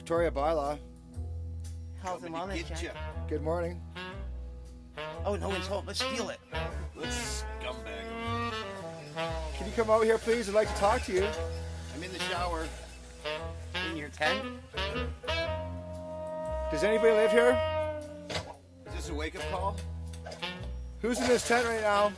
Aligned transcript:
Victoria 0.00 0.30
Bylaw, 0.30 0.78
Health 2.02 2.24
and 2.24 2.34
Coming 2.34 2.56
to 2.56 2.64
wellness 2.64 2.68
get 2.70 2.78
check. 2.78 2.94
ya. 2.94 3.00
good 3.28 3.42
morning. 3.42 3.82
Oh, 5.26 5.36
no 5.36 5.50
one's 5.50 5.66
home. 5.66 5.84
Let's 5.86 6.02
steal 6.02 6.30
it. 6.30 6.38
Let's 6.96 7.44
scumbag. 7.60 8.54
Can 9.58 9.66
you 9.66 9.72
come 9.76 9.90
over 9.90 10.02
here, 10.06 10.16
please? 10.16 10.48
I'd 10.48 10.54
like 10.54 10.72
to 10.72 10.80
talk 10.80 11.02
to 11.02 11.12
you. 11.12 11.26
I'm 11.94 12.02
in 12.02 12.10
the 12.14 12.18
shower. 12.18 12.66
In 13.90 13.96
your 13.98 14.08
tent? 14.08 14.42
Does 16.70 16.82
anybody 16.82 17.12
live 17.12 17.30
here? 17.30 17.60
Is 18.86 18.94
this 18.94 19.10
a 19.10 19.14
wake 19.14 19.36
up 19.36 19.42
call? 19.50 19.76
Who's 21.02 21.20
in 21.20 21.28
this 21.28 21.46
tent 21.46 21.66
right 21.66 21.82
now? 21.82 22.10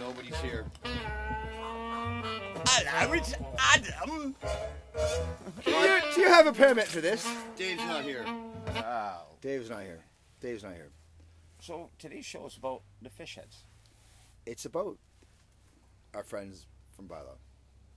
Nobody's 0.00 0.36
here. 0.36 0.64
Hello, 2.64 3.12
it's 3.12 3.34
Adam. 3.58 4.34
Do 5.64 5.70
you, 5.70 6.00
do 6.14 6.20
you 6.20 6.28
have 6.28 6.46
a 6.46 6.52
permit 6.52 6.86
for 6.86 7.00
this? 7.00 7.26
Dave's 7.56 7.82
not 7.84 8.02
here. 8.02 8.24
Wow. 8.74 9.22
Dave's 9.40 9.68
not 9.70 9.82
here. 9.82 10.00
Dave's 10.40 10.62
not 10.62 10.74
here. 10.74 10.90
So 11.60 11.90
today's 11.98 12.24
show 12.24 12.46
is 12.46 12.56
about 12.56 12.82
the 13.02 13.10
fish 13.10 13.34
heads. 13.36 13.64
It's 14.46 14.64
about 14.64 14.98
our 16.14 16.22
friends 16.22 16.66
from 16.94 17.08
Bylaw. 17.08 17.36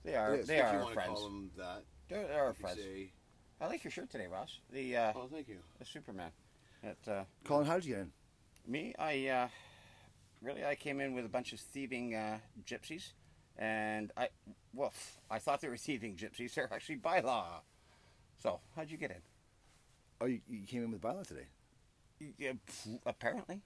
They 0.04 0.14
are. 0.14 0.34
It 0.34 0.40
is. 0.40 0.46
They 0.48 0.58
if 0.58 0.64
are 0.64 0.72
you 0.72 0.78
our 0.78 0.82
want 0.84 0.88
to 0.90 0.94
friends. 0.94 1.18
call 1.18 1.26
him 1.26 1.50
that, 1.56 1.82
They're, 2.08 2.26
they're 2.26 2.44
our 2.44 2.54
friends. 2.54 2.78
say, 2.78 3.12
I 3.60 3.66
like 3.66 3.84
your 3.84 3.90
shirt 3.90 4.10
today, 4.10 4.26
Ross. 4.26 4.58
The 4.72 4.96
uh, 4.96 5.12
oh, 5.14 5.28
thank 5.32 5.48
you. 5.48 5.58
the 5.78 5.84
Superman. 5.84 6.30
It, 6.82 6.98
uh, 7.08 7.24
Colin, 7.44 7.66
how 7.66 7.74
did 7.74 7.84
you 7.84 7.94
get 7.94 8.00
in? 8.02 8.12
me, 8.66 8.94
I 8.98 9.26
uh, 9.28 9.48
really 10.42 10.64
I 10.64 10.74
came 10.74 11.00
in 11.00 11.14
with 11.14 11.24
a 11.24 11.28
bunch 11.28 11.52
of 11.52 11.60
thieving 11.60 12.14
uh, 12.14 12.38
gypsies, 12.66 13.12
and 13.60 14.10
I 14.16 14.28
well, 14.74 14.92
I 15.30 15.38
thought 15.38 15.60
they 15.60 15.68
were 15.68 15.76
thieving 15.76 16.16
gypsies. 16.16 16.54
They're 16.54 16.72
actually 16.72 16.96
by 16.96 17.20
law. 17.20 17.60
So 18.38 18.60
how'd 18.74 18.90
you 18.90 18.96
get 18.96 19.10
in? 19.10 19.22
Oh, 20.20 20.26
you, 20.26 20.40
you 20.48 20.66
came 20.66 20.82
in 20.82 20.90
with 20.90 21.00
Bylaw 21.00 21.26
today. 21.26 21.46
Yeah, 22.38 22.52
apparently. 23.06 23.62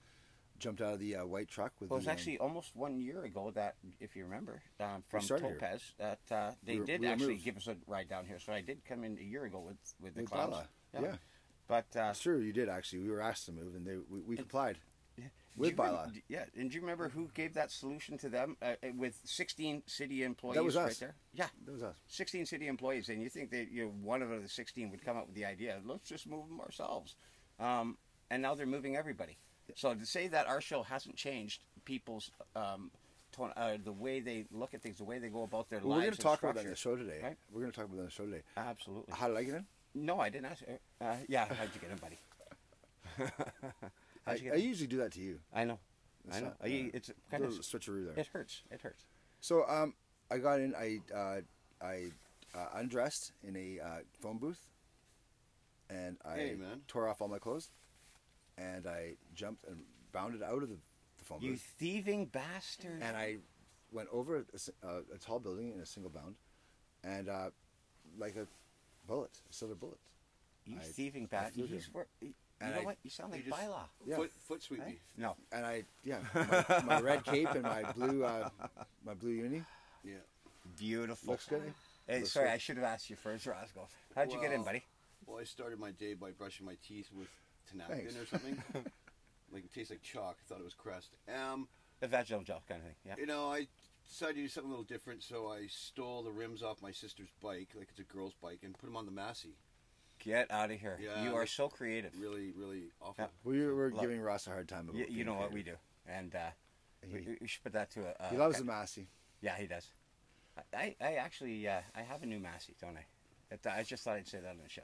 Jumped 0.57 0.81
out 0.81 0.93
of 0.93 0.99
the 0.99 1.17
uh, 1.17 1.25
white 1.25 1.49
truck 1.49 1.73
with 1.81 1.89
Well, 1.89 1.97
it 1.97 1.99
was 1.99 2.05
the, 2.05 2.11
um, 2.11 2.17
actually 2.17 2.37
almost 2.37 2.75
one 2.75 2.97
year 2.97 3.23
ago 3.25 3.51
that, 3.55 3.75
if 3.99 4.15
you 4.15 4.23
remember, 4.23 4.61
um, 4.79 5.03
from 5.09 5.21
started 5.21 5.57
here. 5.59 5.79
That 5.97 6.19
uh, 6.31 6.51
they 6.63 6.79
We 6.79 6.85
did 6.85 7.01
we 7.01 7.07
actually 7.07 7.33
moved. 7.33 7.43
give 7.43 7.57
us 7.57 7.67
a 7.67 7.75
ride 7.87 8.07
down 8.07 8.25
here. 8.25 8.39
So 8.39 8.53
I 8.53 8.61
did 8.61 8.85
come 8.85 9.03
in 9.03 9.17
a 9.17 9.23
year 9.23 9.43
ago 9.43 9.59
with 9.59 9.75
with 10.01 10.15
the 10.15 10.21
with 10.21 10.31
clowns. 10.31 10.55
Bylaw. 10.55 11.01
Yeah. 11.01 11.15
But 11.67 11.97
uh, 11.97 12.13
true, 12.13 12.39
you 12.39 12.53
did 12.53 12.69
actually. 12.69 12.99
We 12.99 13.09
were 13.09 13.21
asked 13.21 13.47
to 13.47 13.51
move, 13.51 13.75
and 13.75 13.85
they 13.85 13.97
we, 14.09 14.21
we 14.21 14.37
complied. 14.37 14.77
With 15.57 15.71
you 15.71 15.75
remember- 15.77 16.11
yeah, 16.27 16.45
and 16.57 16.69
do 16.69 16.75
you 16.75 16.81
remember 16.81 17.07
who 17.09 17.29
gave 17.33 17.53
that 17.53 17.71
solution 17.71 18.17
to 18.19 18.29
them 18.29 18.57
uh, 18.61 18.75
uh, 18.83 18.87
with 18.97 19.19
16 19.23 19.83
city 19.85 20.23
employees? 20.23 20.55
That 20.55 20.63
was 20.63 20.75
right 20.75 20.87
us. 20.91 20.97
there. 20.99 21.15
Yeah, 21.33 21.47
That 21.65 21.71
was 21.71 21.83
us. 21.83 21.95
16 22.07 22.45
city 22.45 22.67
employees, 22.67 23.07
and 23.09 23.21
you 23.21 23.29
think 23.29 23.51
that 23.51 23.71
you 23.71 23.85
know, 23.85 23.91
one 24.01 24.21
of 24.21 24.29
the 24.41 24.49
16 24.49 24.91
would 24.91 25.03
come 25.03 25.15
up 25.17 25.27
with 25.27 25.35
the 25.35 25.45
idea? 25.45 25.79
Let's 25.85 26.09
just 26.09 26.27
move 26.27 26.47
them 26.49 26.59
ourselves. 26.59 27.15
Um, 27.59 27.97
and 28.29 28.41
now 28.41 28.53
they're 28.55 28.65
moving 28.65 28.95
everybody. 28.97 29.37
So 29.75 29.93
to 29.93 30.05
say 30.05 30.27
that 30.27 30.47
our 30.47 30.59
show 30.61 30.83
hasn't 30.83 31.15
changed 31.15 31.63
people's 31.85 32.31
um, 32.55 32.91
ton- 33.31 33.53
uh, 33.55 33.77
the 33.83 33.91
way 33.93 34.19
they 34.19 34.45
look 34.51 34.73
at 34.73 34.81
things, 34.81 34.97
the 34.97 35.03
way 35.05 35.19
they 35.19 35.29
go 35.29 35.43
about 35.43 35.69
their 35.69 35.79
Well, 35.79 35.95
we're 35.97 36.01
going 36.03 36.13
to 36.13 36.19
talk 36.21 36.43
about 36.43 36.55
that 36.55 36.65
in 36.65 36.69
the 36.71 36.75
show 36.75 36.95
today. 36.95 37.19
right? 37.23 37.37
We're 37.51 37.61
going 37.61 37.71
to 37.71 37.75
talk 37.75 37.85
about 37.85 37.95
that 37.95 38.01
in 38.01 38.07
the 38.07 38.11
show 38.11 38.25
today. 38.25 38.41
Absolutely. 38.57 39.13
How 39.15 39.27
did 39.29 39.37
I 39.37 39.43
get 39.43 39.53
in? 39.55 39.65
No, 39.95 40.19
I 40.19 40.29
didn't 40.29 40.47
ask. 40.47 40.63
Uh, 40.67 41.03
uh, 41.03 41.15
yeah, 41.29 41.45
how'd 41.45 41.69
you 41.73 41.79
get 41.81 41.91
in, 41.91 41.97
buddy? 41.97 42.19
I, 44.27 44.31
I 44.53 44.55
usually 44.55 44.87
do 44.87 44.97
that 44.97 45.11
to 45.13 45.19
you. 45.21 45.39
I 45.53 45.65
know. 45.65 45.79
It's 46.27 46.37
I 46.37 46.39
know. 46.39 46.45
not, 46.47 46.57
I- 46.63 46.91
it's 46.93 47.09
A 47.09 47.13
kind 47.29 47.43
of 47.43 47.51
switcheroo 47.51 48.05
there. 48.07 48.17
it 48.19 48.27
hurts. 48.27 48.61
It 48.71 48.81
hurts. 48.81 49.03
So 49.41 49.63
um, 49.67 49.93
I 50.31 50.37
got 50.39 50.59
in. 50.59 50.73
I 50.75 50.99
uh, 51.15 51.41
I 51.81 52.05
uh, 52.55 52.67
undressed 52.75 53.31
in 53.43 53.55
a 53.55 53.79
uh, 53.79 53.89
phone 54.21 54.37
booth, 54.39 54.59
and 55.89 56.17
I 56.25 56.35
Hey, 56.37 56.57
tore 56.87 57.07
off 57.07 57.21
all 57.21 57.27
my 57.27 57.37
clothes, 57.37 57.69
and 58.57 58.87
I 58.87 59.17
jumped 59.35 59.65
and 59.67 59.83
bounded 60.11 60.41
out 60.41 60.63
of 60.63 60.69
the, 60.69 60.77
the 61.19 61.25
phone 61.25 61.41
You 61.41 61.51
booth, 61.51 61.73
You 61.79 61.87
thieving 61.87 62.25
bastard! 62.27 63.01
and 63.03 63.15
I 63.15 63.37
went 63.91 64.09
over 64.11 64.37
a, 64.37 64.87
uh, 64.87 65.01
a 65.13 65.17
tall 65.19 65.39
building 65.39 65.71
in 65.73 65.79
a 65.79 65.85
single 65.85 66.09
bound, 66.09 66.35
and 67.03 67.29
uh, 67.29 67.49
like 68.17 68.35
a 68.35 68.47
bullet, 69.05 69.31
a 69.47 69.53
silver 69.53 69.75
bullet. 69.75 69.99
you 70.65 70.77
I- 70.79 70.83
thieving 70.83 71.27
bastard! 71.27 71.69
Flew 72.59 72.67
You, 72.67 72.73
there. 72.73 72.73
swear- 72.73 72.73
you 72.73 72.75
And 72.75 72.75
know 72.75 72.81
I- 72.81 72.85
what? 72.85 72.97
You 73.03 73.09
sound 73.09 73.33
You 73.33 73.37
like 73.37 73.45
just- 73.45 73.61
bylaw. 73.61 73.89
Yeah. 74.05 74.15
Foot, 74.15 74.31
foot 74.47 74.63
sweep 74.63 74.79
Right? 74.81 74.89
me. 74.89 74.99
No. 75.17 75.35
And 75.51 75.65
I 75.65 75.83
yeah, 76.03 76.19
my, 76.69 76.81
my 76.85 77.01
red 77.01 77.23
cape 77.23 77.49
and 77.51 77.63
my 77.63 77.91
blue 77.93 78.23
uh, 78.23 78.49
my 79.05 79.13
blue 79.13 79.31
uni 79.31 79.63
Yeah. 80.03 80.15
Beautiful. 80.77 81.31
looks 81.31 81.45
good. 81.47 81.73
Hey, 82.07 82.19
Looks 82.19 82.31
sorry, 82.33 82.47
good. 82.47 82.53
I 82.53 82.57
should 82.57 82.75
have 82.77 82.85
asked 82.85 83.09
you 83.09 83.15
first, 83.15 83.45
Roscoe. 83.47 83.87
How'd 84.15 84.31
you 84.31 84.39
get 84.39 84.51
in, 84.51 84.63
buddy? 84.63 84.83
Well, 85.25 85.39
I 85.39 85.43
started 85.43 85.79
my 85.79 85.91
day 85.91 86.13
by 86.13 86.31
brushing 86.31 86.65
my 86.65 86.75
teeth 86.87 87.09
with 87.11 87.27
Tinapkin 87.71 88.21
or 88.21 88.25
something. 88.27 88.61
like 89.51 89.63
it 89.65 89.73
tastes 89.73 89.89
like 89.91 90.01
chalk. 90.03 90.37
I 90.39 90.43
thought 90.47 90.59
it 90.59 90.63
was 90.63 90.73
Crest. 90.75 91.15
Um, 91.33 91.67
A 92.01 92.07
vaginal 92.07 92.43
gel 92.43 92.61
kind 92.67 92.79
of 92.81 92.85
thing. 92.87 92.95
Yeah. 93.05 93.15
you 93.17 93.25
know, 93.25 93.51
I 93.51 93.67
decided 94.07 94.35
to 94.35 94.41
do 94.41 94.47
something 94.47 94.69
a 94.69 94.73
little 94.73 94.83
different, 94.85 95.23
so 95.23 95.47
I 95.51 95.65
stole 95.67 96.21
the 96.23 96.31
rims 96.31 96.61
off 96.61 96.81
my 96.81 96.91
sister's 96.91 97.29
bike, 97.41 97.69
like 97.75 97.87
it's 97.89 97.99
a 97.99 98.03
girl's 98.03 98.33
bike, 98.39 98.59
and 98.63 98.77
put 98.77 98.85
them 98.85 98.95
on 98.97 99.05
the 99.07 99.11
Massey. 99.11 99.55
Get 100.25 100.49
out 100.49 100.71
of 100.71 100.79
here. 100.79 100.97
Yeah, 101.01 101.23
you 101.23 101.35
are 101.35 101.45
so 101.45 101.69
creative. 101.69 102.11
Really, 102.19 102.51
really 102.57 102.85
awful. 102.99 103.15
Yeah. 103.19 103.27
We 103.43 103.63
were 103.67 103.91
Love- 103.91 104.01
giving 104.01 104.19
Ross 104.19 104.47
a 104.47 104.49
hard 104.49 104.67
time 104.67 104.89
about 104.89 104.95
You, 104.95 105.01
you 105.05 105.13
being 105.13 105.27
know 105.27 105.35
what 105.35 105.51
we 105.53 105.61
do, 105.61 105.75
and 106.07 106.33
uh, 106.33 106.39
we, 107.13 107.19
He- 107.19 107.37
we 107.39 107.47
should 107.47 107.61
put 107.63 107.73
that 107.73 107.91
to 107.91 108.01
a. 108.01 108.15
a 108.25 108.29
He 108.29 108.37
loves 108.37 108.55
a- 108.57 108.59
the 108.61 108.65
Massey. 108.65 109.07
Yeah, 109.41 109.55
he 109.55 109.67
does. 109.67 109.87
I, 110.57 110.77
I, 110.77 110.95
I 110.99 111.13
actually 111.15 111.67
uh, 111.67 111.81
I 111.95 112.01
have 112.01 112.23
a 112.23 112.25
new 112.25 112.39
Massey, 112.39 112.73
don't 112.81 112.97
I? 112.97 113.05
It, 113.53 113.59
I 113.67 113.83
just 113.83 114.03
thought 114.03 114.15
I'd 114.15 114.27
say 114.27 114.39
that 114.39 114.49
on 114.49 114.57
the 114.63 114.69
show. 114.69 114.81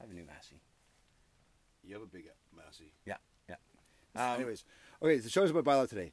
I 0.00 0.04
have 0.04 0.10
a 0.10 0.14
new 0.14 0.24
Massey. 0.24 0.60
You 1.82 1.94
have 1.94 2.02
a 2.02 2.06
big 2.06 2.24
Massey. 2.56 2.94
Yeah, 3.04 3.16
yeah. 3.48 3.56
Um, 4.16 4.36
Anyways, 4.36 4.64
okay, 5.02 5.18
the 5.18 5.28
show's 5.28 5.50
about 5.50 5.64
bylaw 5.64 5.86
today. 5.88 6.12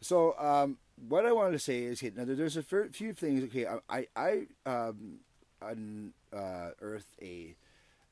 So, 0.00 0.38
um, 0.38 0.78
what 1.08 1.26
I 1.26 1.32
wanted 1.32 1.52
to 1.52 1.58
say 1.58 1.82
is, 1.82 2.02
okay, 2.02 2.12
now 2.16 2.24
there's 2.24 2.56
a 2.56 2.62
few 2.62 3.12
things. 3.12 3.44
Okay, 3.44 3.66
I 3.66 4.06
I, 4.16 4.46
I 4.64 4.70
um, 4.88 5.18
unearthed 5.60 7.04
a 7.20 7.56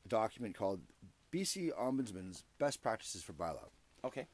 document 0.09 0.55
called 0.57 0.81
BC 1.33 1.71
Ombudsman's 1.79 2.45
Best 2.59 2.83
Practices 2.83 3.23
for 3.23 3.33
Bylaw. 3.33 3.69
Okay. 4.05 4.27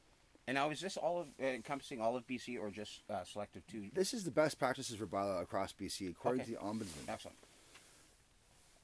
And 0.47 0.55
now 0.55 0.69
is 0.69 0.79
this 0.79 0.95
all 0.95 1.19
of 1.21 1.27
uh, 1.41 1.45
encompassing 1.47 1.99
all 1.99 2.15
of 2.15 2.25
BC 2.27 2.59
or 2.59 2.69
just 2.69 3.01
uh, 3.09 3.23
selective 3.23 3.65
to? 3.67 3.89
This 3.93 4.13
is 4.13 4.23
the 4.23 4.31
best 4.31 4.59
practices 4.59 4.95
for 4.97 5.07
bylaw 5.07 5.41
across 5.41 5.73
BC 5.73 6.09
according 6.11 6.41
Okay. 6.41 6.51
to 6.53 6.57
the 6.57 6.63
Ombudsman. 6.63 7.09
Excellent. 7.09 7.37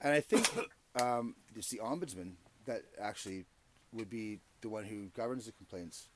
And 0.02 0.12
I 0.14 0.22
think 0.22 0.50
um, 1.00 1.36
it's 1.56 1.70
the 1.70 1.78
Ombudsman 1.78 2.32
that 2.66 2.82
actually 3.00 3.46
would 3.94 4.10
be 4.10 4.40
the 4.62 4.70
one 4.70 4.86
who 4.86 5.06
governs 5.16 5.46
the 5.46 5.52
complaints 5.52 6.08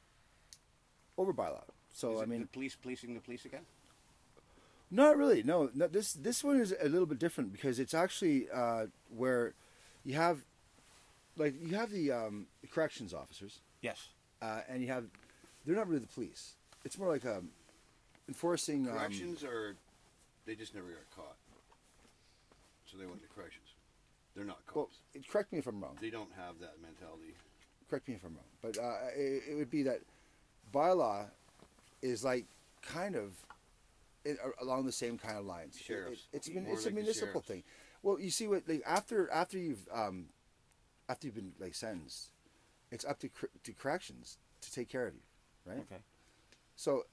over 1.18 1.32
bylaw. 1.32 1.64
So 1.94 2.22
I 2.22 2.26
mean, 2.26 2.42
the 2.42 2.48
police 2.48 2.76
policing 2.76 3.14
the 3.14 3.20
police 3.22 3.46
again. 3.46 3.62
Not 4.92 5.18
really. 5.18 5.44
No, 5.44 5.70
no. 5.74 5.88
This 5.88 6.14
this 6.14 6.44
one 6.44 6.60
is 6.60 6.74
a 6.82 6.90
little 6.90 7.06
bit 7.08 7.20
different 7.20 7.52
because 7.52 7.80
it's 7.80 7.94
actually 7.94 8.48
uh, 8.54 8.88
where 9.16 9.54
you 10.04 10.16
have, 10.16 10.44
like, 11.38 11.54
you 11.62 11.76
have 11.76 11.92
the 11.92 12.12
um, 12.12 12.48
corrections 12.72 13.14
officers, 13.14 13.60
Yes. 13.82 14.10
uh, 14.42 14.62
and 14.70 14.82
you 14.82 14.88
have, 14.88 15.06
they're 15.66 15.76
not 15.76 15.88
really 15.88 16.00
the 16.02 16.08
police. 16.08 16.54
It's 16.84 16.98
more 16.98 17.10
like 17.10 17.26
um, 17.26 17.50
enforcing. 18.28 18.88
Um, 18.88 18.98
Corrections 18.98 19.44
are, 19.44 19.76
they 20.46 20.56
just 20.56 20.74
never 20.76 20.88
got 20.88 21.10
caught. 21.16 21.36
So 22.86 22.98
they 22.98 23.06
went 23.06 23.22
to 23.22 23.28
corrections. 23.28 23.68
They're 24.36 24.46
not 24.46 24.66
cops. 24.68 24.98
it- 25.14 25.28
correct 25.28 25.52
me 25.52 25.60
if 25.60 25.68
I'm 25.68 25.82
wrong. 25.82 25.98
They 26.02 26.10
don't 26.10 26.32
have 26.38 26.60
that 26.60 26.76
mentality. 26.82 27.34
Correct 27.90 28.08
me 28.08 28.16
if 28.16 28.24
I'm 28.24 28.36
wrong. 28.36 28.44
But 28.62 28.78
uh, 28.78 29.10
it, 29.16 29.44
it 29.52 29.56
would 29.56 29.70
be 29.70 29.84
that 29.84 30.02
bylaw 30.74 31.26
is 32.02 32.24
like 32.24 32.46
kind 32.82 33.16
of 33.16 33.34
it, 34.24 34.38
along 34.62 34.86
the 34.86 34.92
same 34.92 35.18
kind 35.18 35.38
of 35.38 35.46
lines. 35.46 35.76
It- 35.78 35.84
Sheriffs. 35.84 36.28
it, 36.34 36.38
it's, 36.38 36.50
mun- 36.50 36.66
More 36.66 36.74
it's 36.74 36.84
a 36.84 36.88
like 36.88 36.96
the 36.96 37.02
municipal 37.02 37.42
thing. 37.42 37.64
Well, 38.04 38.20
you 38.20 38.30
see 38.30 38.48
what 38.48 38.68
like 38.68 38.84
after 38.86 39.32
after 39.32 39.58
you've 39.58 39.88
um, 39.92 40.26
after 41.10 41.28
you've 41.28 41.36
been 41.36 41.54
like 41.60 41.76
sentenced, 41.76 42.32
it's 42.92 43.06
up 43.06 43.20
to 43.20 43.30
cor- 43.30 43.50
to 43.64 43.74
corrections 43.74 44.38
to 44.62 44.72
take 44.72 44.90
care 44.90 45.08
of 45.08 45.14
you, 45.14 45.22
right? 45.66 45.80
Okay. 45.80 46.02
So 46.76 47.04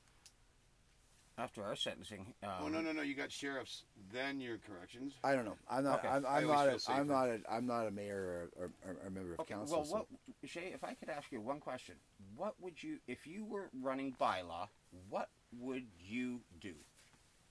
After 1.39 1.65
our 1.65 1.75
sentencing. 1.77 2.35
Um, 2.43 2.51
oh 2.63 2.69
no 2.69 2.81
no 2.83 2.93
no! 2.93 3.01
You 3.03 3.15
got 3.15 3.33
sheriffs, 3.33 3.85
then 4.13 4.39
your 4.41 4.59
corrections. 4.59 5.15
I 5.25 5.35
don't 5.35 5.45
know. 5.47 5.57
I'm 5.71 5.85
not. 5.85 6.01
Okay. 6.01 6.09
I'm, 6.09 6.27
I 6.27 6.39
I'm 6.39 6.47
not. 6.47 6.67
feel 6.67 6.77
A, 6.77 6.79
safer. 6.81 6.99
I'm 7.01 7.09
not. 7.09 7.29
A, 7.29 7.41
I'm 7.51 7.67
not 7.67 7.87
a 7.87 7.91
mayor 7.91 8.51
or, 8.57 8.65
or, 8.65 8.71
or 8.87 9.07
a 9.07 9.11
member 9.11 9.33
of 9.35 9.41
Okay, 9.41 9.55
council. 9.55 9.79
well, 9.79 9.85
so- 9.87 9.95
what, 9.95 10.07
Shay, 10.51 10.73
if 10.75 10.85
I 10.85 10.93
could 10.95 11.09
ask 11.09 11.33
you 11.33 11.41
one 11.41 11.59
question, 11.59 11.95
what 12.37 12.55
would 12.61 12.83
you, 12.83 12.99
if 13.09 13.27
you 13.27 13.45
were 13.47 13.71
running 13.81 14.15
bylaw, 14.21 14.69
what 15.09 15.31
would 15.59 15.87
you 16.05 16.41
do? 16.61 16.75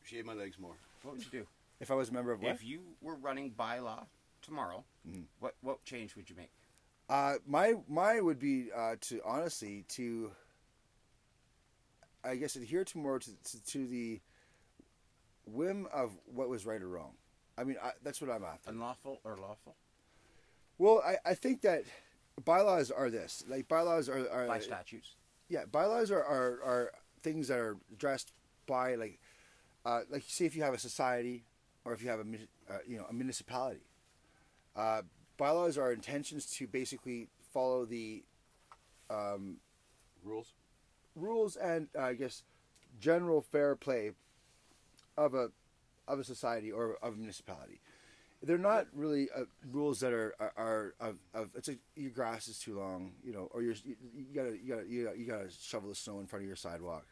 Shave 0.03 0.25
my 0.25 0.33
legs 0.33 0.59
more. 0.59 0.75
What 1.03 1.15
would 1.15 1.25
you 1.25 1.31
do? 1.31 1.47
if 1.79 1.89
I 1.89 1.95
was 1.95 2.09
a 2.09 2.13
member 2.13 2.31
of 2.31 2.41
what? 2.41 2.51
If 2.51 2.63
you 2.63 2.81
were 3.01 3.15
running 3.15 3.51
bylaw 3.51 4.05
tomorrow, 4.43 4.83
Mhm. 5.07 5.25
what 5.39 5.55
what 5.61 5.83
change 5.83 6.15
would 6.15 6.29
you 6.29 6.35
make? 6.35 6.51
Uh, 7.09 7.35
my 7.45 7.75
my 7.87 8.21
would 8.21 8.39
be 8.39 8.71
uh, 8.71 8.95
to 9.01 9.19
honestly 9.25 9.83
to, 9.89 10.31
I 12.23 12.35
guess, 12.35 12.55
adhere 12.55 12.85
to 12.85 12.97
more 12.97 13.19
to, 13.19 13.31
to, 13.31 13.63
to 13.65 13.87
the 13.87 14.21
whim 15.45 15.87
of 15.91 16.11
what 16.25 16.49
was 16.49 16.65
right 16.65 16.81
or 16.81 16.87
wrong. 16.87 17.13
I 17.57 17.63
mean, 17.63 17.77
I, 17.83 17.91
that's 18.03 18.21
what 18.21 18.29
I'm 18.29 18.43
after. 18.43 18.69
Unlawful 18.69 19.19
or 19.23 19.37
lawful? 19.37 19.75
Well, 20.77 21.01
I, 21.05 21.17
I 21.31 21.33
think 21.33 21.61
that 21.61 21.83
bylaws 22.45 22.91
are 22.91 23.09
this. 23.09 23.43
Like 23.47 23.67
bylaws 23.67 24.07
are, 24.07 24.29
are 24.29 24.47
by 24.47 24.59
statutes. 24.59 25.15
yeah, 25.49 25.65
bylaws 25.65 26.11
are, 26.11 26.23
are, 26.23 26.59
are 26.63 26.91
things 27.23 27.47
that 27.49 27.59
are 27.59 27.77
addressed 27.91 28.31
by 28.67 28.95
like, 28.95 29.19
uh, 29.85 30.01
like 30.09 30.23
say 30.27 30.45
if 30.45 30.55
you 30.55 30.63
have 30.63 30.73
a 30.73 30.79
society, 30.79 31.43
or 31.83 31.93
if 31.93 32.01
you 32.01 32.09
have 32.09 32.19
a 32.19 32.73
uh, 32.73 32.77
you 32.87 32.97
know 32.97 33.05
a 33.09 33.13
municipality. 33.13 33.81
Uh, 34.75 35.01
bylaws 35.37 35.77
are 35.77 35.91
intentions 35.91 36.45
to 36.45 36.67
basically 36.67 37.27
follow 37.53 37.85
the 37.85 38.23
Rules. 40.23 40.53
rules 41.15 41.55
and 41.55 41.87
uh, 41.97 42.03
I 42.03 42.13
guess 42.13 42.43
general 42.99 43.41
fair 43.41 43.75
play 43.75 44.11
of 45.17 45.33
a 45.33 45.49
of 46.07 46.19
a 46.19 46.23
society 46.23 46.71
or 46.71 46.97
of 47.01 47.13
a 47.13 47.17
municipality. 47.17 47.79
They're 48.43 48.57
not 48.57 48.87
really 48.93 49.29
uh, 49.35 49.43
rules 49.71 49.99
that 50.01 50.13
are 50.13 50.35
are, 50.39 50.53
are 50.57 50.93
of, 50.99 51.15
of 51.33 51.49
it's 51.55 51.67
like 51.67 51.79
your 51.95 52.11
grass 52.11 52.47
is 52.47 52.59
too 52.59 52.77
long, 52.77 53.13
you 53.23 53.33
know, 53.33 53.49
or 53.51 53.61
you're, 53.63 53.75
you, 53.83 54.25
gotta 54.33 54.57
you 54.57 54.67
gotta 54.73 54.87
you 54.87 55.03
gotta 55.05 55.17
you 55.19 55.25
gotta 55.25 55.49
shovel 55.51 55.89
the 55.89 55.95
snow 55.95 56.19
in 56.19 56.27
front 56.27 56.43
of 56.43 56.47
your 56.47 56.55
sidewalk. 56.55 57.05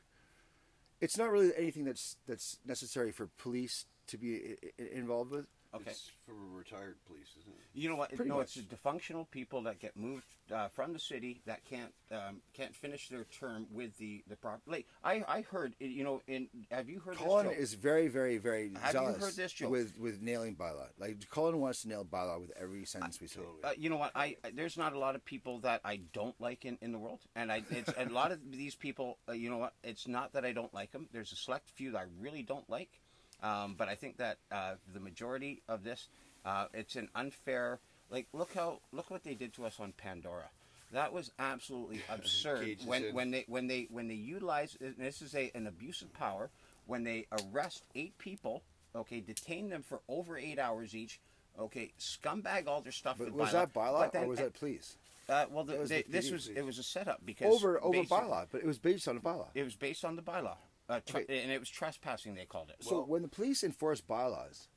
It's 1.02 1.18
not 1.18 1.32
really 1.32 1.52
anything 1.58 1.86
that's 1.86 2.18
that's 2.28 2.60
necessary 2.66 3.12
for 3.12 3.28
police 3.38 3.86
to 4.08 4.18
be 4.18 4.56
i- 4.80 4.84
involved 4.94 5.32
with. 5.32 5.46
Okay. 5.76 5.92
It's 5.92 6.10
for 6.26 6.34
retired 6.34 6.96
police, 7.06 7.28
isn't 7.40 7.52
it? 7.54 7.80
You 7.80 7.90
know 7.90 7.96
what? 7.96 8.14
Pretty 8.16 8.30
no, 8.30 8.38
much. 8.38 8.58
it's 8.58 8.68
the 8.68 8.76
dysfunctional 8.76 9.30
people 9.30 9.62
that 9.64 9.80
get 9.80 9.96
moved 9.96 10.26
uh, 10.52 10.68
from 10.70 10.94
the 10.94 11.00
city 11.00 11.42
that 11.46 11.64
can't 11.64 11.94
um, 12.12 12.42
can't 12.54 12.76
finish 12.76 13.08
their 13.08 13.26
term 13.26 13.68
with 13.72 13.96
the 13.98 14.24
the 14.28 14.36
proper. 14.36 14.62
Like 14.66 14.88
I 15.04 15.24
I 15.28 15.42
heard 15.42 15.76
you 15.80 16.04
know 16.04 16.22
in 16.28 16.48
have 16.72 16.90
you 16.90 17.00
heard 17.00 17.18
Colin 17.18 17.48
this? 17.48 17.56
Joe? 17.56 17.62
is 17.62 17.74
very, 17.76 18.08
very, 18.08 18.38
very 18.40 18.72
Have 18.82 18.96
you 18.96 19.02
heard 19.02 19.34
this, 19.36 19.54
Joe? 19.54 19.70
with 19.70 19.96
with 20.00 20.24
nailing 20.24 20.56
bylaw. 20.56 20.88
Like 20.98 21.30
Colin 21.30 21.60
wants 21.60 21.84
to 21.84 21.90
nail 21.90 22.04
bylaw 22.04 22.42
with 22.42 22.52
every 22.60 22.86
sentence 22.86 23.22
we 23.22 23.28
say. 23.28 23.42
totally. 23.42 23.64
Uh, 23.64 23.72
you 23.78 23.92
know 23.92 23.98
what? 23.98 24.12
I 24.16 24.38
I- 24.44 24.52
there's 24.52 24.76
not 24.78 24.94
a 24.94 25.00
lot 25.00 25.14
of 25.16 25.24
people 25.24 25.60
that 25.60 25.82
I 25.86 25.98
don't 26.14 26.40
like 26.42 26.66
in, 26.66 26.80
in 26.82 26.92
the 26.92 27.00
world, 27.00 27.22
and 27.36 27.52
I 27.52 27.62
it's 27.70 27.94
a 27.96 28.06
lot 28.06 28.32
of 28.32 28.40
these 28.52 28.74
people. 28.74 29.20
Uh, 29.30 29.34
you 29.34 29.52
know 29.52 29.58
what? 29.60 29.74
It's 29.84 30.08
not 30.08 30.34
that 30.34 30.46
I 30.46 30.52
don't 30.52 30.74
like 30.74 30.92
them. 30.92 31.08
There's 31.12 31.32
a 31.32 31.36
select 31.36 31.70
few 31.70 31.92
that 31.92 32.00
I 32.00 32.06
really 32.20 32.42
don't 32.42 32.68
like, 32.70 33.02
um, 33.44 33.76
but 33.78 33.88
I 33.88 33.96
think 33.96 34.18
that 34.18 34.38
uh, 34.52 34.74
the 34.94 35.00
majority 35.00 35.62
of 35.68 35.84
this, 35.84 36.08
uh, 36.46 36.66
it's 36.74 36.96
an 36.96 37.10
unfair. 37.16 37.80
Like 38.10 38.28
look 38.34 38.54
how 38.54 38.80
look 38.92 39.12
what 39.12 39.24
they 39.24 39.36
did 39.36 39.54
to 39.54 39.66
us 39.66 39.80
on 39.80 39.94
Pandora. 39.94 40.50
That 40.92 41.14
was 41.14 41.32
absolutely 41.38 42.02
absurd. 42.10 42.78
When 42.86 43.14
when 43.14 43.32
they 43.32 43.46
when 43.48 43.68
they 43.68 43.88
when 43.90 44.08
they 44.08 44.16
utilize 44.16 44.78
this 44.80 45.22
is 45.22 45.36
a 45.36 45.52
an 45.56 45.68
abuse 45.68 46.02
of 46.02 46.14
power 46.14 46.50
when 46.86 47.04
they 47.04 47.28
arrest 47.32 47.84
eight 47.96 48.18
people. 48.18 48.64
Okay, 48.96 49.20
detain 49.20 49.70
them 49.70 49.84
for 49.84 50.02
over 50.10 50.38
eight 50.38 50.58
hours 50.58 50.96
each. 50.96 51.20
Okay, 51.60 51.92
scumbag 52.00 52.68
all 52.68 52.82
their 52.82 52.92
stuff. 52.92 53.18
But 53.20 53.32
was 53.32 53.50
bylaw. 53.50 53.52
that 53.52 53.74
bylaw 53.74 54.12
then- 54.12 54.24
or 54.24 54.28
was 54.30 54.40
that 54.40 54.54
please? 54.54 54.98
uh, 55.30 55.46
well, 55.52 55.64
the, 55.64 55.76
was 55.78 55.90
they, 55.90 56.02
the 56.02 56.12
this 56.12 56.32
was 56.32 56.48
it 56.48 56.66
was 56.66 56.80
a 56.80 56.84
setup 56.84 57.22
because 57.26 57.54
Over 57.54 57.82
over 57.84 58.04
bylaw, 58.04 58.48
but 58.52 58.62
it 58.62 58.68
was 58.68 58.80
based 58.80 59.08
on 59.08 59.18
a 59.18 59.20
bylaw. 59.20 59.48
It 59.54 59.64
was 59.64 59.76
based 59.76 60.04
on 60.04 60.16
the 60.16 60.22
bylaw, 60.22 60.58
uh, 60.90 61.00
tr- 61.06 61.18
Okay. 61.20 61.42
and 61.44 61.52
it 61.52 61.60
was 61.60 61.70
trespassing. 61.70 62.36
They 62.36 62.46
called 62.46 62.70
it. 62.70 62.78
So 62.84 63.04
when 63.04 63.22
the 63.22 63.28
police 63.28 63.64
enforce 63.64 64.02
bylaws, 64.02 64.68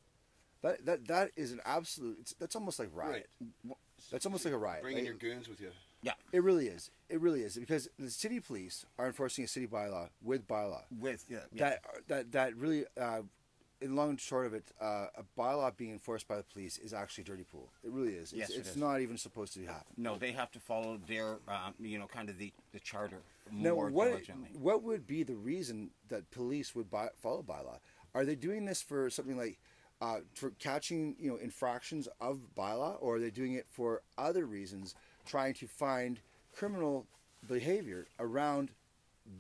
that 0.63 0.85
that 0.87 1.07
that 1.09 1.31
is 1.37 1.53
an 1.53 1.61
absolute. 1.65 2.19
It's, 2.21 2.35
that's 2.39 2.55
almost 2.55 2.79
like 2.79 2.91
riot. 2.93 3.29
That's 4.11 4.27
almost 4.27 4.45
like 4.45 4.55
a 4.55 4.59
riot. 4.59 4.83
Bringing 4.83 5.05
Like, 5.05 5.23
your 5.23 5.33
goons 5.35 5.49
with 5.49 5.61
you. 5.61 5.71
yeah, 6.03 6.13
it 6.33 6.43
really 6.43 6.67
is. 6.67 6.91
It 7.09 7.21
really 7.21 7.43
is 7.43 7.57
because 7.57 7.89
the 7.99 8.11
city 8.11 8.41
police 8.41 8.85
are 8.99 9.07
enforcing 9.07 9.45
a 9.45 9.49
city 9.49 9.67
bylaw 9.67 10.09
with 10.23 10.47
bylaw. 10.49 10.83
with 11.01 11.25
yeah, 11.29 11.39
yeah. 11.53 11.69
That 11.71 11.81
that 12.09 12.33
that 12.33 12.57
really, 12.57 12.85
uh, 13.01 13.23
in 13.83 13.97
long 13.97 14.11
and 14.11 14.21
short 14.21 14.47
of 14.47 14.55
it, 14.55 14.65
uh, 14.81 15.07
a 15.17 15.25
bylaw 15.39 15.77
being 15.77 15.93
enforced 15.93 16.29
by 16.29 16.37
the 16.37 16.43
police 16.45 16.79
is 16.79 16.93
actually 16.95 17.23
a 17.23 17.27
dirty 17.27 17.45
pool. 17.45 17.69
It 17.85 17.91
really 17.91 18.15
is. 18.15 18.33
It's, 18.33 18.35
Yes, 18.35 18.51
it 18.51 18.59
it's 18.59 18.71
is. 18.71 18.77
not 18.77 19.01
even 19.01 19.19
supposed 19.19 19.53
to 19.55 19.65
happen. 19.67 19.93
no, 19.97 20.17
they 20.17 20.33
have 20.33 20.51
to 20.53 20.61
follow 20.61 20.99
their 21.09 21.39
um, 21.49 21.75
you 21.81 21.99
know 21.99 22.07
kind 22.07 22.29
of 22.31 22.39
the 22.39 22.53
the 22.73 22.81
charter 22.81 23.19
Now, 23.51 23.75
more 23.75 23.91
what 23.91 24.09
diligently. 24.09 24.51
what 24.59 24.83
would 24.83 25.07
be 25.07 25.23
the 25.25 25.35
reason 25.35 25.91
that 26.09 26.31
police 26.31 26.75
would 26.75 26.91
by, 26.91 27.09
follow 27.17 27.43
bylaw? 27.43 27.79
Are 28.15 28.25
they 28.25 28.35
doing 28.37 28.65
this 28.67 28.83
for 28.83 29.11
something 29.11 29.37
like 29.37 29.59
uh, 30.01 30.21
for 30.35 30.51
catching 30.59 31.17
you 31.19 31.31
know 31.31 31.37
infractions 31.37 32.09
of 32.21 32.41
bylaw, 32.57 32.97
or 33.01 33.17
are 33.17 33.21
they 33.21 33.31
doing 33.31 33.55
it 33.55 33.67
for 33.71 34.03
other 34.19 34.45
reasons, 34.47 34.95
trying 35.27 35.55
to 35.55 35.67
find 35.67 36.21
criminal 36.55 37.07
behavior 37.49 38.07
around 38.19 38.71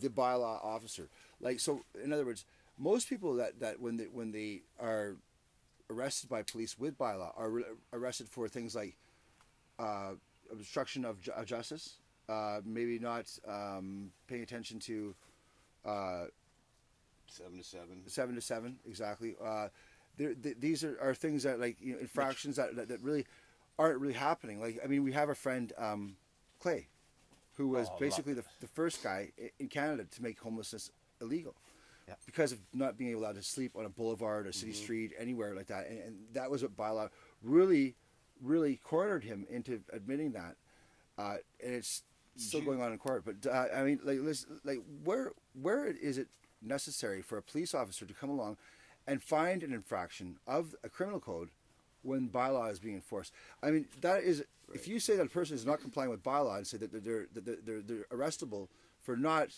the 0.00 0.08
bylaw 0.08 0.64
officer? 0.64 1.08
Like 1.40 1.58
so, 1.60 1.82
in 2.02 2.12
other 2.12 2.24
words, 2.24 2.44
most 2.78 3.08
people 3.08 3.34
that, 3.36 3.60
that 3.60 3.80
when 3.80 3.96
they 3.96 4.04
when 4.04 4.32
they 4.32 4.62
are 4.80 5.16
arrested 5.90 6.28
by 6.30 6.42
police 6.42 6.78
with 6.78 6.96
bylaw 6.98 7.32
are 7.36 7.50
re- 7.50 7.64
arrested 7.92 8.28
for 8.28 8.48
things 8.48 8.74
like 8.74 8.96
uh, 9.78 10.12
obstruction 10.50 11.04
of, 11.04 11.20
ju- 11.20 11.32
of 11.32 11.44
justice, 11.44 11.98
uh, 12.28 12.60
maybe 12.64 12.98
not 12.98 13.26
um, 13.48 14.10
paying 14.26 14.42
attention 14.42 14.78
to 14.78 15.14
uh, 15.84 16.24
Seven 17.26 17.58
to 17.58 17.64
seven. 17.64 18.02
seven 18.06 18.34
to 18.34 18.40
seven 18.42 18.76
exactly. 18.86 19.34
Uh, 19.42 19.68
th- 20.18 20.36
these 20.60 20.84
are, 20.84 20.98
are 21.00 21.14
things 21.14 21.42
that 21.44 21.58
like 21.58 21.76
you 21.80 21.94
know, 21.94 21.98
infractions 21.98 22.56
that, 22.56 22.76
that, 22.76 22.88
that 22.88 23.00
really 23.02 23.24
aren't 23.78 23.98
really 24.00 24.12
happening. 24.12 24.60
Like 24.60 24.78
I 24.84 24.86
mean, 24.86 25.02
we 25.02 25.12
have 25.12 25.30
a 25.30 25.34
friend 25.34 25.72
um, 25.78 26.16
Clay, 26.60 26.88
who 27.56 27.68
was 27.68 27.88
Oh, 27.90 27.96
basically 27.98 28.34
the, 28.34 28.44
the 28.60 28.66
first 28.66 29.02
guy 29.02 29.30
in 29.58 29.68
Canada 29.68 30.04
to 30.10 30.22
make 30.22 30.38
homelessness 30.40 30.90
illegal. 31.22 31.54
Yeah. 32.08 32.14
Because 32.26 32.52
of 32.52 32.58
not 32.72 32.98
being 32.98 33.14
allowed 33.14 33.36
to 33.36 33.42
sleep 33.42 33.72
on 33.76 33.84
a 33.84 33.88
boulevard 33.88 34.46
or 34.46 34.52
city 34.52 34.72
Mm-hmm. 34.72 34.82
street 34.82 35.12
anywhere 35.18 35.54
like 35.54 35.68
that, 35.68 35.88
and, 35.88 35.98
and 36.00 36.16
that 36.32 36.50
was 36.50 36.62
what 36.62 36.76
bylaw 36.76 37.08
really, 37.42 37.94
really 38.42 38.76
cornered 38.82 39.22
him 39.24 39.46
into 39.48 39.80
admitting 39.92 40.32
that, 40.32 40.56
uh, 41.18 41.36
and 41.62 41.74
it's 41.74 42.02
still 42.36 42.60
going 42.60 42.80
on 42.82 42.92
in 42.92 42.98
court. 42.98 43.24
But 43.24 43.48
uh, 43.48 43.66
I 43.74 43.82
mean, 43.84 44.00
like, 44.02 44.18
listen, 44.20 44.60
like 44.64 44.78
where 45.04 45.32
where 45.60 45.86
is 45.86 46.18
it 46.18 46.28
necessary 46.60 47.22
for 47.22 47.38
a 47.38 47.42
police 47.42 47.74
officer 47.74 48.04
to 48.06 48.14
come 48.14 48.30
along 48.30 48.56
and 49.06 49.22
find 49.22 49.62
an 49.62 49.72
infraction 49.72 50.38
of 50.46 50.74
a 50.84 50.88
criminal 50.88 51.20
code 51.20 51.50
when 52.02 52.28
bylaw 52.28 52.70
is 52.70 52.80
being 52.80 52.96
enforced? 52.96 53.32
I 53.62 53.70
mean, 53.70 53.86
that 54.00 54.22
is 54.24 54.42
if 54.74 54.88
you 54.88 54.98
say 54.98 55.16
that 55.16 55.26
a 55.26 55.30
person 55.30 55.54
is 55.54 55.64
not 55.66 55.80
complying 55.80 56.10
with 56.10 56.22
bylaw 56.24 56.56
and 56.56 56.66
say 56.66 56.78
that 56.78 56.90
they're 57.04 57.26
that 57.32 57.44
they're, 57.44 57.56
they're, 57.64 57.80
they're 57.82 58.06
arrestable 58.10 58.68
for 59.00 59.16
not 59.16 59.50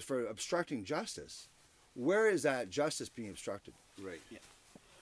for 0.00 0.26
obstructing 0.26 0.84
justice, 0.84 1.48
where 1.94 2.28
is 2.28 2.42
that 2.42 2.70
justice 2.70 3.08
being 3.08 3.30
obstructed? 3.30 3.74
Right. 4.02 4.20
Yeah. 4.30 4.38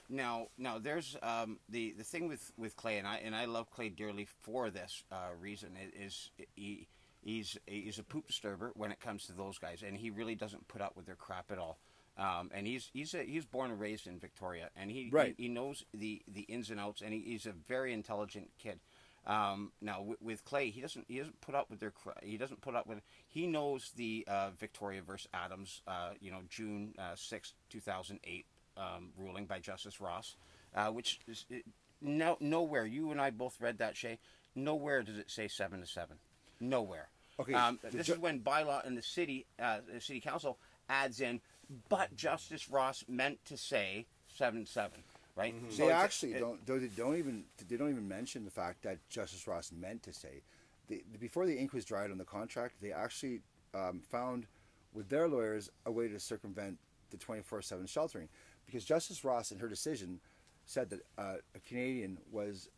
Now, 0.09 0.47
now 0.57 0.77
there's 0.79 1.15
um, 1.23 1.59
the 1.69 1.93
the 1.97 2.03
thing 2.03 2.27
with, 2.27 2.51
with 2.57 2.75
Clay, 2.75 2.97
and 2.97 3.07
I 3.07 3.17
and 3.17 3.35
I 3.35 3.45
love 3.45 3.71
Clay 3.71 3.89
dearly 3.89 4.27
for 4.41 4.69
this 4.69 5.03
uh, 5.11 5.29
reason. 5.39 5.69
Is 5.99 6.29
he 6.55 6.87
he's 7.23 7.57
he's 7.65 7.99
a 7.99 8.03
poop 8.03 8.27
disturber 8.27 8.71
when 8.75 8.91
it 8.91 8.99
comes 8.99 9.25
to 9.27 9.33
those 9.33 9.57
guys, 9.57 9.81
and 9.85 9.97
he 9.97 10.09
really 10.09 10.35
doesn't 10.35 10.67
put 10.67 10.81
up 10.81 10.95
with 10.95 11.05
their 11.05 11.15
crap 11.15 11.51
at 11.51 11.57
all. 11.57 11.77
Um, 12.15 12.51
and 12.53 12.67
he's 12.67 12.91
he's 12.93 13.15
a, 13.15 13.23
he's 13.23 13.45
born 13.45 13.71
and 13.71 13.79
raised 13.79 14.05
in 14.05 14.19
Victoria, 14.19 14.69
and 14.75 14.91
he 14.91 15.09
Right. 15.11 15.33
he, 15.37 15.43
he 15.43 15.49
knows 15.49 15.83
the, 15.95 16.21
the 16.27 16.41
ins 16.41 16.69
and 16.69 16.79
outs, 16.79 17.01
and 17.01 17.11
he, 17.11 17.21
he's 17.21 17.47
a 17.47 17.53
very 17.53 17.91
intelligent 17.91 18.51
kid. 18.59 18.79
Um, 19.25 19.71
now 19.81 20.01
with, 20.01 20.21
with 20.21 20.45
Clay, 20.45 20.69
he 20.69 20.81
doesn't 20.81 21.05
he 21.07 21.17
doesn't 21.17 21.39
put 21.41 21.55
up 21.55 21.69
with 21.69 21.79
their 21.79 21.93
he 22.21 22.37
doesn't 22.37 22.61
put 22.61 22.75
up 22.75 22.87
with 22.87 22.99
he 23.29 23.47
knows 23.47 23.91
the 23.95 24.25
uh, 24.27 24.49
Victoria 24.59 25.01
versus 25.01 25.27
Adams, 25.33 25.81
uh, 25.87 26.09
you 26.19 26.29
know 26.31 26.41
June 26.49 26.93
sixth, 27.15 27.53
two 27.69 27.79
thousand 27.79 28.19
eight 28.25 28.45
um, 28.75 29.09
ruling 29.17 29.45
by 29.45 29.59
Justice 29.59 30.01
Ross, 30.01 30.35
uh, 30.75 30.87
which 30.87 31.19
is 31.27 31.45
it, 31.49 31.63
no 32.01 32.35
nowhere. 32.41 32.85
You 32.85 33.11
and 33.11 33.21
I 33.21 33.29
both 33.29 33.61
read 33.61 33.77
that, 33.77 33.95
Shay. 33.95 34.19
Nowhere 34.55 35.03
does 35.03 35.17
it 35.17 35.31
say 35.31 35.47
seven 35.47 35.79
to 35.79 35.87
seven. 35.87 36.17
Nowhere. 36.59 37.07
Okay, 37.39 37.53
Um, 37.53 37.79
this 37.91 38.07
ju- 38.07 38.13
is 38.13 38.19
when 38.19 38.41
bylaw 38.41 38.85
and 38.85 38.95
the 38.97 39.01
city, 39.01 39.45
uh, 39.57 39.79
the 39.91 39.99
city 40.01 40.19
council 40.19 40.59
adds 40.87 41.19
in, 41.21 41.41
but 41.89 42.15
Justice 42.15 42.69
Ross 42.69 43.03
meant 43.07 43.43
to 43.45 43.57
say 43.57 44.05
seven 44.27 44.65
to 44.65 44.71
seven, 44.71 44.99
right? 45.35 45.53
So 45.69 45.77
they 45.77 45.83
it's 45.85 45.93
actually 45.93 46.33
it- 46.33 46.39
don't. 46.39 46.65
They 46.65 46.87
don't 46.87 47.17
even. 47.17 47.45
They 47.67 47.77
don't 47.77 47.89
even 47.89 48.07
mention 48.07 48.45
the 48.45 48.51
fact 48.51 48.83
that 48.83 48.97
Justice 49.09 49.47
Ross 49.47 49.71
meant 49.71 50.03
to 50.03 50.13
say. 50.13 50.41
The, 50.89 51.01
before 51.19 51.45
the 51.45 51.57
ink 51.57 51.71
was 51.73 51.85
dried 51.85 52.11
on 52.11 52.17
the 52.17 52.25
contract, 52.25 52.75
they 52.81 52.91
actually 52.91 53.39
um, 53.73 54.01
found 54.09 54.47
with 54.93 55.07
their 55.09 55.27
lawyers 55.29 55.69
a 55.85 55.91
way 55.91 56.07
to 56.09 56.19
circumvent 56.19 56.77
the 57.09 57.17
twenty 57.17 57.41
four 57.41 57.61
seven 57.61 57.85
sheltering, 57.85 58.27
because 58.65 58.83
Justice 58.83 59.23
Ross 59.23 59.51
in 59.51 59.59
her 59.59 59.69
decision 59.69 60.19
said 60.65 60.89
that 60.89 60.99
uh, 61.17 61.35
a 61.55 61.59
Canadian 61.67 62.17
was 62.31 62.69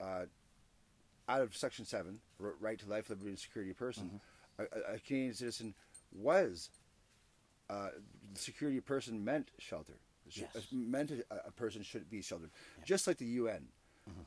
uh, 0.00 0.24
out 1.28 1.40
of 1.40 1.56
Section 1.56 1.84
Seven, 1.84 2.18
right 2.38 2.78
to 2.78 2.88
life, 2.88 3.08
liberty, 3.10 3.30
and 3.30 3.38
security 3.38 3.70
of 3.70 3.78
person. 3.78 4.20
A, 4.58 4.62
a, 4.62 4.94
a 4.94 4.98
Canadian 4.98 5.34
citizen 5.34 5.74
was 6.14 6.70
uh, 7.68 7.88
security 8.34 8.80
person 8.80 9.24
meant 9.24 9.50
shelter. 9.58 9.94
Yes. 10.30 10.48
Meant 10.72 11.10
a, 11.12 11.24
a 11.46 11.50
person 11.52 11.82
should 11.82 12.08
be 12.10 12.22
sheltered, 12.22 12.50
just 12.84 13.06
like 13.06 13.18
the 13.18 13.26
UN. 13.26 13.68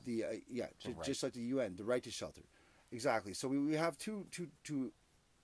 The 0.05 0.23
uh, 0.25 0.27
yeah, 0.49 0.65
ju- 0.79 0.93
right. 0.97 1.05
just 1.05 1.23
like 1.23 1.33
the 1.33 1.41
UN, 1.41 1.75
the 1.77 1.83
right 1.85 2.03
to 2.03 2.11
shelter. 2.11 2.41
Exactly. 2.91 3.33
So 3.33 3.47
we, 3.47 3.59
we 3.59 3.75
have 3.75 3.97
two 3.97 4.25
two 4.31 4.47
two, 4.63 4.91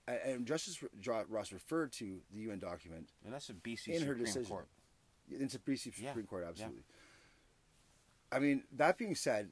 and 0.08 0.46
Justice 0.46 0.84
Ross 1.30 1.52
referred 1.54 1.92
to 1.94 2.20
the 2.34 2.42
UN 2.42 2.60
document 2.60 3.10
and 3.24 3.34
that's 3.34 3.50
a 3.50 3.54
BC 3.54 3.88
in 3.88 3.94
her 3.94 4.00
Supreme 4.00 4.26
decision. 4.26 4.46
Court. 4.52 4.68
It's 5.32 5.56
a 5.56 5.60
BC 5.60 5.94
Yeah, 5.98 6.10
Supreme 6.10 6.26
Court, 6.28 6.44
yeah. 6.44 6.50
absolutely. 6.50 6.84
I 8.32 8.40
mean, 8.40 8.64
that 8.76 8.98
being 8.98 9.16
said, 9.16 9.50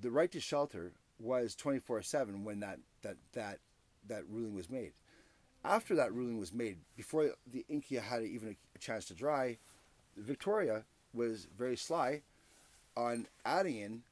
the 0.00 0.10
right 0.10 0.30
to 0.32 0.40
shelter 0.40 0.92
was 1.18 1.56
24/7 1.56 2.44
when 2.44 2.60
that 2.60 2.78
that 3.02 3.16
that 3.32 3.58
that 4.06 4.22
ruling 4.28 4.54
was 4.54 4.70
made. 4.70 4.92
After 5.64 5.96
that 5.96 6.12
ruling 6.14 6.38
was 6.38 6.52
made, 6.52 6.78
before 6.96 7.30
the 7.50 7.64
Inkia 7.68 8.00
had 8.00 8.22
even 8.22 8.56
a 8.74 8.78
chance 8.78 9.06
to 9.06 9.14
dry, 9.14 9.58
Victoria 10.18 10.84
was 11.14 11.46
very 11.56 11.76
sly 11.76 12.22
on 12.96 13.26
adding 13.44 13.76
in 13.76 14.02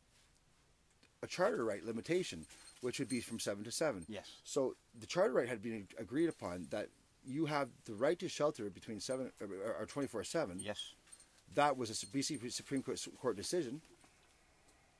a 1.23 1.27
charter 1.27 1.65
right 1.65 1.85
limitation, 1.85 2.47
which 2.81 2.99
would 2.99 3.09
be 3.09 3.21
from 3.21 3.39
seven 3.39 3.65
to 3.65 3.71
seven. 3.71 4.05
Yes. 4.09 4.31
So 4.45 4.77
the 4.99 5.07
charter 5.07 5.33
right 5.33 5.49
had 5.49 5.63
been 5.63 5.87
agreed 5.99 6.29
upon 6.29 6.67
that 6.71 6.89
you 7.27 7.47
have 7.47 7.69
the 7.85 7.95
right 7.95 8.19
to 8.21 8.29
shelter 8.29 8.71
between 8.71 9.01
seven 9.01 9.33
uh, 9.43 9.47
or 9.81 9.87
twenty 9.87 10.09
four 10.09 10.25
seven. 10.25 10.61
Yes. 10.61 10.93
That 11.55 11.77
was 11.77 11.91
a 11.91 12.07
BC 12.07 12.53
Supreme 12.53 12.83
Court 12.83 13.37
decision. 13.37 13.81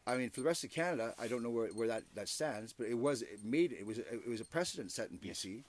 I 0.07 0.17
mean, 0.17 0.31
for 0.31 0.41
the 0.41 0.47
rest 0.47 0.63
of 0.63 0.71
Canada, 0.71 1.15
I 1.19 1.27
don't 1.27 1.43
know 1.43 1.51
where, 1.51 1.69
where 1.69 1.89
that, 1.89 2.05
that 2.15 2.29
stands, 2.29 2.73
but 2.73 2.87
it 2.87 2.95
was 2.95 3.23
it 3.23 3.45
made 3.45 3.73
it 3.73 3.85
was 3.85 3.99
it 3.99 4.29
was 4.29 4.41
a 4.41 4.45
precedent 4.45 4.93
set 4.93 5.11
in 5.11 5.19
BC. 5.19 5.63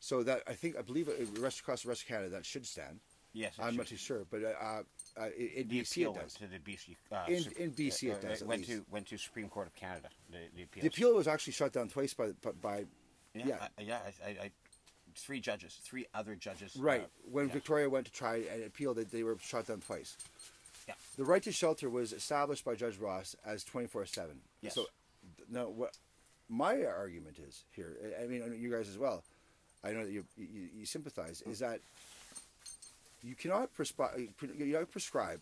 So 0.00 0.22
that 0.24 0.42
I 0.46 0.52
think 0.52 0.76
I 0.76 0.82
believe 0.82 1.08
it, 1.08 1.28
rest 1.38 1.60
across 1.60 1.82
the 1.82 1.88
rest 1.88 2.02
of 2.02 2.08
Canada 2.08 2.28
that 2.30 2.44
should 2.44 2.66
stand. 2.66 3.00
Yes. 3.34 3.52
it 3.58 3.62
I'm 3.62 3.70
should. 3.72 3.78
not 3.78 3.86
too 3.88 3.96
sure, 3.96 4.24
but 4.30 4.42
uh, 4.44 4.82
uh, 5.20 5.24
in 5.36 5.68
The 5.68 5.80
BC 5.80 5.90
appeal 5.90 6.10
it 6.10 6.16
went 6.16 6.22
does. 6.28 6.34
to 6.34 6.46
the 6.46 6.58
BC. 6.58 6.96
Uh, 7.12 7.24
In- 7.28 7.42
Sup- 7.42 7.52
in 7.54 7.70
BC 7.72 8.02
it 8.10 8.24
uh, 8.24 8.28
does, 8.28 8.42
at 8.42 8.48
went 8.48 8.60
least. 8.60 8.70
to 8.72 8.84
went 8.90 9.06
to 9.08 9.18
Supreme 9.18 9.48
Court 9.48 9.66
of 9.66 9.74
Canada. 9.74 10.08
The, 10.30 10.38
the 10.56 10.62
appeal. 10.62 10.80
The 10.82 10.88
appeal 10.88 11.14
was 11.14 11.28
actually 11.28 11.52
shut 11.52 11.72
down 11.72 11.88
twice 11.88 12.14
by 12.14 12.30
by, 12.42 12.52
by 12.62 12.84
Yeah. 13.34 13.44
yeah. 13.46 13.68
I, 13.78 13.82
yeah. 13.82 13.98
I, 14.24 14.28
I, 14.28 14.30
I, 14.44 14.50
three 15.16 15.40
judges, 15.40 15.78
three 15.82 16.06
other 16.14 16.34
judges. 16.36 16.76
Right. 16.76 17.02
uh, 17.02 17.06
when 17.30 17.48
yeah. 17.48 17.54
Victoria 17.54 17.90
went 17.90 18.06
to 18.06 18.12
try 18.12 18.36
and 18.52 18.64
appeal, 18.64 18.94
they, 18.94 19.04
they 19.04 19.22
were 19.24 19.36
shot 19.42 19.66
down 19.66 19.80
twice. 19.80 20.16
Yeah. 20.88 20.94
The 21.16 21.24
right 21.24 21.42
to 21.42 21.52
shelter 21.52 21.88
was 21.90 22.12
established 22.12 22.64
by 22.64 22.74
Judge 22.76 22.98
Ross 22.98 23.34
as 23.44 23.64
24 23.64 24.06
7. 24.06 24.30
Yes. 24.60 24.74
So, 24.74 24.84
th- 25.36 25.48
now, 25.50 25.68
what 25.68 25.96
my 26.48 26.84
argument 26.84 27.38
is 27.38 27.64
here, 27.72 27.96
I- 28.20 28.24
I 28.24 28.26
mean, 28.26 28.42
and 28.42 28.54
you 28.60 28.70
guys 28.70 28.88
as 28.88 28.98
well, 28.98 29.24
I 29.82 29.92
know 29.92 30.04
that 30.04 30.12
you, 30.12 30.24
you, 30.36 30.68
you 30.78 30.86
sympathize, 30.86 31.42
is 31.42 31.58
that 31.60 31.80
you 33.24 33.34
cannot 33.34 33.72
prescribe, 33.72 34.18
you 34.18 34.28
cannot 34.38 34.90
prescribe, 34.90 35.40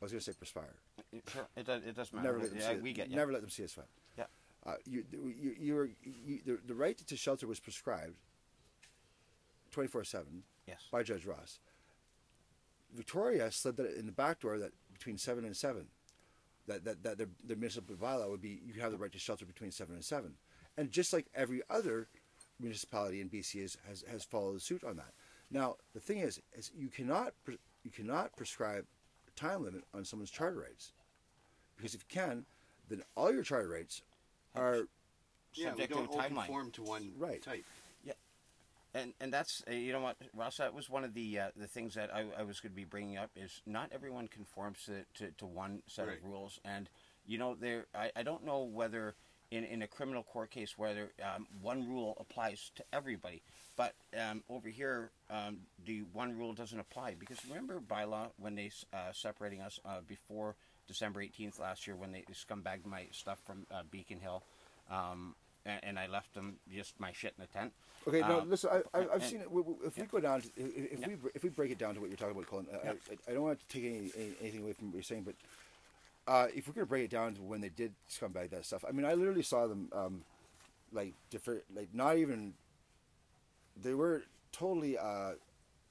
I 0.00 0.04
was 0.04 0.12
going 0.12 0.20
to 0.20 0.24
say 0.24 0.36
perspire. 0.38 0.74
It, 1.12 1.22
sure, 1.32 1.46
it, 1.56 1.68
it 1.68 1.96
doesn't 1.96 2.14
matter. 2.14 2.28
Never 2.28 2.38
let 2.40 2.50
them 2.50 2.58
yeah, 2.58 2.68
see 2.68 2.74
it. 2.74 2.82
we 2.82 2.92
get 2.92 3.08
you. 3.08 3.16
Never 3.16 3.32
let 3.32 3.40
them 3.40 3.50
see 3.50 3.64
us 3.64 3.72
sweat. 3.72 3.86
Yeah. 4.18 4.24
Uh, 4.66 4.74
you, 4.86 5.04
you, 5.12 5.54
you, 5.58 5.74
were, 5.74 5.90
you, 6.02 6.40
the, 6.44 6.58
the 6.66 6.74
right 6.74 6.98
to 6.98 7.16
shelter 7.16 7.46
was 7.46 7.60
prescribed 7.60 8.14
24 9.70 10.04
7 10.04 10.42
Yes. 10.66 10.86
by 10.90 11.02
Judge 11.02 11.24
Ross. 11.24 11.58
Victoria 12.92 13.50
slid 13.50 13.76
that 13.76 13.96
in 13.98 14.06
the 14.06 14.12
back 14.12 14.40
door 14.40 14.58
that 14.58 14.72
between 14.92 15.16
seven 15.16 15.44
and 15.44 15.56
seven, 15.56 15.86
that 16.66 16.84
that, 16.84 17.02
that 17.02 17.18
the, 17.18 17.28
the 17.46 17.56
municipal 17.56 17.96
bylaw 17.96 18.30
would 18.30 18.42
be 18.42 18.60
you 18.66 18.80
have 18.80 18.92
the 18.92 18.98
right 18.98 19.12
to 19.12 19.18
shelter 19.18 19.44
between 19.44 19.70
seven 19.70 19.94
and 19.94 20.04
seven, 20.04 20.34
and 20.76 20.90
just 20.90 21.12
like 21.12 21.26
every 21.34 21.62
other 21.70 22.08
municipality 22.58 23.20
in 23.20 23.28
BC 23.28 23.62
is, 23.62 23.78
has 23.88 24.04
has 24.10 24.24
followed 24.24 24.60
suit 24.60 24.82
on 24.84 24.96
that. 24.96 25.12
Now 25.50 25.76
the 25.94 26.00
thing 26.00 26.18
is, 26.18 26.40
is 26.52 26.70
you 26.76 26.88
cannot 26.88 27.32
you 27.84 27.90
cannot 27.90 28.36
prescribe 28.36 28.84
a 29.26 29.30
time 29.40 29.64
limit 29.64 29.84
on 29.94 30.04
someone's 30.04 30.30
charter 30.30 30.60
rights, 30.60 30.92
because 31.76 31.94
if 31.94 32.02
you 32.08 32.20
can, 32.20 32.44
then 32.88 33.02
all 33.16 33.32
your 33.32 33.42
charter 33.42 33.68
rights 33.68 34.02
are 34.54 34.86
Yeah, 35.54 35.74
we 35.74 35.82
Subject 35.82 35.92
to 35.92 35.98
don't 35.98 36.06
a 36.06 36.08
all 36.10 36.18
timeline. 36.22 36.46
conform 36.46 36.70
to 36.72 36.82
one 36.82 37.12
Right. 37.18 37.42
type. 37.42 37.64
and 38.92 39.14
and 39.20 39.32
that's 39.32 39.62
uh, 39.68 39.72
you 39.72 39.92
know 39.92 40.00
what 40.00 40.16
Ross 40.34 40.56
that 40.56 40.74
was 40.74 40.90
one 40.90 41.04
of 41.04 41.14
the 41.14 41.38
uh, 41.38 41.50
the 41.56 41.68
things 41.68 41.94
that 41.94 42.12
I, 42.12 42.24
I 42.36 42.42
was 42.42 42.58
going 42.58 42.72
to 42.72 42.76
be 42.76 42.84
bringing 42.84 43.16
up 43.16 43.30
is 43.36 43.62
not 43.64 43.88
everyone 43.92 44.26
conforms 44.26 44.78
to, 44.86 45.04
to, 45.14 45.30
to 45.38 45.46
one 45.46 45.82
set 45.86 46.08
Right. 46.08 46.18
of 46.18 46.24
rules 46.24 46.58
and 46.64 46.88
you 47.24 47.38
know 47.38 47.54
there 47.54 47.86
I, 47.94 48.10
I 48.16 48.24
don't 48.24 48.44
know 48.44 48.64
whether 48.64 49.14
in, 49.50 49.64
in 49.64 49.82
a 49.82 49.86
criminal 49.86 50.22
court 50.22 50.50
case 50.50 50.76
whether 50.78 51.10
um, 51.22 51.46
one 51.60 51.88
rule 51.88 52.16
applies 52.20 52.70
to 52.76 52.84
everybody 52.92 53.42
but 53.76 53.94
um, 54.18 54.42
over 54.48 54.68
here 54.68 55.10
um, 55.30 55.58
the 55.86 56.02
one 56.12 56.36
rule 56.38 56.52
doesn't 56.52 56.78
apply 56.80 57.14
because 57.18 57.38
remember 57.48 57.80
bylaw 57.80 58.28
when 58.38 58.54
they 58.54 58.70
uh, 58.92 59.12
separating 59.12 59.60
us 59.60 59.78
uh, 59.84 60.00
before 60.06 60.54
December 60.86 61.20
18th 61.20 61.58
last 61.58 61.86
year 61.86 61.96
when 61.96 62.12
they 62.12 62.24
scumbagged 62.32 62.86
my 62.86 63.06
stuff 63.12 63.38
from 63.44 63.66
uh, 63.72 63.82
Beacon 63.90 64.20
Hill 64.20 64.42
um, 64.90 65.34
and, 65.66 65.80
and 65.82 65.98
I 65.98 66.06
left 66.06 66.34
them 66.34 66.56
just 66.72 66.98
my 67.00 67.12
shit 67.12 67.34
in 67.38 67.42
the 67.42 67.58
tent 67.58 67.72
Okay, 68.08 68.20
now 68.20 68.40
Um, 68.40 68.48
listen. 68.48 68.70
I, 68.72 68.98
I, 68.98 69.00
I've 69.02 69.10
and- 69.12 69.22
seen 69.22 69.40
it. 69.42 69.48
If 69.84 69.94
we 69.96 70.02
yeah. 70.02 70.08
go 70.10 70.20
down, 70.20 70.40
to, 70.40 70.48
if, 70.56 70.92
if 70.94 71.00
Yeah. 71.00 71.08
we 71.08 71.16
if 71.34 71.42
we 71.42 71.50
break 71.50 71.70
it 71.70 71.76
down 71.76 71.92
to 71.96 72.00
what 72.00 72.08
you're 72.08 72.16
talking 72.16 72.32
about, 72.34 72.46
Colin, 72.46 72.66
I, 72.72 72.86
Yeah. 72.86 72.92
I, 73.10 73.30
I 73.30 73.34
don't 73.34 73.42
want 73.42 73.60
to 73.60 73.68
take 73.68 73.84
any, 73.84 74.10
any, 74.16 74.32
anything 74.40 74.62
away 74.62 74.72
from 74.72 74.86
what 74.86 74.94
you're 74.94 75.02
saying, 75.02 75.24
but 75.24 75.34
uh, 76.30 76.46
if 76.54 76.68
we're 76.68 76.74
gonna 76.74 76.86
break 76.86 77.04
it 77.04 77.10
down 77.10 77.34
to 77.34 77.42
when 77.42 77.60
they 77.60 77.68
did 77.68 77.92
scumbag 78.08 78.50
that 78.50 78.64
stuff, 78.64 78.84
I 78.88 78.92
mean, 78.92 79.04
I 79.04 79.14
literally 79.14 79.42
saw 79.42 79.66
them 79.66 79.88
um, 79.92 80.22
like 80.92 81.12
different, 81.30 81.62
like 81.74 81.88
not 81.92 82.16
even. 82.16 82.54
They 83.82 83.94
were 83.94 84.22
totally 84.52 84.96
uh, 84.98 85.32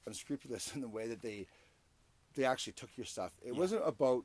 unscrupulous 0.06 0.72
in 0.74 0.80
the 0.80 0.88
way 0.88 1.06
that 1.08 1.20
they 1.22 1.46
they 2.36 2.44
actually 2.44 2.72
took 2.74 2.90
your 2.96 3.06
stuff. 3.06 3.32
It 3.44 3.52
Yeah. 3.52 3.58
wasn't 3.58 3.82
about 3.86 4.24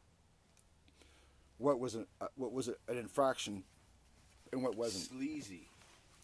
what 1.57 1.79
was 1.79 1.95
an 1.95 2.05
uh, 2.21 2.27
what 2.35 2.51
was 2.53 2.67
an 2.69 2.75
infraction 2.97 3.63
and 4.53 4.63
what 4.63 4.75
wasn't 4.77 5.05
Sleazy. 5.05 5.67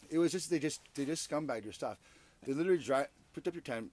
it 0.09 0.17
was 0.19 0.31
just 0.31 0.49
they 0.49 0.59
just 0.59 0.81
they 0.95 1.05
just 1.05 1.29
scumbagged 1.29 1.63
your 1.65 1.73
stuff. 1.73 1.97
They 2.45 2.53
literally 2.53 2.81
dry, 2.81 3.07
picked 3.33 3.47
up 3.47 3.53
your 3.55 3.61
tent 3.61 3.91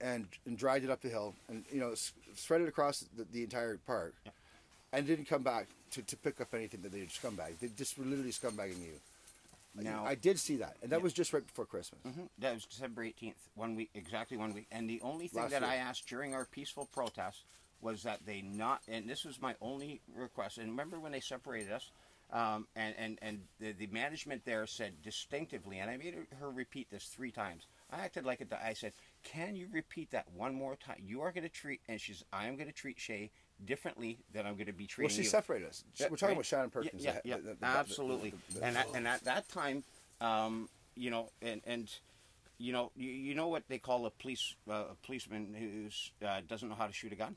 and 0.00 0.26
and 0.46 0.56
dried 0.58 0.84
it 0.84 0.90
up 0.90 1.00
the 1.00 1.08
hill 1.08 1.34
and 1.48 1.64
you 1.72 1.80
know 1.80 1.94
spread 2.34 2.60
it 2.60 2.68
across 2.68 3.00
the, 3.16 3.24
the 3.32 3.42
entire 3.42 3.78
park, 3.86 4.14
Yeah. 4.24 4.32
And 4.92 5.06
didn't 5.06 5.26
come 5.26 5.42
back 5.42 5.66
to, 5.92 6.02
to 6.02 6.16
pick 6.16 6.40
up 6.40 6.54
anything 6.54 6.82
that 6.82 6.92
they 6.92 7.00
had 7.00 7.08
scumbagged. 7.10 7.58
They 7.60 7.68
just 7.68 7.98
were 7.98 8.04
literally 8.04 8.32
scumbagging 8.32 8.82
you. 8.84 9.00
Now- 9.74 10.06
I 10.06 10.14
did 10.14 10.38
see 10.38 10.56
that, 10.56 10.76
and 10.82 10.90
that 10.90 10.98
Yeah. 10.98 11.02
was 11.02 11.12
just 11.12 11.32
right 11.34 11.46
before 11.46 11.66
Christmas. 11.66 12.00
Mhm. 12.02 12.28
That 12.38 12.54
was 12.54 12.64
December 12.64 13.04
18th, 13.04 13.48
one 13.54 13.76
week, 13.76 13.90
exactly 13.94 14.36
one 14.38 14.54
week. 14.54 14.66
And 14.70 14.88
the 14.88 15.00
only 15.02 15.28
thing 15.28 15.42
Last 15.42 15.50
that 15.50 15.60
year. 15.62 15.70
I 15.70 15.76
asked 15.76 16.06
during 16.06 16.34
our 16.34 16.46
peaceful 16.46 16.86
protest 16.86 17.44
was 17.82 18.02
that 18.04 18.24
they 18.24 18.40
not, 18.40 18.82
and 18.88 19.06
this 19.08 19.24
was 19.24 19.38
my 19.40 19.54
only 19.60 20.00
request. 20.14 20.56
And 20.56 20.70
remember 20.70 20.98
when 20.98 21.12
they 21.12 21.20
separated 21.20 21.72
us, 21.72 21.90
um, 22.30 22.66
and 22.74 22.96
and 22.96 23.18
and 23.20 23.46
the, 23.60 23.72
the 23.72 23.86
management 23.88 24.46
there 24.46 24.66
said 24.66 25.02
distinctively, 25.02 25.78
and 25.78 25.90
I 25.90 25.98
made 25.98 26.14
her- 26.14 26.26
her 26.38 26.50
repeat 26.50 26.88
this 26.90 27.08
three 27.08 27.30
times. 27.30 27.66
I 27.90 27.98
acted 28.00 28.24
like 28.24 28.40
it. 28.40 28.50
I 28.52 28.72
said, 28.72 28.94
"Can 29.22 29.54
you 29.56 29.68
repeat 29.68 30.10
that 30.12 30.32
one 30.32 30.54
more 30.54 30.74
time? 30.74 31.02
You 31.04 31.20
are 31.20 31.30
going 31.32 31.44
to 31.44 31.50
treat," 31.50 31.82
and 31.86 32.00
she's, 32.00 32.24
"I 32.32 32.46
am 32.48 32.56
going 32.56 32.66
to 32.68 32.72
treat 32.72 32.98
Shay 32.98 33.30
differently 33.64 34.18
than 34.32 34.46
I'm 34.46 34.54
going 34.54 34.66
to 34.66 34.72
be 34.72 34.84
Well, 34.84 34.88
treating 34.88 35.16
she 35.16 35.22
you." 35.22 35.28
separated 35.28 35.68
us. 35.68 35.84
We're 35.98 36.08
talking 36.10 36.26
right. 36.28 36.32
about 36.32 36.46
Shannon 36.46 36.70
Perkins. 36.70 37.02
Yeah, 37.04 37.12
the- 37.12 37.20
yeah, 37.24 37.36
the- 37.36 37.42
the- 37.42 37.54
the- 37.54 37.66
absolutely. 37.66 38.30
the- 38.50 38.54
the- 38.60 38.64
and 38.64 38.76
at, 38.76 38.86
and 38.94 39.08
at 39.08 39.24
that 39.24 39.48
time, 39.48 39.84
um, 40.20 40.68
you 40.94 41.10
know, 41.10 41.30
and 41.42 41.60
and 41.66 41.90
you 42.58 42.72
know, 42.72 42.90
you, 42.96 43.10
you 43.10 43.34
know 43.34 43.48
what 43.48 43.64
they 43.68 43.78
call 43.78 44.06
a 44.06 44.10
police 44.10 44.54
uh, 44.68 44.84
a 44.90 44.94
policeman 45.02 45.54
who's 45.54 46.10
uh, 46.26 46.40
doesn't 46.48 46.68
know 46.68 46.74
how 46.74 46.86
to 46.86 46.92
shoot 46.92 47.12
a 47.12 47.16
gun. 47.16 47.36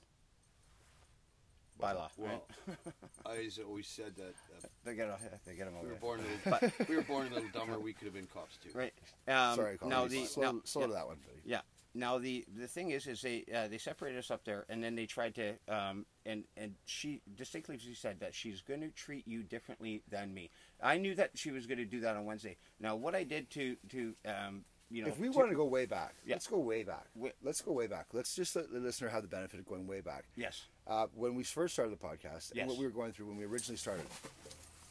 By 1.80 1.94
law, 1.94 2.10
Well, 2.18 2.44
right? 2.68 2.78
I 3.26 3.36
has 3.44 3.58
always 3.58 3.88
said 3.88 4.14
that 4.18 4.34
uh, 4.64 4.68
They 4.84 4.96
get 4.96 5.08
they 5.46 5.56
get 5.56 5.68
him 5.68 5.76
we 5.82 5.88
were 5.88 5.96
born 5.96 6.20
a 6.20 6.52
little, 6.52 6.72
we 6.90 6.96
were 6.98 7.02
born 7.04 7.28
a 7.28 7.36
little 7.36 7.50
dumber. 7.54 7.80
We 7.80 7.94
could 7.94 8.04
have 8.06 8.14
been 8.14 8.28
cops 8.28 8.58
too. 8.58 8.70
Right. 8.78 8.94
Um, 9.30 9.56
Sorry, 9.56 9.78
Colin. 9.78 9.90
Now 9.90 10.06
the 10.08 10.26
slow, 10.26 10.44
now, 10.52 10.62
slow 10.66 10.82
yeah, 10.82 10.88
to 10.88 10.94
that 10.94 11.08
one, 11.08 11.18
buddy. 11.26 11.40
Yeah. 11.46 11.62
Now 11.96 12.18
the 12.20 12.46
the 12.56 12.68
thing 12.68 12.92
is, 12.92 13.08
is 13.08 13.22
they 13.22 13.46
uh, 13.54 13.68
they 13.68 13.78
separated 13.80 14.20
us 14.20 14.30
up 14.30 14.44
there, 14.46 14.66
and 14.70 14.84
then 14.84 14.96
they 14.96 15.06
tried 15.08 15.34
to, 15.36 15.54
um, 15.68 16.06
and 16.26 16.44
and 16.56 16.76
she 16.86 17.22
distinctly 17.36 17.78
she 17.80 17.96
said 17.96 18.20
that 18.20 18.36
she's 18.36 18.62
going 18.62 18.82
to 18.82 18.90
treat 18.90 19.28
you 19.28 19.42
differently 19.44 20.04
than 20.10 20.34
me. 20.34 20.52
I 20.82 20.98
knew 20.98 21.16
that 21.16 21.32
she 21.36 21.50
was 21.52 21.66
going 21.66 21.80
to 21.80 21.86
do 21.86 22.00
that 22.02 22.16
on 22.16 22.26
Wednesday. 22.26 22.58
Now 22.80 22.96
what 22.96 23.16
I 23.16 23.24
did 23.24 23.50
to 23.52 23.76
to 23.90 24.14
um, 24.26 24.66
you 24.92 25.02
know 25.02 25.10
If 25.10 25.18
we 25.20 25.30
to- 25.30 25.38
want 25.38 25.50
to 25.50 25.56
go 25.56 25.66
way 25.66 25.86
back, 25.88 26.14
Yeah. 26.26 26.36
let's 26.36 26.46
go 26.48 26.60
way 26.60 26.84
back. 26.84 27.06
Let's 27.44 27.62
go 27.62 27.72
way 27.72 27.88
back. 27.88 28.06
Let's 28.14 28.36
just 28.36 28.56
let 28.56 28.72
the 28.72 28.80
listener 28.80 29.10
have 29.10 29.24
the 29.24 29.28
benefit 29.28 29.60
of 29.60 29.66
going 29.68 29.88
way 29.88 30.02
back. 30.02 30.26
yes 30.36 30.66
uh, 30.88 31.08
when 31.16 31.34
we 31.36 31.44
first 31.44 31.74
started 31.74 31.92
the 31.92 32.04
podcast 32.08 32.52
Yes. 32.54 32.62
and 32.62 32.68
what 32.70 32.78
we 32.78 32.86
were 32.86 32.92
going 32.92 33.12
through 33.14 33.28
when 33.28 33.38
we 33.38 33.46
originally 33.46 33.78
started. 33.78 34.06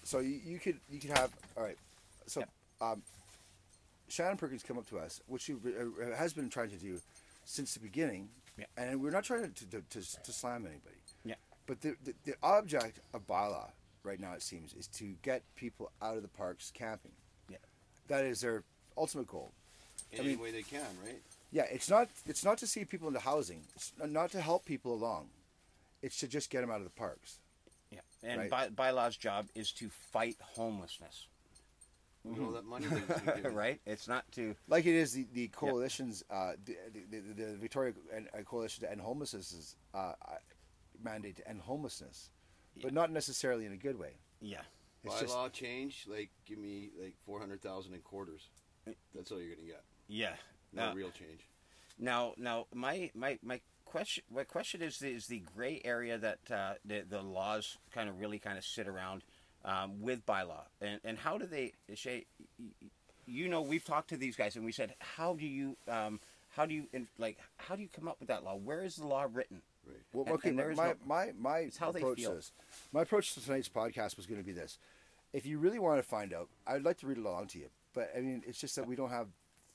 So 0.03 0.19
you, 0.19 0.41
you 0.45 0.59
could 0.59 0.81
you 0.91 0.99
could 0.99 1.11
have 1.11 1.31
all 1.57 1.63
right. 1.63 1.79
So 2.27 2.43
um, 2.81 3.03
Shannon 4.09 4.37
Perkins 4.37 4.63
come 4.63 4.79
up 4.79 4.87
to 4.89 4.99
us, 4.99 5.21
which 5.27 5.43
she 5.43 5.53
uh, 5.55 6.17
has 6.17 6.33
been 6.33 6.49
trying 6.49 6.71
to 6.71 6.77
do 6.77 6.99
since 7.45 7.75
the 7.75 7.81
beginning, 7.81 8.29
Yeah. 8.59 8.67
and 8.77 9.01
we're 9.01 9.11
not 9.11 9.25
trying 9.25 9.53
to 9.53 9.67
to, 9.71 9.81
to, 9.91 10.23
to 10.23 10.33
slam 10.33 10.67
anybody. 10.67 10.97
yeah 11.25 11.35
But 11.67 11.81
the, 11.81 11.97
the 12.05 12.15
the 12.25 12.35
object 12.43 13.01
of 13.15 13.27
bylaw 13.27 13.71
right 14.05 14.21
now 14.21 14.33
it 14.35 14.43
seems 14.43 14.75
is 14.75 14.87
to 14.89 15.15
get 15.23 15.43
people 15.57 15.91
out 16.01 16.17
of 16.17 16.23
the 16.23 16.29
parks 16.29 16.71
camping. 16.73 17.13
yeah 17.49 17.59
That 18.09 18.25
is 18.25 18.41
their 18.41 18.63
ultimate 18.97 19.27
goal. 19.27 19.53
In 20.13 20.19
I 20.19 20.23
any 20.23 20.29
mean- 20.31 20.41
way 20.41 20.51
they 20.53 20.63
can, 20.63 20.87
right? 21.05 21.21
Yeah, 21.51 21.65
it's 21.71 21.89
not 21.89 22.09
it's 22.27 22.45
not 22.45 22.59
to 22.59 22.67
see 22.67 22.85
people 22.85 23.09
into 23.09 23.21
housing. 23.21 23.63
It's 23.75 23.93
not 24.05 24.31
to 24.33 24.41
help 24.41 24.65
people 24.67 24.93
along. 24.93 25.29
It's 26.03 26.19
to 26.21 26.29
just 26.29 26.51
get 26.51 26.61
them 26.61 26.71
out 26.71 26.79
of 26.79 26.85
the 26.85 26.91
parks. 27.07 27.39
yeah. 27.91 28.01
And 28.23 28.41
Right. 28.41 28.51
by, 28.51 28.69
bylaw's 28.69 29.17
job 29.17 29.47
is 29.55 29.73
to 29.73 29.89
fight 30.13 30.37
homelessness, 30.57 31.27
Look 32.25 32.37
at 32.39 32.45
all 32.45 32.53
that 32.53 32.65
money 32.65 32.87
they've 32.87 33.09
been 33.09 33.35
given. 33.37 33.55
right? 33.55 33.81
It's 33.87 34.09
not 34.09 34.31
to 34.33 34.55
like 34.69 34.87
it 34.87 34.95
is 34.95 35.13
the, 35.13 35.27
the 35.33 35.49
coalition's 35.49 36.23
uh, 36.31 36.53
the, 36.65 36.77
the, 36.93 37.21
the, 37.21 37.45
the 37.45 37.57
Victoria 37.57 37.95
and, 38.15 38.29
uh, 38.39 38.43
Coalition 38.43 38.85
to 38.85 38.91
End 38.91 39.01
Homelessness 39.01 39.77
uh, 39.95 39.99
uh, 39.99 40.15
mandate 41.03 41.37
to 41.37 41.49
end 41.49 41.61
homelessness 41.61 42.31
but 42.83 42.93
not 42.93 43.11
necessarily 43.11 43.67
in 43.67 43.73
a 43.73 43.77
good 43.77 43.99
way. 43.99 44.19
Yeah. 44.41 44.61
It's 45.05 45.21
just 45.21 45.35
Bylaw 45.35 45.53
change, 45.53 46.07
like 46.09 46.31
give 46.47 46.59
me 46.59 46.91
like 47.01 47.15
four 47.25 47.39
hundred 47.41 47.63
thousand 47.63 47.95
in 47.95 48.01
quarters. 48.01 48.49
That's 49.15 49.31
all 49.33 49.41
you're 49.41 49.55
gonna 49.55 49.67
get. 49.67 49.83
Yeah. 50.09 50.35
No 50.73 50.91
Uh, 50.91 50.95
real 50.95 51.11
change. 51.11 51.49
Now, 51.99 52.35
now, 52.37 52.67
my 52.75 53.11
my 53.15 53.39
my 53.43 53.61
question 53.85 54.25
my 54.31 54.45
question 54.45 54.83
is 54.83 54.99
the, 54.99 55.11
is 55.11 55.27
the 55.27 55.41
gray 55.41 55.81
area 55.85 56.19
that 56.19 56.39
uh, 56.51 56.75
the 56.85 57.05
the 57.09 57.23
laws 57.23 57.79
kind 57.93 58.09
of 58.09 58.21
really 58.21 58.39
kind 58.39 58.59
of 58.59 58.65
sit 58.65 58.87
around 58.87 59.23
um, 59.65 60.01
with 60.01 60.25
bylaw, 60.27 60.63
and 60.81 61.01
and 61.05 61.19
how 61.19 61.39
do 61.39 61.47
they 61.47 61.73
Shay, 61.95 62.27
y- 62.59 62.67
y- 62.83 62.89
You 63.27 63.49
know, 63.49 63.61
we've 63.63 63.85
talked 63.85 64.09
to 64.11 64.17
these 64.17 64.37
guys, 64.37 64.57
and 64.57 64.65
we 64.65 64.73
said, 64.73 64.95
how 65.01 65.35
do 65.35 65.47
you 65.47 65.77
um, 65.89 66.21
how 66.57 66.65
do 66.67 66.75
you 66.75 66.87
in- 66.93 67.09
like 67.19 67.39
how 67.57 67.77
do 67.77 67.83
you 67.83 67.89
come 67.89 68.09
up 68.09 68.17
with 68.21 68.29
that 68.29 68.45
law? 68.45 68.55
Where 68.57 68.83
is 68.85 68.97
the 68.97 69.07
law 69.07 69.27
written? 69.31 69.61
Right. 69.87 69.97
Well, 70.13 70.25
And- 70.27 70.35
okay, 70.35 70.49
and 70.51 70.77
my, 70.77 70.89
no- 70.89 70.95
my, 71.07 71.33
my 71.39 71.59
It's 71.61 71.77
how 71.79 71.93
they 71.93 72.01
approach 72.01 72.19
feel. 72.19 72.31
to 72.31 72.37
this, 72.37 72.53
my 72.93 73.03
approach 73.03 73.35
to 73.35 73.45
tonight's 73.45 73.69
podcast 73.69 74.17
was 74.17 74.27
going 74.27 74.41
to 74.41 74.47
be 74.47 74.53
this. 74.53 74.79
If 75.33 75.45
you 75.45 75.59
really 75.59 75.79
want 75.79 75.99
to 75.99 76.03
find 76.09 76.33
out, 76.33 76.49
I'd 76.67 76.83
like 76.85 76.97
to 76.99 77.07
read 77.07 77.19
it 77.19 77.25
along 77.25 77.49
to 77.49 77.59
you, 77.59 77.69
but 77.95 78.11
I 78.17 78.21
mean, 78.21 78.43
it's 78.47 78.59
just 78.61 78.77
that 78.77 78.87
we 78.87 78.97
don't 78.97 79.11
have 79.11 79.27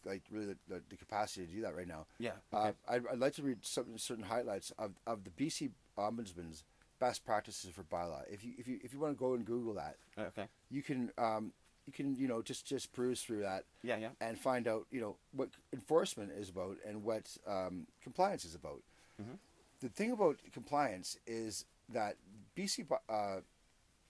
like 0.05 0.23
really 0.31 0.47
the, 0.47 0.57
the, 0.67 0.81
the 0.89 0.97
capacity 0.97 1.45
to 1.45 1.51
do 1.53 1.61
that 1.61 1.75
right 1.75 1.87
now. 1.87 2.05
Yeah, 2.19 2.31
Uh. 2.51 2.71
I'd, 2.87 3.03
I'd 3.11 3.19
like 3.19 3.33
to 3.35 3.43
read 3.43 3.59
some 3.61 3.97
certain 3.97 4.23
highlights 4.25 4.71
of, 4.79 4.93
of 5.05 5.23
the 5.23 5.29
BC 5.29 5.69
Ombudsman's 5.97 6.63
best 7.07 7.25
practices 7.25 7.69
for 7.75 7.83
bylaw. 7.83 8.21
If 8.31 8.43
you 8.45 8.51
if 8.57 8.65
you 8.67 8.79
if 8.85 8.93
you 8.93 8.99
want 8.99 9.13
to 9.17 9.19
go 9.19 9.33
and 9.33 9.43
Google 9.45 9.73
that, 9.73 9.95
Okay. 10.17 10.47
you 10.69 10.81
can 10.81 11.11
um, 11.17 11.51
you 11.85 11.91
can 11.91 12.15
you 12.15 12.27
know 12.31 12.41
just 12.41 12.65
just 12.65 12.93
peruse 12.93 13.21
through 13.21 13.41
that 13.41 13.63
Yeah, 13.83 13.97
yeah. 13.97 14.09
and 14.21 14.37
find 14.37 14.67
out 14.67 14.83
you 14.89 15.01
know 15.01 15.15
what 15.39 15.49
enforcement 15.73 16.31
is 16.31 16.47
about 16.49 16.77
and 16.87 17.03
what 17.03 17.25
um, 17.45 17.87
compliance 18.01 18.45
is 18.45 18.55
about. 18.55 18.81
Mhm. 19.21 19.37
The 19.81 19.89
thing 19.89 20.11
about 20.11 20.37
compliance 20.53 21.17
is 21.27 21.65
that 21.89 22.15
BC, 22.55 22.85
uh, 23.09 23.41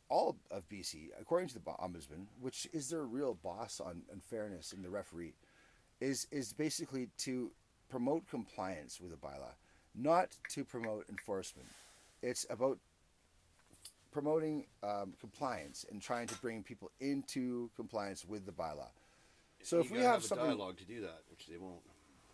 all 0.08 0.36
of 0.52 0.70
BC, 0.70 1.10
according 1.20 1.48
to 1.50 1.56
the 1.56 1.62
ombudsman, 1.62 2.28
which 2.46 2.68
is 2.74 2.90
their 2.90 3.06
real 3.06 3.34
boss 3.34 3.80
on, 3.80 4.04
on 4.12 4.20
fairness 4.20 4.72
and 4.74 4.86
the 4.86 4.90
referee, 5.00 5.34
is 6.00 6.28
is 6.32 6.54
basically 6.54 7.10
to 7.26 7.34
promote 7.90 8.28
compliance 8.30 9.02
with 9.02 9.12
a 9.14 9.22
bylaw, 9.28 9.54
not 9.96 10.28
to 10.54 10.64
promote 10.64 11.04
enforcement. 11.10 11.68
It's 12.24 12.46
about 12.50 12.80
promoting 14.12 14.65
um, 14.82 15.13
compliance 15.20 15.86
and 15.92 16.01
trying 16.01 16.27
to 16.27 16.36
bring 16.36 16.63
people 16.63 16.89
into 17.01 17.70
compliance 17.75 18.25
with 18.25 18.46
the 18.46 18.51
bylaw. 18.51 18.89
So 19.62 19.80
if 19.80 19.92
we 19.92 19.98
gotta 19.98 20.10
have 20.10 20.24
a 20.24 20.27
something, 20.27 20.48
dialogue 20.48 20.77
to 20.77 20.86
do 20.86 21.01
that, 21.01 21.22
which 21.30 21.48
they 21.48 21.58
won't. 21.58 21.82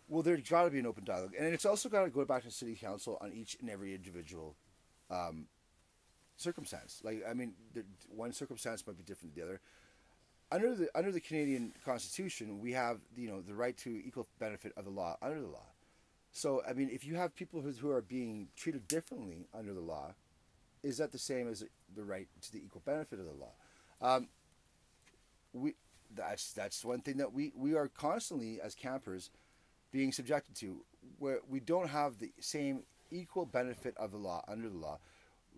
well, 0.08 0.22
there's 0.22 0.42
got 0.42 0.64
to 0.64 0.70
be 0.70 0.78
an 0.78 0.86
open 0.86 1.04
dialogue, 1.04 1.34
and 1.38 1.46
it's 1.52 1.64
also 1.64 1.88
got 1.88 2.04
to 2.04 2.10
go 2.10 2.24
back 2.24 2.42
to 2.44 2.50
city 2.50 2.74
council 2.74 3.18
on 3.20 3.32
each 3.32 3.56
and 3.60 3.70
every 3.70 3.94
individual 3.94 4.56
um, 5.10 5.46
circumstance. 6.36 7.00
Like, 7.04 7.22
I 7.28 7.34
mean, 7.34 7.54
the, 7.74 7.84
one 8.08 8.32
circumstance 8.32 8.84
might 8.86 8.96
be 8.96 9.04
different 9.04 9.34
than 9.34 9.44
the 9.44 9.48
other. 9.48 9.60
Under 10.52 10.74
the 10.74 10.88
under 10.96 11.12
the 11.12 11.20
Canadian 11.20 11.72
Constitution, 11.84 12.58
we 12.60 12.72
have 12.72 12.98
you 13.16 13.28
know 13.28 13.40
the 13.40 13.54
right 13.54 13.76
to 13.78 13.90
equal 14.04 14.26
benefit 14.40 14.72
of 14.76 14.84
the 14.84 14.90
law 14.90 15.16
under 15.22 15.40
the 15.40 15.46
law. 15.46 15.69
So, 16.32 16.62
I 16.68 16.72
mean, 16.72 16.90
if 16.92 17.04
you 17.04 17.16
have 17.16 17.34
people 17.34 17.60
who, 17.60 17.70
who 17.72 17.90
are 17.90 18.02
being 18.02 18.48
treated 18.56 18.86
differently 18.88 19.48
under 19.52 19.74
the 19.74 19.80
law, 19.80 20.14
is 20.82 20.98
that 20.98 21.12
the 21.12 21.18
same 21.18 21.48
as 21.48 21.64
the 21.94 22.04
right 22.04 22.28
to 22.42 22.52
the 22.52 22.58
equal 22.58 22.82
benefit 22.84 23.18
of 23.18 23.26
the 23.26 23.32
law? 23.32 23.52
Um, 24.00 24.28
we 25.52 25.74
that's 26.14 26.52
that's 26.52 26.84
one 26.84 27.00
thing 27.00 27.18
that 27.18 27.32
we 27.32 27.52
we 27.56 27.74
are 27.74 27.88
constantly 27.88 28.60
as 28.60 28.74
campers 28.74 29.30
being 29.92 30.12
subjected 30.12 30.54
to 30.56 30.84
where 31.18 31.40
we 31.48 31.60
don't 31.60 31.88
have 31.88 32.18
the 32.18 32.32
same 32.40 32.82
equal 33.10 33.44
benefit 33.44 33.96
of 33.96 34.12
the 34.12 34.16
law 34.16 34.44
under 34.48 34.68
the 34.68 34.76
law. 34.76 34.98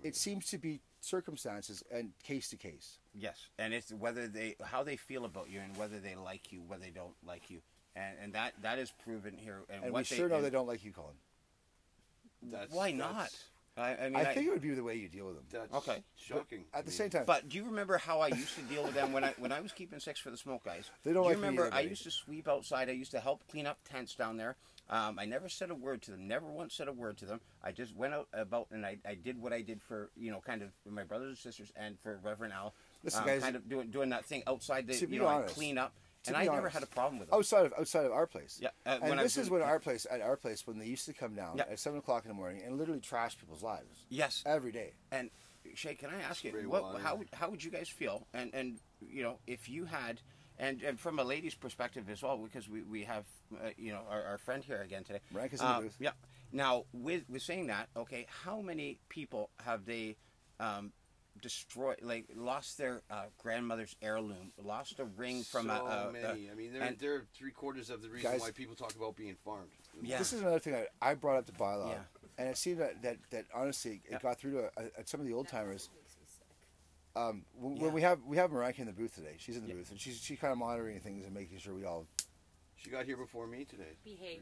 It 0.03 0.17
seems 0.17 0.47
to 0.47 0.59
be 0.59 0.81
circumstances 1.01 1.83
and 1.93 2.13
case 2.23 2.49
to 2.51 2.57
case. 2.57 2.99
Yes, 3.15 3.49
and 3.59 3.75
it's 3.75 3.93
whether 3.93 4.27
they 4.27 4.57
how 4.65 4.83
they 4.83 4.97
feel 4.97 5.25
about 5.25 5.51
you 5.51 5.61
and 5.61 5.77
whether 5.77 5.99
they 5.99 6.15
like 6.15 6.53
you, 6.53 6.63
whether 6.67 6.83
they 6.83 6.91
don't 6.91 7.15
like 7.25 7.51
you, 7.51 7.61
and 7.97 8.17
and 8.23 8.33
that 8.35 8.55
that 8.63 8.79
is 8.79 8.93
proven 9.05 9.37
here. 9.37 9.61
And, 9.69 9.85
and 9.85 9.93
what 9.93 10.01
we 10.11 10.17
sure 10.17 10.29
know 10.29 10.37
and 10.37 10.45
they 10.45 10.51
don't 10.51 10.67
like 10.69 10.85
you 10.85 10.93
colin 10.93 11.15
That's, 12.43 12.73
Why 12.73 12.91
not? 12.93 13.13
that's- 13.13 13.45
I, 13.75 13.97
I 13.97 14.09
mean, 14.11 14.17
i 14.17 14.35
think 14.35 14.47
it 14.47 14.51
would 14.51 14.61
be 14.61 14.69
the 14.75 14.83
way 14.83 14.97
you 14.97 15.09
deal 15.09 15.25
with 15.29 15.37
them 15.37 15.45
That's 15.51 15.73
Okay. 15.89 16.03
shocking. 16.15 16.65
at 16.75 16.85
the 16.85 16.91
mean, 16.91 16.97
same 16.99 17.09
time 17.09 17.25
But 17.27 17.49
do 17.49 17.57
you 17.57 17.65
remember 17.65 17.97
how 17.97 18.21
I 18.21 18.29
used 18.29 18.55
to 18.57 18.61
deal 18.63 18.83
with 18.83 18.93
them 18.93 19.15
when 19.15 19.25
I 19.25 19.33
when 19.39 19.51
I 19.51 19.61
was 19.61 19.73
keeping 19.73 19.99
six 19.99 20.21
for 20.21 20.31
the 20.31 20.37
smoke 20.37 20.63
guys? 20.63 20.91
They 21.05 21.15
don't 21.15 21.23
do 21.25 21.31
you 21.31 21.37
me 21.37 21.41
remember 21.47 21.71
I 21.73 21.81
used 21.81 22.03
to 22.03 22.11
sweep 22.11 22.49
outside. 22.49 22.91
I 22.91 22.93
used 22.93 23.13
to 23.13 23.21
help 23.21 23.41
clean 23.51 23.67
up 23.67 23.79
tents 23.91 24.15
down 24.15 24.37
there. 24.37 24.57
Um, 24.91 25.19
I 25.19 25.25
never 25.25 25.49
said 25.49 25.71
a 25.71 25.75
word 25.75 26.03
to 26.03 26.11
them. 26.11 26.29
Never 26.29 26.45
once 26.47 26.75
said 26.75 26.87
a 26.89 26.93
word 26.93 27.17
to 27.19 27.25
them. 27.25 27.41
I 27.65 27.73
just 27.73 27.97
went 27.97 28.13
out 28.13 28.29
about 28.35 28.67
and 28.73 28.85
I, 28.85 28.99
I 29.09 29.15
did 29.15 29.41
what 29.41 29.55
I 29.55 29.63
did 29.63 29.81
for 29.81 30.11
you 30.19 30.31
know 30.31 30.41
kind 30.41 30.61
of 30.61 30.69
my 30.87 31.05
brothers 31.05 31.29
and 31.29 31.39
sisters 31.39 31.73
and 31.75 31.99
for 32.01 32.21
Reverend 32.23 32.53
Al. 32.53 32.75
Listen, 33.05 33.21
um, 33.23 33.27
guys, 33.27 33.41
kind 33.43 33.57
of 33.57 33.67
doing 33.71 33.89
doing 33.91 34.11
that 34.11 34.27
thing 34.27 34.43
outside 34.47 34.87
the 34.87 34.99
to 34.99 35.07
be 35.07 35.15
you 35.15 35.23
know 35.23 35.29
I 35.29 35.37
honest- 35.37 35.55
clean 35.55 35.79
up, 35.79 35.95
to 35.95 36.02
and 36.27 36.37
be 36.37 36.49
I 36.49 36.55
never 36.55 36.69
had 36.69 36.83
a 36.83 36.87
problem 36.87 37.19
with 37.19 37.31
them. 37.31 37.39
outside 37.39 37.67
of 37.67 37.73
outside 37.79 38.05
of 38.07 38.13
our 38.13 38.27
place 38.27 38.59
Yeah, 38.61 38.69
uh, 38.87 38.99
and 39.03 39.19
this 39.19 39.37
was 39.37 39.47
is 39.47 39.51
when 39.51 39.63
our 39.63 39.79
place 39.81 40.07
at 40.11 40.21
our 40.21 40.37
place 40.37 40.67
when 40.67 40.79
they 40.79 40.87
used 40.87 41.07
to 41.07 41.13
come 41.13 41.35
down 41.35 41.57
Yeah. 41.57 41.65
at 41.71 41.79
seven 41.79 41.99
o'clock 41.99 42.25
in 42.25 42.29
the 42.29 42.35
morning 42.35 42.63
and 42.65 42.79
literally 42.79 43.01
trash 43.01 43.37
people's 43.39 43.63
lives 43.63 44.05
Yes, 44.09 44.43
every 44.47 44.73
day 44.73 44.93
And 45.11 45.31
Shay, 45.75 45.95
can 45.95 46.11
I 46.11 46.21
ask 46.23 46.43
you 46.45 46.53
what 46.69 46.83
water. 46.83 46.99
how 46.99 47.15
would- 47.17 47.29
how 47.33 47.49
would 47.51 47.63
you 47.63 47.71
guys 47.71 47.89
feel? 47.89 48.27
And 48.35 48.53
and 48.55 48.79
you 49.01 49.23
know 49.23 49.39
if 49.47 49.69
you 49.69 49.85
had 49.87 50.21
and, 50.59 50.83
and 50.83 51.01
from 51.01 51.19
a 51.19 51.25
lady's 51.25 51.55
perspective 51.55 52.09
as 52.11 52.23
well, 52.23 52.37
because 52.37 52.69
we, 52.69 52.83
we 52.83 53.05
have 53.05 53.25
uh, 53.55 53.71
you 53.77 53.91
know 53.93 54.03
our, 54.09 54.23
our 54.23 54.39
friend 54.39 54.63
here 54.63 54.83
again 54.83 55.03
today. 55.03 55.21
Rank 55.33 55.53
is 55.55 55.61
in 55.61 55.67
the 55.67 55.73
Uh, 55.73 55.81
booth. 55.81 55.97
Yeah. 55.99 56.11
Now 56.53 56.85
with 56.93 57.23
with 57.29 57.43
saying 57.43 57.69
that, 57.69 57.89
okay, 57.97 58.27
how 58.45 58.61
many 58.61 58.99
people 59.09 59.51
have 59.65 59.87
they 59.87 60.17
um, 60.61 60.93
destroyed, 61.43 61.97
like 62.03 62.27
lost 62.35 62.79
their 62.79 63.03
uh, 63.11 63.25
grandmother's 63.43 63.95
heirloom, 64.01 64.53
lost 64.63 64.99
a 65.01 65.05
ring 65.05 65.43
from 65.43 65.67
so 65.67 65.73
a, 65.73 65.77
a, 65.77 66.09
a- 66.09 66.13
many. 66.13 66.51
I 66.51 66.55
mean, 66.55 66.73
they're, 66.73 66.83
and- 66.83 66.99
they're 66.99 67.25
three 67.35 67.51
quarters 67.51 67.91
of 67.91 68.01
the 68.01 68.09
reason 68.09 68.31
Guys- 68.31 68.41
why 68.41 68.51
people 68.53 68.75
talk 68.75 68.95
about 68.95 69.17
being 69.17 69.37
farmed. 69.45 69.69
Yeah. 70.03 70.17
This 70.19 70.33
is 70.33 70.41
another 70.41 70.59
thing 70.59 70.75
I, 70.75 70.87
I 71.03 71.15
brought 71.15 71.37
up 71.37 71.47
to 71.47 71.53
bylaw, 71.53 71.91
Yeah. 71.91 71.99
and 72.39 72.49
it 72.49 72.57
seemed 72.57 72.79
that, 72.81 73.03
that, 73.03 73.19
that 73.31 73.45
honestly 73.55 74.01
it 74.07 74.13
Yeah. 74.13 74.19
got 74.23 74.39
through 74.39 74.53
to 74.53 74.65
uh, 74.79 74.83
some 75.05 75.21
of 75.21 75.27
the 75.27 75.35
old 75.35 75.49
timers. 75.49 75.91
Um, 77.15 77.45
when, 77.59 77.77
Yeah. 77.77 77.83
when 77.85 77.93
we 77.93 78.01
have 78.03 78.21
we 78.25 78.37
have 78.39 78.51
Maranka 78.51 78.79
in 78.79 78.87
the 78.87 78.93
booth 78.93 79.15
today, 79.15 79.35
she's 79.39 79.57
in 79.57 79.63
the 79.65 79.69
Yeah. 79.69 79.75
booth, 79.75 79.91
and 79.91 80.01
she's 80.01 80.19
she 80.19 80.35
kind 80.37 80.51
of 80.53 80.57
monitoring 80.59 80.99
things 81.01 81.27
and 81.27 81.35
making 81.35 81.59
sure 81.59 81.75
we 81.75 81.85
all. 81.85 82.07
She 82.77 82.89
got 82.91 83.05
here 83.05 83.19
before 83.19 83.47
me 83.47 83.65
today. 83.67 83.97
Behave. 84.03 84.41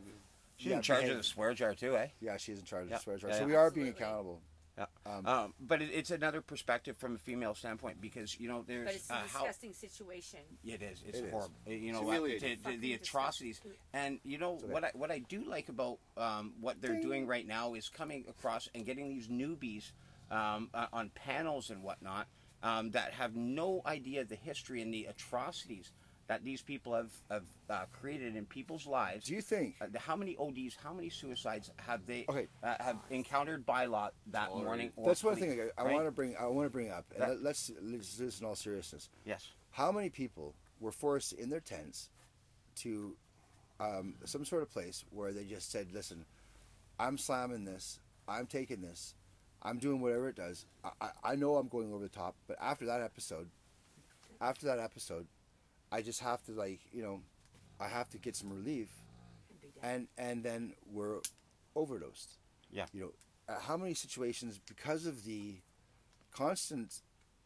she's 0.57 0.71
Yeah, 0.71 0.77
in 0.77 0.83
charge 0.83 1.01
behave. 1.01 1.17
of 1.17 1.19
the 1.19 1.25
swear 1.25 1.53
jar 1.53 1.75
too, 1.75 1.97
eh? 1.97 2.07
Yeah, 2.21 2.37
she's 2.37 2.61
in 2.61 2.65
charge 2.65 2.85
of 2.85 2.91
the 2.91 2.99
swear 2.99 3.17
jar, 3.19 3.31
Yeah, 3.31 3.37
so 3.37 3.41
yeah. 3.43 3.47
we 3.49 3.55
are 3.57 3.71
being 3.73 3.89
accountable. 3.89 4.41
Yeah. 4.81 4.87
Um, 5.13 5.27
Um, 5.27 5.55
but 5.61 5.83
it, 5.83 5.91
it's 5.93 6.11
another 6.11 6.41
perspective 6.41 6.97
from 6.97 7.15
a 7.15 7.19
female 7.19 7.55
standpoint 7.55 8.01
because 8.01 8.39
you 8.41 8.49
know 8.49 8.65
there's 8.67 8.87
But 8.87 8.95
it's 8.95 9.11
a 9.11 9.15
uh, 9.15 9.17
how 9.33 9.39
disgusting 9.41 9.73
situation. 9.75 10.41
It 10.65 10.83
is. 10.83 11.03
It's 11.07 11.19
It 11.19 11.25
is. 11.27 11.31
horrible. 11.31 11.55
Uh, 11.67 11.71
You 11.71 11.93
know 11.93 12.11
It's 12.11 12.21
what? 12.21 12.31
To- 12.31 12.39
to 12.41 12.57
Fucking 12.57 12.81
the 12.81 12.97
disgusting. 12.97 13.21
atrocities, 13.21 13.61
and 13.93 14.21
you 14.25 14.39
know 14.39 14.59
So 14.61 14.67
what? 14.69 14.85
I, 14.85 14.91
what 14.95 15.11
I 15.11 15.19
do 15.19 15.45
like 15.45 15.69
about 15.69 15.99
um, 16.17 16.55
what 16.61 16.81
they're 16.81 17.01
doing 17.01 17.27
right 17.27 17.47
now 17.47 17.75
is 17.75 17.89
coming 17.89 18.25
across 18.29 18.69
and 18.75 18.87
getting 18.87 19.09
these 19.09 19.29
newbies 19.29 19.93
um, 20.31 20.71
uh, 20.73 20.87
on 20.93 21.11
panels 21.11 21.71
and 21.71 21.83
whatnot 21.83 22.27
um, 22.63 22.91
that 22.93 23.13
have 23.13 23.37
no 23.37 23.83
idea 23.85 24.25
the 24.25 24.37
history 24.37 24.81
and 24.81 24.93
the 24.95 25.05
atrocities 25.07 25.93
that 26.31 26.45
these 26.45 26.63
people 26.63 26.95
have, 26.95 27.11
have 27.29 27.43
uh, 27.69 27.85
created 28.01 28.37
in 28.37 28.47
people's 28.47 28.87
lives. 28.87 29.25
do 29.27 29.35
you 29.35 29.41
think? 29.43 29.75
Uh, 29.81 29.87
how 29.99 30.15
many 30.15 30.37
ODs, 30.37 30.77
how 30.81 30.93
many 30.93 31.11
suicides 31.11 31.73
have 31.79 32.07
they 32.07 32.25
Okay. 32.29 32.47
uh, 32.63 32.77
have 32.79 32.99
encountered 33.11 33.67
by 33.67 33.87
law 33.87 34.11
that 34.29 34.49
Already. 34.51 34.65
morning? 34.65 34.93
Or 34.95 35.09
That's 35.09 35.25
one 35.25 35.35
thing 35.35 35.61
I, 35.77 35.83
I 35.83 35.87
right? 35.87 35.93
want 35.95 36.07
to 36.07 36.13
bring. 36.13 36.37
I 36.39 36.47
want 36.47 36.67
to 36.67 36.71
bring 36.71 36.89
up, 36.89 37.05
That- 37.19 37.31
let, 37.31 37.43
let's 37.43 37.73
let's 37.83 38.17
do 38.17 38.27
this 38.27 38.39
in 38.39 38.47
all 38.47 38.55
seriousness. 38.55 39.09
Yes. 39.25 39.49
How 39.73 39.91
many 39.91 40.09
people 40.09 40.55
were 40.79 40.93
forced 40.93 41.33
in 41.33 41.51
their 41.51 41.59
tents 41.59 42.11
to 42.77 43.17
um, 43.81 44.15
some 44.25 44.45
sort 44.45 44.63
of 44.63 44.71
place 44.71 45.05
where 45.11 45.33
they 45.33 45.43
just 45.43 45.73
said, 45.73 45.89
"Listen, 45.93 46.25
I'm 47.01 47.19
slamming 47.19 47.65
this. 47.65 47.99
I'm 48.29 48.47
taking 48.47 48.83
this. 48.83 49.17
I'm 49.65 49.79
doing 49.79 50.01
whatever 50.01 50.29
it 50.29 50.37
does. 50.37 50.65
I, 50.85 50.91
I, 51.01 51.11
I 51.33 51.35
know 51.35 51.57
I'm 51.57 51.67
going 51.67 51.93
over 51.93 52.05
the 52.05 52.09
top, 52.09 52.37
but 52.47 52.57
after 52.61 52.87
that 52.87 53.01
episode, 53.03 53.49
after 54.41 54.67
that 54.67 54.79
episode, 54.79 55.27
I 55.93 56.03
just 56.03 56.21
have 56.21 56.43
to 56.45 56.53
like 56.53 56.81
you 56.93 57.03
know, 57.03 57.21
I 57.81 57.89
have 57.89 58.09
to 58.11 58.19
get 58.19 58.37
some 58.37 58.51
relief, 58.51 58.89
and 59.83 60.09
and 60.19 60.19
and 60.19 60.43
then 60.45 60.73
we're 60.93 61.21
overdosed. 61.75 62.37
Yeah. 62.73 62.87
You 62.93 63.01
know, 63.01 63.55
uh, 63.55 63.59
how 63.61 63.77
many 63.77 63.95
situations 63.95 64.61
because 64.67 65.07
of 65.07 65.25
the 65.25 65.57
constant 66.33 67.01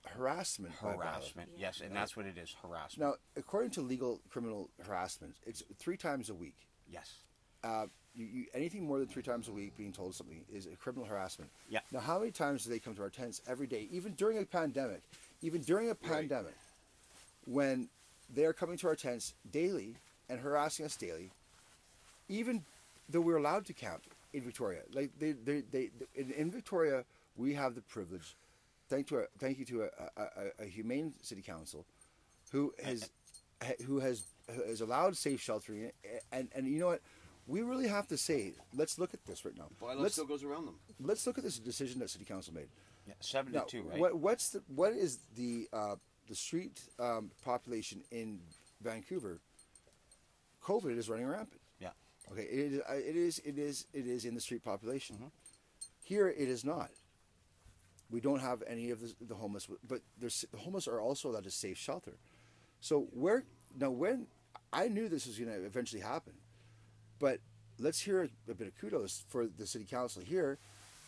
harassment 0.06 0.74
by 0.82 0.88
violence- 0.88 1.04
Harassment. 1.04 1.50
Yes, 1.56 1.80
and 1.80 1.94
that's 1.96 2.16
what 2.16 2.26
it 2.26 2.36
is. 2.36 2.54
Harassment. 2.62 2.98
now, 3.10 3.14
according 3.36 3.70
to 3.72 3.80
legal 3.80 4.20
criminal 4.28 4.68
harassment, 4.86 5.34
it's 5.46 5.62
three 5.78 5.96
times 5.96 6.28
a 6.28 6.34
week. 6.34 6.56
Yes. 6.90 7.14
Uh, 7.62 7.86
you, 8.14 8.26
you, 8.26 8.46
anything 8.52 8.86
more 8.86 8.98
than 8.98 9.08
three 9.08 9.22
times 9.22 9.48
a 9.48 9.52
week 9.52 9.76
being 9.76 9.92
told 9.92 10.14
something 10.14 10.44
is 10.52 10.66
a 10.66 10.76
criminal 10.76 11.06
harassment. 11.06 11.50
Yeah. 11.68 11.80
Now, 11.90 12.00
how 12.00 12.18
many 12.18 12.30
times 12.30 12.64
do 12.64 12.70
they 12.70 12.78
come 12.78 12.94
to 12.96 13.02
our 13.02 13.10
tents 13.10 13.40
every 13.48 13.66
day, 13.66 13.88
even 13.90 14.12
during 14.12 14.38
a 14.38 14.44
pandemic? 14.44 15.00
Even 15.42 15.62
during 15.62 15.90
a 15.90 15.94
pandemic, 15.94 16.54
when 17.46 17.88
they 18.32 18.44
are 18.44 18.52
coming 18.52 18.76
to 18.78 18.88
our 18.88 18.96
tents 18.96 19.34
daily 19.50 19.96
and 20.28 20.40
harassing 20.40 20.84
us 20.86 20.96
daily, 20.96 21.30
even 22.28 22.64
though 23.08 23.20
we're 23.20 23.36
allowed 23.36 23.66
to 23.66 23.72
camp 23.72 24.02
in 24.32 24.42
Victoria, 24.42 24.80
like 24.92 25.10
they, 25.18 25.32
they, 25.32 25.62
they 25.70 25.90
in, 26.14 26.30
in 26.30 26.50
Victoria, 26.50 27.04
we 27.36 27.54
have 27.54 27.74
the 27.74 27.82
privilege 27.82 28.36
thank 28.88 29.08
to 29.08 29.18
a, 29.18 29.24
thank 29.38 29.58
you 29.58 29.64
to 29.64 29.82
a, 29.82 29.86
a, 30.16 30.22
a, 30.22 30.64
a 30.64 30.66
humane 30.66 31.14
city 31.22 31.42
council, 31.42 31.84
who 32.52 32.72
has 32.82 33.10
who 33.86 34.00
has 34.00 34.26
has 34.68 34.80
allowed 34.80 35.16
safe 35.16 35.40
sheltering, 35.40 35.90
and 36.32 36.48
and 36.54 36.66
you 36.66 36.78
know 36.78 36.86
what, 36.86 37.00
we 37.46 37.62
really 37.62 37.88
have 37.88 38.06
to 38.08 38.16
say, 38.16 38.52
let's 38.74 38.98
look 38.98 39.14
at 39.14 39.24
this 39.24 39.44
right 39.44 39.56
now. 39.56 39.66
Bylaw 39.80 40.00
Let's 40.00 40.14
still 40.14 40.26
goes 40.26 40.44
around 40.44 40.66
them. 40.66 40.76
let's 41.00 41.26
look 41.26 41.38
at 41.38 41.44
this 41.44 41.58
decision 41.58 42.00
that 42.00 42.10
city 42.10 42.24
council 42.24 42.54
made. 42.54 42.68
Yeah, 43.06 43.14
seven 43.20 43.52
Now, 43.52 43.66
right? 43.72 43.98
what 43.98 44.16
what's 44.16 44.50
the 44.50 44.62
what 44.74 44.92
is 44.92 45.18
the 45.36 45.68
uh, 45.72 45.96
the 46.28 46.34
street 46.34 46.80
um, 46.98 47.30
population 47.44 48.02
in 48.10 48.40
Vancouver? 48.82 49.38
COVID 50.64 50.96
is 50.96 51.08
running 51.08 51.26
rampant. 51.26 51.60
Yeah. 51.80 51.90
Okay, 52.32 52.42
it 52.42 52.72
is, 52.72 52.78
it 52.78 53.16
is, 53.16 53.38
it 53.44 53.58
is, 53.58 53.86
it 53.92 54.06
is 54.06 54.24
in 54.24 54.34
the 54.34 54.40
street 54.40 54.64
population. 54.64 55.16
Mm-hmm. 55.16 55.26
Here, 56.02 56.28
it 56.28 56.48
is 56.48 56.64
not. 56.64 56.90
We 58.10 58.20
don't 58.20 58.40
have 58.40 58.62
any 58.66 58.90
of 58.90 59.00
the, 59.00 59.14
the 59.20 59.34
homeless, 59.34 59.66
but 59.86 60.00
there's, 60.18 60.44
the 60.52 60.58
homeless 60.58 60.86
are 60.86 61.00
also 61.00 61.30
allowed 61.30 61.46
a 61.46 61.50
safe 61.50 61.78
shelter. 61.78 62.14
So 62.80 63.08
where 63.12 63.44
now, 63.78 63.90
when 63.90 64.26
I 64.72 64.88
knew 64.88 65.08
this 65.08 65.26
was 65.26 65.38
going 65.38 65.50
to 65.50 65.64
eventually 65.64 66.02
happen, 66.02 66.34
but 67.18 67.40
let's 67.78 68.00
hear 68.00 68.28
a 68.48 68.54
bit 68.54 68.68
of 68.68 68.78
kudos 68.78 69.24
for 69.28 69.46
the 69.46 69.66
city 69.66 69.84
council 69.84 70.22
here, 70.22 70.58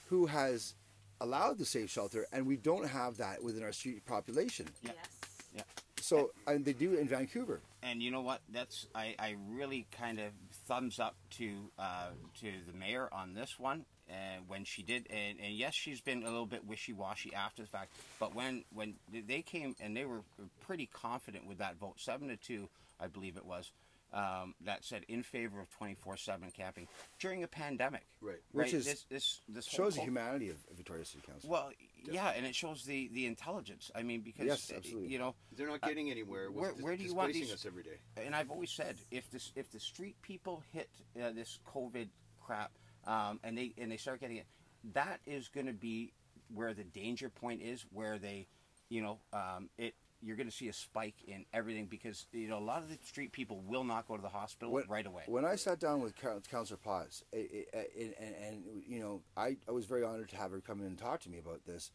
who 0.09 0.27
has 0.27 0.75
allowed 1.21 1.59
the 1.59 1.65
safe 1.65 1.91
shelter, 1.91 2.27
and 2.33 2.47
we 2.47 2.57
don't 2.57 2.89
have 2.89 3.17
that 3.19 3.43
within 3.43 3.63
our 3.63 3.73
street 3.73 4.05
population. 4.07 4.67
Yeah. 4.83 4.93
Yes. 4.95 5.07
Yeah. 5.55 5.63
So, 6.01 6.31
and 6.47 6.65
they 6.65 6.73
do 6.73 6.95
in 6.95 7.09
Vancouver. 7.09 7.61
And 7.83 8.03
you 8.03 8.11
know 8.11 8.21
what? 8.21 8.41
That's 8.53 8.87
I, 8.95 9.15
I 9.19 9.37
really 9.49 9.87
kind 9.99 10.21
of 10.21 10.33
thumbs 10.67 11.01
up 11.01 11.17
to 11.39 11.71
uh, 11.79 12.09
to 12.41 12.53
the 12.67 12.77
mayor 12.77 13.09
on 13.13 13.35
this 13.35 13.59
one. 13.59 13.85
Uh, 14.09 14.39
when 14.47 14.65
she 14.65 14.85
did, 14.85 15.09
and, 15.11 15.41
and 15.41 15.55
yes, 15.55 15.75
she's 15.75 16.01
been 16.01 16.23
a 16.23 16.27
little 16.27 16.47
bit 16.47 16.65
wishy 16.65 16.93
washy 16.93 17.35
after 17.35 17.63
the 17.63 17.69
fact. 17.69 17.91
But 18.21 18.37
when 18.37 18.63
when 18.73 18.95
they 19.11 19.43
came 19.43 19.75
and 19.81 19.97
they 19.97 20.05
were 20.05 20.21
pretty 20.61 20.87
confident 20.87 21.45
with 21.49 21.59
that 21.59 21.77
vote, 21.77 21.95
seven 21.99 22.29
to 22.29 22.37
two, 22.37 22.69
I 23.01 23.09
believe 23.09 23.37
it 23.37 23.45
was, 23.45 23.73
um, 24.13 24.55
that 24.65 24.85
said 24.85 25.05
in 25.09 25.23
favor 25.23 25.61
of 25.61 25.69
twenty 25.71 25.95
four 25.95 26.17
seven 26.17 26.51
camping 26.51 26.87
during 27.19 27.43
a 27.43 27.49
pandemic. 27.49 28.07
Right. 28.21 28.39
Which 28.53 28.73
is- 28.73 28.85
this 28.87 29.05
this 29.11 29.41
this 29.49 29.65
Shows 29.67 29.95
the 29.97 30.03
humanity 30.03 30.49
of, 30.51 30.57
of 30.71 30.77
Victoria 30.77 31.05
City 31.05 31.23
Council. 31.27 31.51
Well, 31.51 31.71
yeah, 32.05 32.29
and 32.37 32.47
it 32.47 32.55
shows 32.55 32.85
the 32.85 33.09
the 33.13 33.27
intelligence. 33.27 33.91
I 33.95 34.03
mean, 34.03 34.21
because 34.21 34.47
Yes, 34.47 34.71
uh, 34.73 34.77
absolutely. 34.77 35.09
you 35.13 35.19
know, 35.19 35.35
They're 35.57 35.67
not 35.69 35.83
getting 35.83 36.11
anywhere 36.11 36.51
where- 36.51 36.73
dis- 36.73 36.83
where 36.83 36.97
do 36.97 37.03
you 37.05 37.15
want 37.15 37.33
displacing 37.33 37.55
these- 37.55 37.65
us 37.65 37.67
every 37.67 37.83
day. 37.83 37.99
and 38.17 38.35
I've 38.35 38.51
always 38.51 38.71
said 38.71 38.97
if 39.11 39.31
this 39.31 39.53
if 39.57 39.71
the 39.71 39.81
street 39.81 40.17
people 40.23 40.63
hit 40.73 40.89
uh, 41.21 41.31
this 41.33 41.59
COVID 41.67 42.09
crap 42.41 42.73
um, 43.07 43.41
and 43.43 43.57
they 43.59 43.73
and 43.79 43.91
they 43.91 43.97
start 43.97 44.21
getting 44.21 44.37
it, 44.37 44.47
that 44.95 45.21
is 45.27 45.49
going 45.49 45.67
to 45.67 45.73
be 45.73 46.13
where 46.55 46.73
the 46.75 46.85
danger 46.85 47.29
point 47.29 47.61
is, 47.61 47.85
where 47.93 48.19
they, 48.19 48.47
you 48.89 49.03
know, 49.03 49.19
um, 49.33 49.69
it 49.79 49.95
you're 50.27 50.37
going 50.37 50.49
to 50.49 50.55
see 50.55 50.69
a 50.69 50.73
spike 50.73 51.15
in 51.27 51.45
everything 51.55 51.87
because 51.87 52.27
you 52.33 52.49
know 52.49 52.59
a 52.59 52.61
lot 52.61 52.83
of 52.83 52.89
the 52.89 52.99
street 53.05 53.33
people 53.33 53.63
will 53.67 53.85
not 53.85 54.09
go 54.09 54.17
to 54.17 54.23
the 54.23 54.29
hospital 54.29 54.73
When- 54.73 54.85
right 54.89 55.07
away. 55.07 55.23
When 55.27 55.45
I 55.45 55.57
sat 55.57 55.79
down 55.81 56.01
with 56.01 56.17
Coun- 56.17 56.43
Councillor 56.51 56.79
Potts, 56.83 57.23
it, 57.33 57.69
it, 57.73 57.89
and, 57.97 58.15
and, 58.19 58.35
and 58.45 58.83
you 58.87 59.01
know, 59.01 59.21
I, 59.37 59.57
I 59.69 59.73
was 59.73 59.87
very 59.87 60.05
honored 60.05 60.29
to 60.31 60.37
have 60.37 60.51
her 60.51 60.61
come 60.61 60.81
in 60.81 60.87
and 60.87 60.99
talk 60.99 61.21
to 61.23 61.31
me 61.31 61.39
about 61.39 61.65
this 61.67 61.91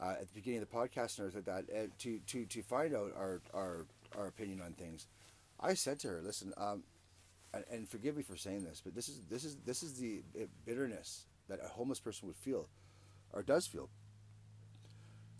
uh, 0.00 0.10
at 0.20 0.28
the 0.28 0.34
beginning 0.34 0.62
of 0.62 0.68
the 0.68 0.76
podcast 0.76 1.18
and 1.18 1.28
everything 1.28 1.54
like 1.54 1.66
that, 1.68 1.76
uh, 1.76 1.86
to, 2.00 2.18
to, 2.26 2.44
to 2.46 2.62
find 2.62 2.94
out 2.94 3.12
our, 3.16 3.40
our, 3.54 3.86
our 4.18 4.26
opinion 4.26 4.60
on 4.60 4.72
things. 4.72 5.06
I 5.60 5.74
said 5.74 5.98
to 6.00 6.08
her, 6.08 6.20
listen, 6.22 6.52
um, 6.58 6.82
and, 7.54 7.64
and 7.70 7.88
forgive 7.88 8.16
me 8.16 8.22
for 8.22 8.36
saying 8.36 8.64
this, 8.64 8.82
but 8.84 8.94
this 8.94 9.08
is 9.08 9.20
this 9.30 9.44
is 9.44 9.56
this 9.64 9.82
is 9.82 9.94
the 9.94 10.20
bitterness 10.66 11.24
that 11.48 11.60
a 11.64 11.68
homeless 11.68 12.00
person 12.00 12.26
would 12.28 12.36
feel, 12.36 12.68
or 13.32 13.42
does 13.42 13.66
feel. 13.66 13.88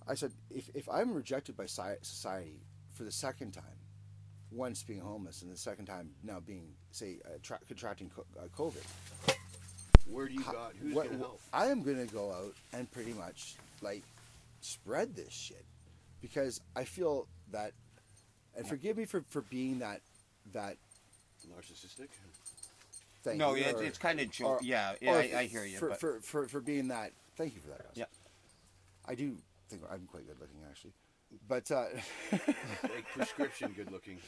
I 0.09 0.15
said, 0.15 0.33
if, 0.51 0.69
if 0.75 0.89
I'm 0.89 1.13
rejected 1.13 1.57
by 1.57 1.67
society 1.67 2.61
for 2.93 3.05
the 3.05 3.13
second 3.13 3.53
time, 3.53 3.65
once 4.53 4.83
being 4.83 5.01
homeless 5.01 5.43
and 5.43 5.51
the 5.51 5.57
second 5.57 5.87
time 5.87 6.11
now 6.23 6.39
being, 6.41 6.69
say, 6.93 7.19
uh, 7.25 7.31
tra- 7.43 7.59
contracting 7.67 8.11
co- 8.15 8.25
uh, 8.39 8.47
COVID, 8.57 8.83
Where 10.07 10.29
do 10.29 10.35
you 10.35 10.43
how- 10.43 10.53
got? 10.53 10.73
Who's 10.81 10.95
what- 10.95 11.07
going 11.09 11.19
to 11.19 11.25
help? 11.25 11.41
I 11.53 11.67
am 11.67 11.83
going 11.83 12.07
to 12.07 12.13
go 12.13 12.31
out 12.33 12.55
and 12.73 12.91
pretty 12.93 13.13
much 13.13 13.57
like 13.83 14.05
spread 14.61 15.17
this 15.17 15.33
shit 15.33 15.65
because 16.23 16.61
I 16.77 16.85
feel 16.85 17.27
that, 17.51 17.73
and 18.57 18.67
forgive 18.67 18.97
me 18.97 19.05
for, 19.05 19.23
for 19.29 19.41
being 19.43 19.81
that 19.81 20.01
that 20.53 20.77
Narcissistic. 21.49 22.09
thing. 23.25 23.39
no, 23.39 23.55
it, 23.55 23.75
or- 23.75 23.83
it's 23.83 23.99
kind 23.99 24.21
of 24.21 24.29
or- 24.43 24.61
Yeah, 24.63 24.95
yeah, 25.01 25.13
or 25.13 25.17
I, 25.19 25.33
I 25.41 25.45
hear 25.47 25.65
you. 25.65 25.79
For, 25.79 25.89
but 25.91 26.01
for, 26.01 26.21
for, 26.21 26.47
for 26.49 26.61
being 26.61 26.89
that, 26.89 27.11
thank 27.37 27.55
you 27.55 27.61
for 27.61 27.69
that. 27.69 27.81
Russ. 27.85 27.97
Yeah. 27.97 28.05
I 29.05 29.17
do 29.17 29.37
think 29.69 29.83
I'm 29.91 30.07
quite 30.07 30.27
good 30.27 30.41
looking 30.41 30.61
actually, 30.69 30.93
but 31.49 31.71
uh, 31.71 31.85
like 32.83 33.07
prescription 33.15 33.73
good 33.77 33.91
looking. 33.91 34.19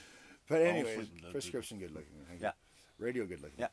But 0.49 0.63
anyways, 0.63 0.95
sleep 0.95 1.31
prescription 1.31 1.79
good 1.79 1.91
looking. 1.91 2.15
thank 2.27 2.41
you. 2.41 2.47
Yeah. 2.47 2.53
Radio 2.99 3.27
good 3.27 3.43
looking. 3.43 3.61
Yeah. 3.61 3.69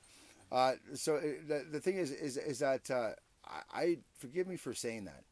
Uh, 0.51 0.73
so 0.93 1.15
uh, 1.15 1.21
the, 1.47 1.65
the 1.71 1.79
thing 1.79 1.97
is, 1.97 2.11
is, 2.11 2.37
is 2.37 2.59
that 2.59 2.89
uh, 2.91 3.11
I, 3.45 3.81
I 3.81 3.97
forgive 4.17 4.47
me 4.47 4.57
for 4.57 4.73
saying 4.73 5.05
that, 5.05 5.23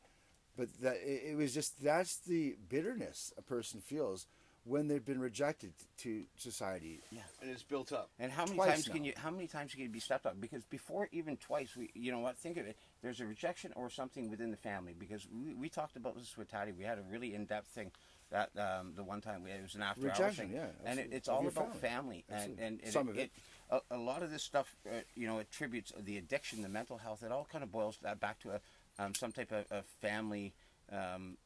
but 0.58 0.70
that 0.82 0.98
it, 1.04 1.32
it 1.32 1.38
was 1.38 1.54
just 1.54 1.84
that's 1.84 2.18
the 2.18 2.56
bitterness 2.70 3.34
a 3.38 3.42
person 3.42 3.82
feels 3.82 4.26
when 4.66 4.88
they've 4.88 5.04
been 5.04 5.20
rejected 5.20 5.74
to 5.98 6.24
society. 6.38 7.02
Yeah. 7.12 7.22
And 7.42 7.52
it's 7.52 7.64
built 7.64 7.92
up. 7.92 8.10
And 8.20 8.32
how 8.32 8.46
many 8.46 8.56
Twice 8.56 8.70
times 8.70 8.88
can 8.88 9.04
you? 9.04 9.14
How 9.18 9.30
many 9.30 9.48
times 9.48 9.74
can 9.74 9.82
you 9.82 9.90
be 9.90 10.00
stepped 10.00 10.26
on? 10.26 10.40
Because 10.40 10.64
before 10.66 11.10
even 11.12 11.38
twice, 11.38 11.76
we, 11.76 11.90
you 11.94 12.12
know 12.12 12.20
what? 12.20 12.38
Think 12.38 12.58
of 12.58 12.66
it. 12.66 12.78
There's 13.02 13.20
a 13.20 13.26
rejection 13.26 13.74
or 13.76 13.90
something 13.90 14.30
within 14.30 14.52
the 14.52 14.58
family. 14.58 14.96
Because 14.98 15.28
we, 15.46 15.54
we 15.54 15.70
talked 15.70 15.98
about 15.98 16.16
this 16.16 16.38
with 16.38 16.50
Taddy. 16.50 16.72
We 16.72 16.84
had 16.84 16.98
a 16.98 17.04
really 17.10 17.34
in-depth 17.34 17.68
thing 17.68 17.92
that 18.32 18.50
um, 18.58 18.94
the 18.96 19.04
one 19.04 19.22
time 19.22 19.44
we 19.44 19.52
had, 19.52 19.60
it 19.60 19.64
was 19.64 19.76
an 19.76 19.84
after 19.84 20.08
hours 20.10 20.18
Rejection, 20.18 20.48
thing. 20.48 20.56
yeah, 20.56 20.66
and 20.86 21.00
it, 21.00 21.10
it's 21.12 21.30
all 21.30 21.46
about 21.48 21.76
family. 21.76 22.24
family, 22.26 22.26
and 22.30 22.38
Absolutely. 22.38 22.66
and, 22.66 22.80
and 22.84 22.92
Some 22.94 23.10
of 23.10 23.18
it. 23.18 23.32
a, 23.70 23.80
a 23.92 23.98
lot 23.98 24.24
of 24.24 24.32
this 24.32 24.42
stuff, 24.42 24.76
uh, 24.88 25.02
you 25.14 25.28
know, 25.28 25.38
attributes 25.38 25.92
the 26.00 26.18
addiction, 26.18 26.64
the 26.64 26.70
mental 26.70 26.98
health. 26.98 27.22
It 27.22 27.32
all 27.32 27.48
kind 27.52 27.64
of 27.64 27.72
boils 27.72 28.00
that 28.02 28.20
back 28.20 28.40
to 28.40 28.52
a 28.52 28.62
um, 29.00 29.14
some 29.16 29.32
type 29.32 29.52
of, 29.52 29.66
of 29.72 29.86
family 30.02 30.54
um, 30.94 31.38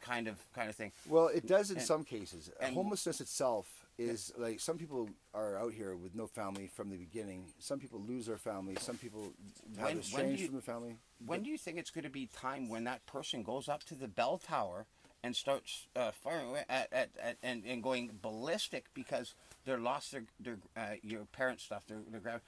kind 0.00 0.28
of 0.28 0.36
kind 0.54 0.68
of 0.70 0.76
thing. 0.76 0.92
Well, 1.08 1.28
it 1.28 1.46
does 1.46 1.70
in 1.70 1.78
And- 1.78 1.86
some 1.86 2.04
cases. 2.04 2.50
and- 2.60 2.74
Homelessness 2.74 3.20
itself 3.20 3.66
is 3.98 4.32
like 4.38 4.58
some 4.58 4.78
people 4.78 5.10
are 5.34 5.58
out 5.58 5.72
here 5.74 5.94
with 5.96 6.14
no 6.14 6.26
family 6.26 6.66
from 6.66 6.88
the 6.90 6.96
beginning. 6.96 7.52
Some 7.58 7.78
people 7.78 8.00
lose 8.00 8.26
their 8.26 8.38
family. 8.38 8.74
Some 8.80 8.96
people 8.98 9.32
have 9.76 9.84
When- 9.84 9.84
when 9.84 9.98
estranged 9.98 10.36
do 10.38 10.42
you- 10.42 10.48
from 10.48 10.56
the 10.56 10.62
family. 10.62 10.98
When 11.24 11.42
do 11.42 11.50
you 11.50 11.58
think 11.58 11.78
it's 11.78 11.90
going 11.90 12.04
to 12.04 12.10
be 12.10 12.26
time 12.26 12.68
when 12.68 12.84
that 12.84 13.04
person 13.06 13.42
goes 13.42 13.68
up 13.68 13.84
to 13.84 13.94
the 13.94 14.08
bell 14.08 14.38
tower 14.38 14.86
and 15.22 15.36
starts 15.36 15.86
uh, 15.94 16.10
firing 16.10 16.48
away 16.48 16.64
at, 16.68 16.92
at, 16.92 17.10
at 17.18 17.36
and, 17.42 17.64
and 17.64 17.82
going 17.82 18.18
ballistic 18.20 18.86
because 18.94 19.34
they're 19.64 19.78
lost 19.78 20.10
their 20.10 20.24
their 20.40 20.58
uh, 20.76 20.94
your 21.02 21.24
parents' 21.26 21.62
stuff, 21.62 21.86
their 21.86 22.00
their 22.08 22.18
grand, 22.20 22.40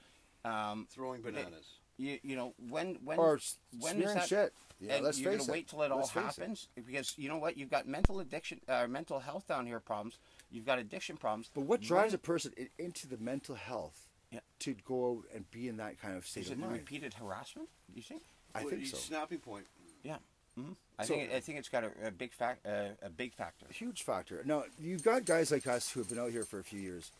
um, 0.43 0.87
Throwing 0.91 1.21
bananas. 1.21 1.75
You 1.97 2.19
you 2.23 2.35
know 2.35 2.53
when 2.69 2.95
when 3.03 3.17
Or 3.19 3.39
when 3.79 4.01
is 4.01 4.13
that? 4.13 4.27
shit. 4.27 4.53
Yeah, 4.79 4.95
and 4.95 5.05
let's 5.05 5.19
you're 5.19 5.31
face 5.31 5.41
gonna 5.41 5.51
it. 5.51 5.53
wait 5.53 5.67
till 5.69 5.81
it 5.83 5.91
all 5.91 5.99
Let's 5.99 6.11
face 6.11 6.23
it. 6.23 6.25
happens 6.41 6.67
because 6.85 7.13
you 7.17 7.29
know 7.29 7.37
what 7.37 7.55
you've 7.55 7.69
got 7.71 7.87
mental 7.87 8.19
addiction, 8.19 8.59
uh, 8.67 8.87
mental 8.87 9.19
health 9.19 9.47
down 9.47 9.65
here 9.65 9.79
problems. 9.79 10.17
You've 10.51 10.65
got 10.65 10.79
addiction 10.79 11.15
problems. 11.15 11.49
But 11.53 11.61
what 11.61 11.79
drives 11.81 12.11
When- 12.11 12.15
a 12.15 12.17
person 12.19 12.53
i- 12.59 12.67
into 12.77 13.07
the 13.07 13.17
mental 13.17 13.55
health 13.55 14.09
Yeah. 14.31 14.41
to 14.59 14.73
go 14.73 15.19
out 15.19 15.23
and 15.33 15.49
be 15.49 15.69
in 15.69 15.77
that 15.77 15.97
kind 15.99 16.17
of 16.17 16.27
state 16.27 16.41
is 16.41 16.51
of 16.51 16.57
it 16.57 16.61
mind? 16.61 16.73
repeated 16.73 17.13
harassment? 17.13 17.69
You 17.93 18.01
think? 18.01 18.23
I 18.53 18.61
Well, 18.61 18.71
think 18.71 18.81
it's 18.81 18.91
so. 18.91 18.97
Snapping 18.97 19.39
point. 19.39 19.65
Yeah. 20.03 20.17
hmm 20.55 20.73
I 20.99 21.05
So- 21.05 21.13
think 21.15 21.31
I 21.31 21.39
think 21.39 21.57
it's 21.59 21.69
got 21.69 21.85
a, 21.85 22.07
a 22.07 22.11
big 22.11 22.33
fact 22.33 22.65
uh, 22.65 22.89
a 23.01 23.09
big 23.09 23.33
factor. 23.33 23.67
huge 23.71 24.03
factor. 24.03 24.43
Now 24.43 24.65
you've 24.77 25.03
got 25.03 25.23
guys 25.23 25.51
like 25.51 25.65
us 25.67 25.89
who 25.91 26.01
have 26.01 26.09
been 26.09 26.19
out 26.19 26.31
here 26.31 26.43
for 26.43 26.59
a 26.59 26.63
few 26.65 26.81
years, 26.81 27.11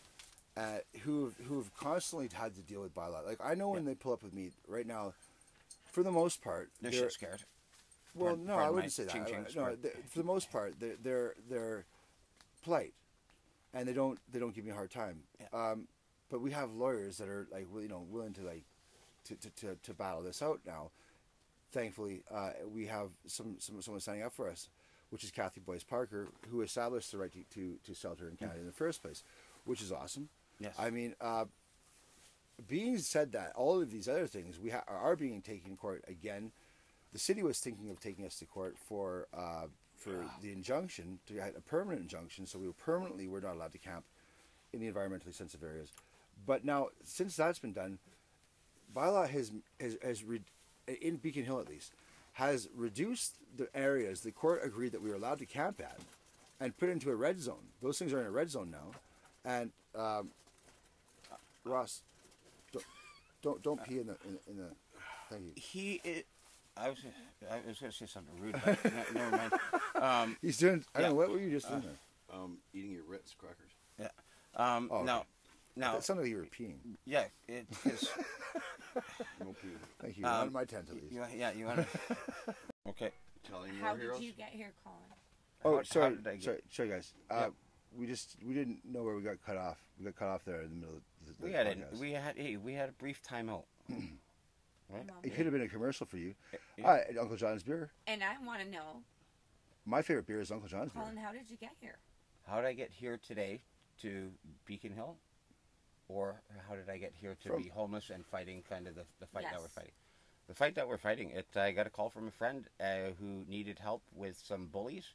uh, 0.58 0.80
who 1.04 1.34
who 1.48 1.58
have 1.58 1.74
constantly 1.76 2.30
had 2.34 2.56
to 2.56 2.62
deal 2.62 2.82
with 2.82 2.94
bylaw. 2.96 3.26
Like 3.26 3.40
I 3.44 3.56
know 3.56 3.70
when 3.70 3.86
they 3.86 3.96
pull 3.96 4.14
up 4.14 4.24
with 4.24 4.34
me 4.34 4.52
right 4.68 4.88
now, 4.88 5.14
for 5.92 6.04
the 6.04 6.12
most 6.12 6.42
part, 6.42 6.70
They're 6.82 7.10
scared. 7.10 7.44
Well, 8.14 8.30
Pardon- 8.30 8.46
no, 8.46 8.54
I 8.54 8.56
pardon 8.56 8.70
my 8.72 8.76
wouldn't 8.76 8.94
say 8.94 9.04
that. 9.04 9.12
ching 9.12 9.24
I- 9.24 9.54
no, 9.56 9.76
for 10.10 10.20
the 10.20 10.24
most 10.26 10.52
part, 10.52 10.80
they're 10.80 10.96
they're 11.04 11.34
they're 11.50 11.86
polite, 12.64 12.94
and 13.74 13.88
they 13.88 13.94
don't 13.94 14.18
they 14.32 14.40
don't 14.40 14.56
give 14.56 14.64
me 14.66 14.72
a 14.72 14.76
hard 14.76 14.92
time. 14.92 15.24
Yeah. 15.40 15.48
Um, 15.72 15.88
but 16.32 16.42
we 16.42 16.52
have 16.52 16.72
lawyers 16.72 17.18
that 17.18 17.28
are 17.28 17.48
like 17.52 17.68
you 17.82 17.88
know 17.90 18.06
willing 18.10 18.34
to 18.34 18.42
like 18.42 18.64
to, 19.26 19.36
to, 19.36 19.50
to, 19.50 19.76
to 19.84 19.94
battle 19.94 20.22
this 20.22 20.42
out 20.42 20.62
now. 20.66 20.92
Thankfully, 21.72 22.24
uh, 22.34 22.52
we 22.74 22.86
have 22.86 23.10
some, 23.28 23.56
some 23.60 23.82
someone 23.82 24.00
signing 24.00 24.24
up 24.24 24.32
for 24.32 24.50
us, 24.50 24.70
which 25.10 25.24
is 25.26 25.32
Kathy 25.32 25.60
Boies 25.60 25.84
Parker, 25.84 26.30
who 26.50 26.62
established 26.62 27.12
the 27.12 27.18
right 27.18 27.32
to, 27.34 27.44
to, 27.56 27.78
to 27.86 27.94
shelter 27.94 28.30
in 28.30 28.38
Canada 28.38 28.60
in 28.62 28.66
the 28.66 28.72
first 28.72 29.02
place, 29.02 29.24
which 29.66 29.82
is 29.82 29.92
awesome. 29.92 30.30
Yes. 30.60 30.74
I 30.78 30.90
mean, 30.90 31.16
uh, 31.20 31.46
being 32.68 32.98
said 32.98 33.32
that, 33.34 33.52
all 33.56 33.82
of 33.82 33.92
these 33.92 34.08
other 34.08 34.28
things 34.28 34.60
we 34.60 34.70
ha- 34.70 34.84
are 34.88 35.16
being 35.16 35.42
taken 35.42 35.72
to 35.72 35.78
court 35.78 36.04
again. 36.08 36.52
The 37.14 37.20
city 37.20 37.44
was 37.44 37.60
thinking 37.60 37.90
of 37.90 38.00
taking 38.00 38.26
us 38.26 38.38
to 38.40 38.46
court 38.46 38.76
for 38.78 39.28
uh, 39.34 39.68
for 39.98 40.26
the 40.42 40.52
injunction 40.52 41.20
to 41.28 41.34
get 41.34 41.56
a 41.58 41.62
permanent 41.62 42.02
injunction, 42.02 42.46
so 42.46 42.60
we 42.60 42.68
were 42.68 42.74
permanently 42.74 43.28
we're 43.28 43.40
not 43.40 43.56
allowed 43.56 43.72
to 43.72 43.78
camp 43.78 44.04
in 44.74 44.80
the 44.82 44.92
environmentally 44.92 45.34
sensitive 45.34 45.64
areas. 45.64 45.90
But 46.46 46.66
now, 46.66 46.90
since 47.04 47.36
that's 47.36 47.60
been 47.60 47.72
done, 47.74 48.00
bylaw 48.96 49.28
has 49.30 49.52
has, 49.80 49.98
has 50.04 50.24
re- 50.24 50.42
in 51.02 51.18
Beacon 51.18 51.46
Hill 51.46 51.60
at 51.60 51.70
least 51.70 51.94
has 52.34 52.68
reduced 52.76 53.36
the 53.56 53.70
areas 53.74 54.20
the 54.20 54.32
court 54.32 54.60
agreed 54.62 54.92
that 54.92 55.02
we 55.02 55.10
were 55.10 55.16
allowed 55.16 55.40
to 55.40 55.46
camp 55.46 55.80
at, 55.80 56.00
and 56.60 56.78
put 56.78 56.90
into 56.90 57.10
a 57.10 57.16
red 57.16 57.40
zone. 57.40 57.64
Those 57.82 57.98
things 57.98 58.12
are 58.12 58.20
in 58.20 58.28
a 58.28 58.32
red 58.32 58.50
zone 58.50 58.70
now, 58.72 58.92
and 59.46 59.72
um, 59.98 60.30
Ross, 61.66 62.02
don't 62.72 62.86
don't, 63.42 63.62
don't 63.64 63.84
pee 63.84 64.00
in 64.00 64.08
the 64.08 64.18
in, 64.26 64.38
in 64.48 64.58
the. 64.58 64.70
Thank 65.30 65.44
you. 65.46 65.52
He, 65.56 66.02
it, 66.04 66.28
I 66.78 66.90
was, 66.90 67.00
I 67.50 67.56
was 67.68 67.80
going 67.80 67.92
to 67.92 67.98
say 67.98 68.06
something 68.06 68.36
rude, 68.40 68.56
but 68.64 68.84
ne- 68.86 68.92
never 69.20 69.38
mind. 69.38 69.54
Um, 69.96 70.38
He's 70.42 70.58
doing. 70.58 70.84
I 70.94 71.02
don't 71.02 71.10
know 71.16 71.22
Yeah. 71.22 71.28
what 71.28 71.32
were 71.32 71.40
you 71.42 71.50
just 71.52 71.68
doing 71.68 71.82
there. 71.82 72.38
Um, 72.40 72.58
eating 72.74 72.92
your 72.92 73.04
Ritz 73.08 73.34
crackers. 73.38 73.72
yeah. 74.00 74.10
Um, 74.56 74.90
Oh, 74.92 74.98
okay. 74.98 75.06
now, 75.06 75.26
now, 75.76 75.94
That 75.94 76.04
sounded 76.04 76.24
like 76.24 76.32
you 76.32 76.38
were 76.38 76.44
peeing. 76.44 76.78
yeah, 77.06 77.26
it 77.48 77.66
is. 77.86 78.10
No 79.42 79.48
pee. 79.62 79.68
Thank 80.02 80.18
you. 80.18 80.26
Um, 80.26 80.32
One 80.38 80.48
of 80.48 80.54
my 80.54 80.64
tent 80.66 80.88
at 80.90 80.96
least. 80.96 81.12
You, 81.12 81.24
yeah, 81.36 81.52
you 81.52 81.66
want 81.66 81.80
to. 81.80 82.56
Okay. 82.90 83.12
Telling 83.50 83.72
How 83.76 83.88
more 83.88 83.96
did 83.96 84.02
heroes. 84.04 84.22
you 84.22 84.32
get 84.32 84.50
here, 84.50 84.72
Colin? 84.84 84.98
Oh, 85.66 85.72
How- 85.72 85.78
how 85.78 85.84
sorry, 85.84 86.16
did 86.16 86.28
I 86.28 86.34
get- 86.36 86.44
sorry, 86.44 86.62
sorry, 86.70 86.90
guys. 86.90 87.14
Uh, 87.30 87.36
Yep. 87.36 87.54
We 87.98 88.08
just 88.08 88.36
we 88.46 88.54
didn't 88.54 88.80
know 88.84 89.04
where 89.04 89.16
we 89.16 89.22
got 89.22 89.38
cut 89.46 89.56
off. 89.56 89.78
We 89.98 90.04
got 90.06 90.16
cut 90.18 90.28
off 90.28 90.44
there 90.46 90.62
in 90.64 90.70
the 90.70 90.76
middle 90.76 90.96
of 90.96 91.02
the, 91.02 91.02
the 91.15 91.15
We 91.42 91.52
had 91.52 91.68
a, 91.68 91.76
we 92.00 92.12
had 92.12 92.38
hey, 92.38 92.58
we 92.58 92.74
had 92.74 92.90
a 92.90 92.94
brief 92.94 93.22
timeout. 93.24 93.64
right? 94.90 95.04
It 95.24 95.36
could 95.36 95.46
have 95.46 95.54
been 95.54 95.62
a 95.62 95.68
commercial 95.68 96.06
for 96.06 96.18
you. 96.18 96.34
Yeah. 96.78 96.86
All 96.86 96.92
right, 96.94 97.18
Uncle 97.20 97.38
John's 97.38 97.64
beer. 97.64 97.92
And 98.08 98.24
I 98.24 98.36
want 98.46 98.62
to 98.62 98.70
know, 98.70 99.02
My 99.86 100.02
favorite 100.02 100.28
beer 100.28 100.42
is 100.42 100.52
Uncle 100.52 100.68
John's 100.68 100.92
beer. 100.92 101.04
Colin, 101.04 101.18
how 101.18 101.32
did 101.32 101.50
you 101.50 101.58
get 101.58 101.72
here? 101.80 101.98
How 102.48 102.58
did 102.58 102.68
I 102.68 102.74
get 102.74 102.92
here 102.92 103.18
today 103.26 103.62
to 104.02 104.32
Beacon 104.66 104.92
Hill, 104.92 105.16
or 106.08 106.42
how 106.68 106.76
did 106.76 106.90
I 106.90 106.98
get 106.98 107.14
here 107.20 107.36
to 107.44 107.50
From- 107.50 107.62
be 107.62 107.70
homeless 107.70 108.10
and 108.10 108.26
fighting 108.26 108.64
kind 108.68 108.88
of 108.88 108.96
the, 108.96 109.06
the 109.20 109.28
fight 109.28 109.46
that 109.52 109.60
we're 109.60 109.68
fighting? 109.68 109.94
The 110.48 110.54
fight 110.54 110.76
that 110.76 110.88
we're 110.88 110.98
fighting. 110.98 111.32
It 111.32 111.48
I 111.56 111.72
got 111.72 111.88
a 111.88 111.90
call 111.90 112.10
from 112.10 112.28
a 112.28 112.32
friend 112.32 112.68
uh, 112.80 113.12
who 113.20 113.46
needed 113.48 113.80
help 113.80 114.04
with 114.14 114.40
some 114.46 114.68
bullies 114.68 115.06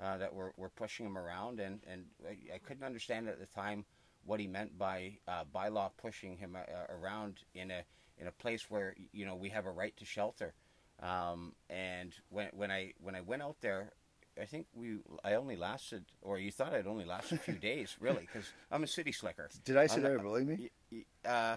uh, 0.00 0.16
that 0.16 0.32
were, 0.32 0.54
were 0.56 0.70
pushing 0.70 1.04
him 1.04 1.18
around, 1.18 1.60
and 1.60 1.80
and 1.90 2.06
I, 2.26 2.54
I 2.54 2.58
couldn't 2.58 2.84
understand 2.84 3.28
at 3.28 3.38
the 3.38 3.46
time 3.46 3.84
what 4.24 4.40
he 4.40 4.46
meant 4.46 4.78
by 4.78 5.18
uh, 5.26 5.44
by 5.52 5.68
law 5.68 5.90
pushing 5.96 6.36
him 6.36 6.56
uh, 6.56 6.92
around 6.92 7.40
in 7.54 7.70
a 7.70 7.82
in 8.18 8.26
a 8.26 8.32
place 8.32 8.70
where 8.70 8.94
you 9.12 9.24
know 9.26 9.34
we 9.36 9.48
have 9.50 9.66
a 9.66 9.70
right 9.70 9.96
to 9.96 10.04
shelter. 10.04 10.54
Um, 11.02 11.54
and 11.70 12.12
when 12.28 12.48
when 12.52 12.70
I 12.70 12.92
when 13.00 13.14
I 13.14 13.20
went 13.20 13.42
out 13.42 13.56
there, 13.60 13.92
I 14.40 14.44
think 14.44 14.66
we 14.74 14.98
I 15.24 15.34
only 15.34 15.56
lasted, 15.56 16.04
or 16.22 16.38
you 16.38 16.50
thought 16.50 16.74
I'd 16.74 16.86
only 16.86 17.04
lasted 17.04 17.38
a 17.38 17.42
few 17.42 17.54
days, 17.70 17.96
really, 18.00 18.26
because 18.32 18.48
I'm 18.70 18.82
a 18.82 18.88
city 18.88 19.12
slicker. 19.12 19.48
Did 19.64 19.76
I 19.76 19.86
say 19.86 19.96
I'm 19.96 20.02
they 20.02 20.14
not- 20.16 20.46
me? 20.46 20.70
Y- 20.90 21.04
y- 21.24 21.30
Uh, 21.30 21.56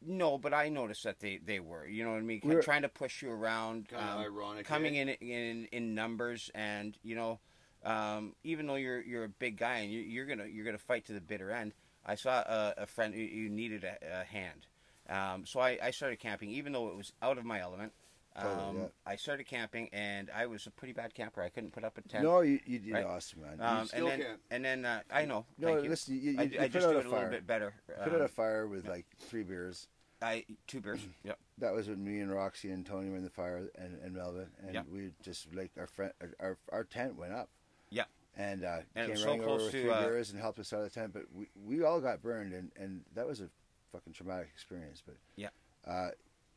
no, 0.00 0.38
but 0.38 0.54
I 0.54 0.70
noticed 0.70 1.04
that 1.04 1.20
they, 1.20 1.36
they 1.44 1.60
were. 1.60 1.86
You 1.86 2.02
know 2.04 2.12
what 2.12 2.18
I 2.18 2.22
mean? 2.22 2.40
We 2.42 2.54
were- 2.54 2.62
trying 2.62 2.82
to 2.82 2.88
push 2.88 3.20
you 3.22 3.30
around, 3.30 3.88
Kinda 3.88 4.02
um, 4.12 4.20
ironic, 4.20 4.64
coming 4.66 4.96
eh? 4.98 5.02
in 5.02 5.08
in 5.10 5.64
in 5.72 5.94
numbers, 5.94 6.50
and 6.54 6.96
you 7.02 7.14
know, 7.14 7.38
um, 7.84 8.34
even 8.44 8.66
though 8.66 8.74
you're 8.76 9.00
you're 9.02 9.24
a 9.24 9.28
big 9.28 9.56
guy 9.56 9.78
and 9.78 9.92
you, 9.92 10.00
you're 10.00 10.26
gonna 10.26 10.46
you're 10.46 10.64
gonna 10.64 10.78
fight 10.78 11.06
to 11.06 11.12
the 11.12 11.20
bitter 11.20 11.50
end. 11.50 11.72
I 12.06 12.14
saw 12.14 12.38
a, 12.40 12.74
a 12.78 12.86
friend 12.86 13.14
who, 13.14 13.20
who 13.20 13.48
needed 13.48 13.84
a, 13.84 14.20
a 14.20 14.24
hand, 14.24 14.66
um, 15.10 15.44
so 15.46 15.60
I, 15.60 15.78
I 15.82 15.90
started 15.90 16.18
camping, 16.18 16.50
even 16.50 16.72
though 16.72 16.88
it 16.88 16.96
was 16.96 17.12
out 17.22 17.38
of 17.38 17.44
my 17.44 17.60
element. 17.60 17.92
Um, 18.36 18.44
Totally, 18.46 18.78
yeah. 18.82 18.86
I 19.04 19.16
started 19.16 19.46
camping, 19.46 19.88
and 19.92 20.30
I 20.34 20.46
was 20.46 20.66
a 20.66 20.70
pretty 20.70 20.92
bad 20.92 21.12
camper. 21.12 21.42
I 21.42 21.48
couldn't 21.48 21.72
put 21.72 21.82
up 21.82 21.98
a 21.98 22.02
tent. 22.02 22.22
No, 22.22 22.42
you, 22.42 22.60
you 22.66 22.78
did 22.78 22.92
Right. 22.92 23.04
awesome, 23.04 23.40
man. 23.42 23.56
Um, 23.60 23.86
still 23.86 24.06
and 24.06 24.22
then, 24.22 24.28
and 24.52 24.64
then 24.64 24.84
uh, 24.84 25.00
I 25.12 25.24
know. 25.24 25.44
No, 25.58 25.74
thank 25.74 25.88
listen, 25.88 26.14
you- 26.14 26.20
you- 26.32 26.38
I, 26.38 26.42
you 26.44 26.58
I 26.60 26.62
put 26.64 26.72
just 26.72 26.86
out 26.86 26.90
do 26.92 26.96
a 26.96 27.00
it 27.00 27.06
a 27.06 27.10
little 27.10 27.30
bit 27.30 27.46
better. 27.48 27.74
Put 28.04 28.12
Um, 28.12 28.14
out 28.14 28.20
a 28.20 28.28
fire 28.28 28.68
with 28.68 28.86
like 28.86 29.06
three 29.18 29.42
beers. 29.42 29.88
I 30.22 30.44
two 30.68 30.80
beers. 30.80 31.00
yep. 31.24 31.38
That 31.58 31.74
was 31.74 31.88
when 31.88 32.04
me 32.04 32.20
and 32.20 32.32
Roxy 32.32 32.70
and 32.70 32.86
Tony 32.86 33.10
were 33.10 33.16
in 33.16 33.24
the 33.24 33.30
fire, 33.30 33.68
and, 33.76 33.98
and 34.04 34.14
Melvin, 34.14 34.46
and 34.64 34.72
Yeah. 34.74 34.82
we 34.90 35.10
just 35.20 35.52
like 35.52 35.72
our 35.76 35.88
friend, 35.88 36.12
our, 36.38 36.56
our 36.70 36.84
tent 36.84 37.16
went 37.16 37.32
up. 37.32 37.48
Yeah. 37.90 38.04
And, 38.36 38.64
uh, 38.64 38.78
And 38.94 39.06
came 39.06 39.10
was 39.10 39.20
so 39.20 39.26
running 39.26 39.40
over 39.42 39.48
close 39.50 39.62
with 39.64 39.72
to, 39.72 39.82
three 39.82 39.90
uh, 39.90 40.00
beers 40.02 40.30
and 40.30 40.40
helped 40.40 40.58
us 40.58 40.72
out 40.72 40.80
of 40.80 40.92
the 40.92 41.00
tent. 41.00 41.12
But 41.12 41.22
we, 41.34 41.48
we 41.64 41.82
all 41.84 42.00
got 42.00 42.22
burned, 42.22 42.52
and, 42.52 42.70
and 42.78 43.02
that 43.14 43.26
was 43.26 43.40
a 43.40 43.48
fucking 43.92 44.12
traumatic 44.12 44.48
experience. 44.54 45.02
But 45.04 45.16
Yeah. 45.36 45.48
uh, 45.86 46.10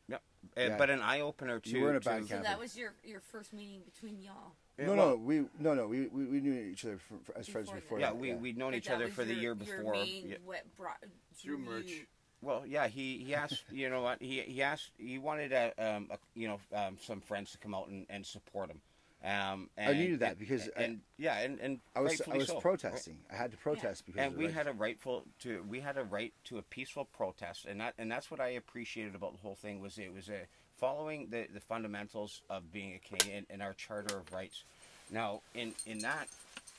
Yep. 0.07 0.21
Uh, 0.57 0.61
Yeah. 0.61 0.77
But 0.77 0.89
an 0.89 1.01
eye 1.01 1.21
opener 1.21 1.59
too. 1.59 1.71
You 1.71 1.81
were 1.81 1.89
in 1.91 1.95
a 1.95 1.99
to- 1.99 2.09
bad 2.09 2.27
So 2.27 2.39
that 2.41 2.59
was 2.59 2.75
your, 2.77 2.93
your 3.03 3.19
first 3.21 3.53
meeting 3.53 3.81
between 3.85 4.21
y'all. 4.21 4.53
Yeah, 4.77 4.87
no, 4.87 4.95
well, 4.95 5.09
no, 5.09 5.15
we 5.15 5.45
no, 5.59 5.73
no, 5.73 5.87
we, 5.87 6.07
we, 6.07 6.25
we 6.25 6.39
knew 6.41 6.53
each 6.53 6.83
other 6.85 6.97
for, 6.97 7.15
for, 7.23 7.37
as 7.37 7.47
friends 7.47 7.67
Before 7.67 7.81
before. 7.81 7.97
that. 7.99 8.03
Yeah, 8.03 8.09
that, 8.11 8.19
we 8.19 8.33
we'd 8.33 8.57
known 8.57 8.71
But 8.71 8.77
each 8.77 8.89
other 8.89 9.05
was 9.05 9.13
for 9.13 9.23
the 9.25 9.33
your- 9.33 9.55
year 9.55 9.55
Your 9.65 9.77
before. 9.77 9.93
main, 9.93 10.29
Yeah. 10.29 10.35
what 10.43 10.63
brought 10.77 10.97
Through 11.35 11.59
merch. 11.59 11.85
you- 11.87 12.05
Well, 12.41 12.63
yeah, 12.65 12.87
he 12.87 13.19
he 13.19 13.33
asked. 13.35 13.63
You 13.71 13.89
know 13.89 14.01
what? 14.01 14.21
He 14.21 14.41
he 14.41 14.61
asked. 14.63 14.91
He 14.97 15.17
wanted 15.19 15.51
a, 15.53 15.71
um 15.77 16.09
a, 16.11 16.17
you 16.33 16.47
know 16.47 16.59
um, 16.75 16.97
some 16.99 17.21
friends 17.21 17.51
to 17.51 17.57
come 17.59 17.73
out 17.75 17.87
and, 17.89 18.05
and 18.09 18.25
support 18.25 18.69
him. 18.71 18.81
Um, 19.23 19.69
and, 19.77 19.99
needed 19.99 20.19
that 20.21 20.31
and- 20.31 20.39
because 20.39 20.67
I- 20.75 20.81
and 20.81 21.01
yeah, 21.17 21.37
and 21.39 21.59
and 21.59 21.79
I 21.95 22.01
was 22.01 22.19
I 22.27 22.37
was 22.37 22.47
so. 22.47 22.59
protesting. 22.59 23.19
I 23.31 23.35
had 23.35 23.51
to 23.51 23.57
protest 23.57 24.05
because 24.05 24.19
and 24.21 24.35
we 24.35 24.45
right- 24.45 24.53
had 24.53 24.67
a 24.67 24.73
rightful 24.73 25.25
to 25.41 25.63
we 25.69 25.79
had 25.79 25.97
a 25.97 26.03
right 26.03 26.33
to 26.45 26.57
a 26.57 26.61
peaceful 26.63 27.05
protest 27.05 27.65
and 27.65 27.79
that 27.81 27.93
and 27.99 28.11
that's 28.11 28.31
what 28.31 28.39
I 28.39 28.49
appreciated 28.49 29.13
about 29.13 29.33
the 29.33 29.39
whole 29.39 29.53
thing 29.55 29.79
was 29.79 29.99
it 29.99 30.11
was 30.11 30.27
a 30.29 30.47
following 30.77 31.27
the, 31.29 31.45
the 31.53 31.59
fundamentals 31.59 32.41
of 32.49 32.71
being 32.73 32.95
a 32.95 32.99
Canadian 33.07 33.45
and 33.51 33.61
our 33.61 33.73
charter 33.73 34.17
of 34.17 34.31
rights. 34.33 34.63
Now 35.11 35.41
in 35.53 35.73
in 35.85 35.99
that 35.99 36.27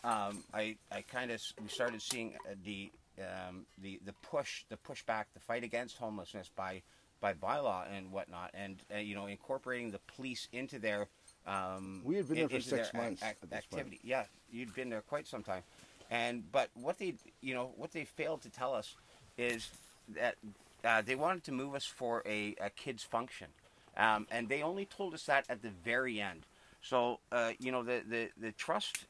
um, 0.03 0.43
I 0.53 0.77
I 0.91 1.03
kind 1.03 1.31
of 1.31 1.41
we 1.63 1.69
started 1.69 2.03
seeing 2.03 2.35
uh, 2.51 2.55
the 2.65 2.91
um, 3.21 3.67
the 3.81 4.01
the 4.05 4.15
push 4.15 4.65
the 4.69 4.77
pushback 4.79 5.27
the 5.35 5.41
fight 5.41 5.63
against 5.63 5.97
homelessness 5.97 6.51
by 6.57 6.83
by 7.21 7.35
bylaw 7.35 7.85
and 7.97 8.11
whatnot 8.11 8.51
and 8.53 8.83
uh, 8.93 8.99
you 8.99 9.15
know 9.15 9.27
incorporating 9.27 9.93
the 9.93 10.01
police 10.17 10.49
into 10.53 10.81
their 10.81 11.07
um, 11.47 12.03
We 12.05 12.17
had 12.17 12.29
been 12.29 12.39
there 12.39 12.49
for 12.49 12.61
six 12.61 12.93
months 12.95 13.23
ac- 13.23 13.35
at 13.43 13.51
this 13.51 13.65
point. 13.67 13.81
activity 13.83 14.01
yeah, 14.03 14.25
you'd 14.53 14.75
been 14.75 14.91
there 14.91 15.03
quite 15.03 15.27
some 15.27 15.43
time, 15.43 15.63
and 16.11 16.51
but 16.53 16.69
what 16.75 16.99
they, 16.99 17.15
you 17.41 17.55
know, 17.55 17.73
what 17.77 17.93
they 17.93 18.05
failed 18.05 18.43
to 18.43 18.51
tell 18.51 18.75
us 18.75 18.95
is 19.39 19.71
that 20.15 20.37
uh, 20.85 21.03
they 21.03 21.15
wanted 21.15 21.45
to 21.45 21.53
move 21.53 21.75
us 21.75 21.85
for 21.85 22.23
a, 22.27 22.55
a 22.61 22.71
kids 22.71 23.03
function, 23.03 23.49
um, 23.97 24.27
and 24.31 24.49
they 24.49 24.63
only 24.63 24.85
told 24.85 25.15
us 25.15 25.25
that 25.27 25.45
at 25.49 25.63
the 25.63 25.71
very 25.85 26.21
end. 26.21 26.47
So 26.83 27.21
uh, 27.31 27.53
you 27.59 27.73
know, 27.73 27.83
the, 27.83 28.03
the 28.09 28.29
the 28.41 28.53
trust, 28.53 29.07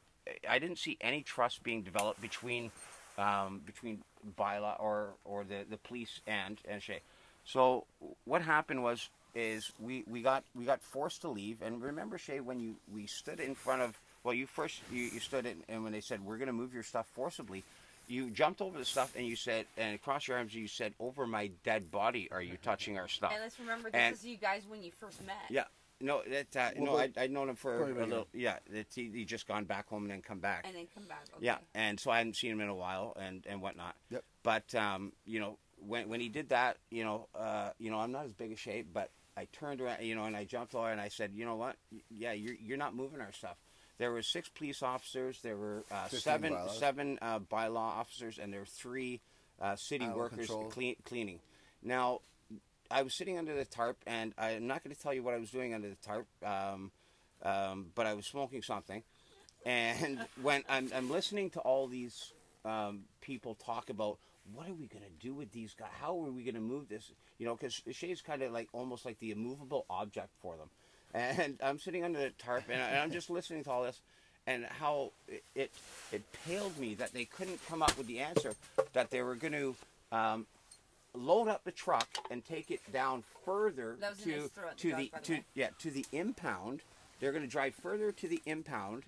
I 0.48 0.58
didn't 0.58 0.78
see 0.78 0.96
any 1.00 1.22
trust 1.22 1.62
being 1.62 1.82
developed 1.82 2.20
between 2.20 2.70
um, 3.18 3.60
between 3.64 4.02
Byla 4.36 4.76
or 4.78 5.14
or 5.24 5.44
the, 5.44 5.64
the 5.68 5.76
police 5.78 6.20
and 6.26 6.58
and 6.68 6.82
Shay. 6.82 7.00
So 7.44 7.84
what 8.24 8.42
happened 8.42 8.82
was 8.82 9.08
is 9.34 9.70
we, 9.80 10.04
we 10.10 10.22
got 10.22 10.44
we 10.54 10.64
got 10.64 10.82
forced 10.82 11.22
to 11.22 11.28
leave 11.28 11.62
and 11.62 11.82
remember 11.82 12.18
Shay 12.18 12.40
when 12.40 12.60
you 12.60 12.76
we 12.92 13.06
stood 13.06 13.40
in 13.40 13.54
front 13.54 13.82
of 13.82 13.98
well 14.24 14.34
you 14.34 14.46
first 14.46 14.80
you, 14.92 15.04
you 15.04 15.20
stood 15.20 15.46
in 15.46 15.62
and 15.68 15.82
when 15.84 15.92
they 15.92 16.00
said 16.00 16.24
we're 16.24 16.36
gonna 16.38 16.52
move 16.52 16.74
your 16.74 16.82
stuff 16.82 17.06
forcibly 17.14 17.64
you 18.08 18.30
jumped 18.30 18.60
over 18.60 18.76
the 18.78 18.84
stuff 18.84 19.14
and 19.16 19.26
you 19.26 19.36
said 19.36 19.64
and 19.78 19.94
across 19.94 20.28
your 20.28 20.36
arms 20.36 20.54
you 20.54 20.68
said 20.68 20.92
over 21.00 21.26
my 21.26 21.50
dead 21.64 21.90
body 21.90 22.28
are 22.30 22.42
you 22.42 22.56
touching 22.62 22.98
our 22.98 23.08
stuff 23.08 23.32
And 23.32 23.40
let's 23.42 23.58
remember, 23.58 23.90
this 23.90 23.98
And- 23.98 24.14
is 24.14 24.24
you 24.24 24.36
guys 24.36 24.62
when 24.68 24.82
you 24.82 24.90
first 24.90 25.24
met. 25.24 25.36
yeah 25.48 25.64
no 26.00 26.20
that 26.28 26.56
uh, 26.56 26.70
Well, 26.76 26.92
no 26.94 26.98
I, 26.98 27.10
I'd 27.16 27.30
known 27.30 27.48
him 27.48 27.54
for 27.56 27.78
Go 27.78 27.84
a 27.84 28.04
little 28.04 28.26
yeah 28.34 28.56
that 28.70 28.86
he, 28.94 29.08
he 29.14 29.24
just 29.24 29.46
gone 29.46 29.64
back 29.64 29.88
home 29.88 30.02
and 30.02 30.10
then 30.10 30.20
come 30.20 30.40
back 30.40 30.64
And 30.66 30.74
then 30.76 30.88
come 30.94 31.04
back. 31.04 31.24
Okay. 31.36 31.46
yeah, 31.46 31.58
and 31.74 31.98
so 31.98 32.10
I 32.10 32.18
hadn't 32.18 32.34
seen 32.36 32.50
him 32.50 32.60
in 32.60 32.68
a 32.68 32.74
while, 32.74 33.16
and 33.18 33.46
and 33.48 33.62
whatnot. 33.62 33.94
Yep. 34.10 34.24
But 34.42 34.74
um, 34.74 35.12
you 35.26 35.38
know, 35.38 35.58
when 35.86 36.08
when 36.08 36.18
he 36.20 36.28
did 36.28 36.48
that, 36.48 36.78
you 36.90 37.04
know, 37.04 37.28
uh, 37.38 37.70
you 37.78 37.90
know, 37.92 37.98
I'm 38.00 38.10
not 38.10 38.24
as 38.24 38.32
big 38.32 38.50
a 38.50 38.56
shape, 38.56 38.88
but 38.92 39.10
I 39.36 39.46
turned 39.52 39.80
around, 39.80 40.02
you 40.02 40.14
know, 40.14 40.24
and 40.24 40.36
I 40.36 40.44
jumped 40.44 40.74
over 40.74 40.90
and 40.90 41.00
I 41.00 41.08
said, 41.08 41.32
you 41.34 41.44
know 41.44 41.56
what? 41.56 41.76
Yeah, 42.10 42.32
you're 42.32 42.54
you're 42.54 42.76
not 42.76 42.94
moving 42.94 43.20
our 43.20 43.32
stuff. 43.32 43.56
There 43.98 44.10
were 44.10 44.22
six 44.22 44.48
police 44.48 44.82
officers. 44.82 45.40
There 45.42 45.56
were 45.56 45.84
uh, 45.90 46.08
seven 46.08 46.52
bylaws. 46.52 46.78
seven 46.78 47.18
uh, 47.22 47.38
bylaw 47.38 47.76
officers, 47.76 48.38
and 48.38 48.52
there 48.52 48.60
were 48.60 48.66
three 48.66 49.20
uh, 49.60 49.76
city 49.76 50.08
workers 50.08 50.50
clean, 50.70 50.96
cleaning. 51.04 51.38
Now, 51.82 52.20
I 52.90 53.02
was 53.02 53.14
sitting 53.14 53.38
under 53.38 53.54
the 53.54 53.64
tarp, 53.64 53.98
and 54.06 54.34
I'm 54.36 54.66
not 54.66 54.82
going 54.82 54.94
to 54.94 55.00
tell 55.00 55.14
you 55.14 55.22
what 55.22 55.34
I 55.34 55.38
was 55.38 55.50
doing 55.50 55.72
under 55.72 55.88
the 55.88 55.96
tarp, 55.96 56.26
um, 56.44 56.90
um, 57.42 57.86
but 57.94 58.06
I 58.06 58.14
was 58.14 58.26
smoking 58.26 58.62
something. 58.62 59.02
And 59.64 60.24
when 60.42 60.64
I'm, 60.68 60.90
I'm 60.94 61.10
listening 61.10 61.50
to 61.50 61.60
all 61.60 61.86
these 61.86 62.32
um, 62.64 63.04
people 63.20 63.54
talk 63.54 63.88
about 63.88 64.18
what 64.54 64.68
are 64.68 64.74
we 64.74 64.86
going 64.86 65.04
to 65.04 65.26
do 65.26 65.34
with 65.34 65.52
these 65.52 65.74
guys? 65.74 65.88
How 66.00 66.18
are 66.24 66.30
we 66.30 66.42
going 66.42 66.54
to 66.54 66.60
move 66.60 66.88
this? 66.88 67.10
You 67.38 67.46
know, 67.46 67.54
because 67.54 67.80
the 67.86 67.92
Shay's 67.92 68.20
kind 68.22 68.42
of 68.42 68.52
like 68.52 68.68
almost 68.72 69.04
like 69.04 69.18
the 69.20 69.30
immovable 69.30 69.84
object 69.90 70.30
for 70.40 70.56
them. 70.56 70.68
And 71.14 71.58
I'm 71.62 71.78
sitting 71.78 72.04
under 72.04 72.18
the 72.18 72.30
tarp, 72.30 72.64
and, 72.70 72.80
I, 72.80 72.86
and 72.86 72.98
I'm 73.00 73.12
just 73.12 73.28
listening 73.28 73.64
to 73.64 73.70
all 73.70 73.82
this, 73.82 74.00
and 74.46 74.64
how 74.64 75.12
it, 75.28 75.44
it 75.54 75.70
it 76.10 76.22
paled 76.46 76.78
me 76.78 76.94
that 76.94 77.12
they 77.12 77.26
couldn't 77.26 77.60
come 77.68 77.82
up 77.82 77.98
with 77.98 78.06
the 78.06 78.20
answer 78.20 78.54
that 78.94 79.10
they 79.10 79.20
were 79.20 79.34
going 79.34 79.52
to 79.52 79.74
um, 80.10 80.46
load 81.14 81.48
up 81.48 81.64
the 81.64 81.70
truck 81.70 82.08
and 82.30 82.42
take 82.46 82.70
it 82.70 82.80
down 82.94 83.24
further 83.44 83.96
That 84.00 84.12
was 84.12 84.20
a 84.20 84.24
to 84.24 84.30
nice 84.30 84.48
to 84.78 84.88
the 84.96 85.10
the 85.12 85.20
to 85.20 85.32
way. 85.34 85.44
yeah 85.54 85.68
to 85.80 85.90
the 85.90 86.06
impound. 86.12 86.80
They're 87.20 87.32
going 87.32 87.44
to 87.44 87.50
drive 87.50 87.74
further 87.74 88.10
to 88.12 88.26
the 88.28 88.40
impound. 88.46 89.02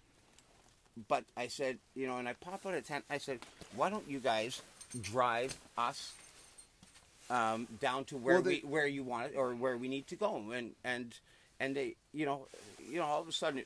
But 1.08 1.24
I 1.36 1.48
said, 1.48 1.78
you 1.96 2.06
know, 2.06 2.18
and 2.18 2.28
I 2.28 2.34
pop 2.34 2.66
out 2.66 2.74
a 2.74 2.82
tent. 2.82 3.04
I 3.10 3.16
said, 3.18 3.40
why 3.74 3.88
don't 3.90 4.08
you 4.08 4.20
guys 4.20 4.60
drive 5.02 5.56
us 5.76 6.12
um, 7.30 7.66
down 7.80 8.04
to 8.06 8.16
where 8.16 8.34
Well, 8.36 8.42
they- 8.42 8.60
we 8.64 8.68
where 8.68 8.86
you 8.86 9.02
want 9.02 9.32
it 9.32 9.36
or 9.36 9.54
where 9.54 9.76
we 9.76 9.88
need 9.88 10.06
to 10.08 10.16
go? 10.16 10.50
And 10.50 10.74
and 10.84 11.14
and 11.60 11.74
they, 11.76 11.94
you 12.12 12.26
know, 12.26 12.46
you 12.86 12.98
know, 12.98 13.04
all 13.04 13.20
of 13.20 13.28
a 13.28 13.32
sudden, 13.32 13.62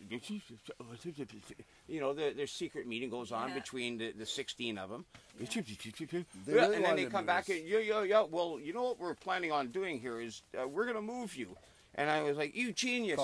you 1.88 2.00
know, 2.00 2.12
their, 2.12 2.32
their 2.34 2.46
secret 2.46 2.86
meeting 2.86 3.08
goes 3.10 3.32
on 3.32 3.48
Yeah. 3.48 3.54
between 3.54 3.98
the, 3.98 4.12
the 4.12 4.26
sixteen 4.26 4.76
of 4.78 4.90
them, 4.90 5.04
They 5.38 5.46
Yeah, 5.46 6.62
really 6.62 6.76
and 6.76 6.84
then 6.84 6.96
they 6.96 7.06
come 7.06 7.24
back 7.26 7.44
us. 7.44 7.56
and 7.56 7.66
yeah, 7.66 7.78
yeah, 7.78 8.02
yeah. 8.02 8.22
Well, 8.22 8.60
you 8.62 8.72
know 8.72 8.82
what 8.84 8.98
we're 9.00 9.14
planning 9.14 9.50
on 9.52 9.68
doing 9.68 9.98
here 10.00 10.20
is 10.20 10.42
uh, 10.60 10.68
we're 10.68 10.86
gonna 10.86 11.02
move 11.02 11.34
you, 11.34 11.56
and 11.94 12.10
I 12.10 12.22
was 12.22 12.36
like, 12.36 12.54
you 12.54 12.72
geniuses, 12.72 13.16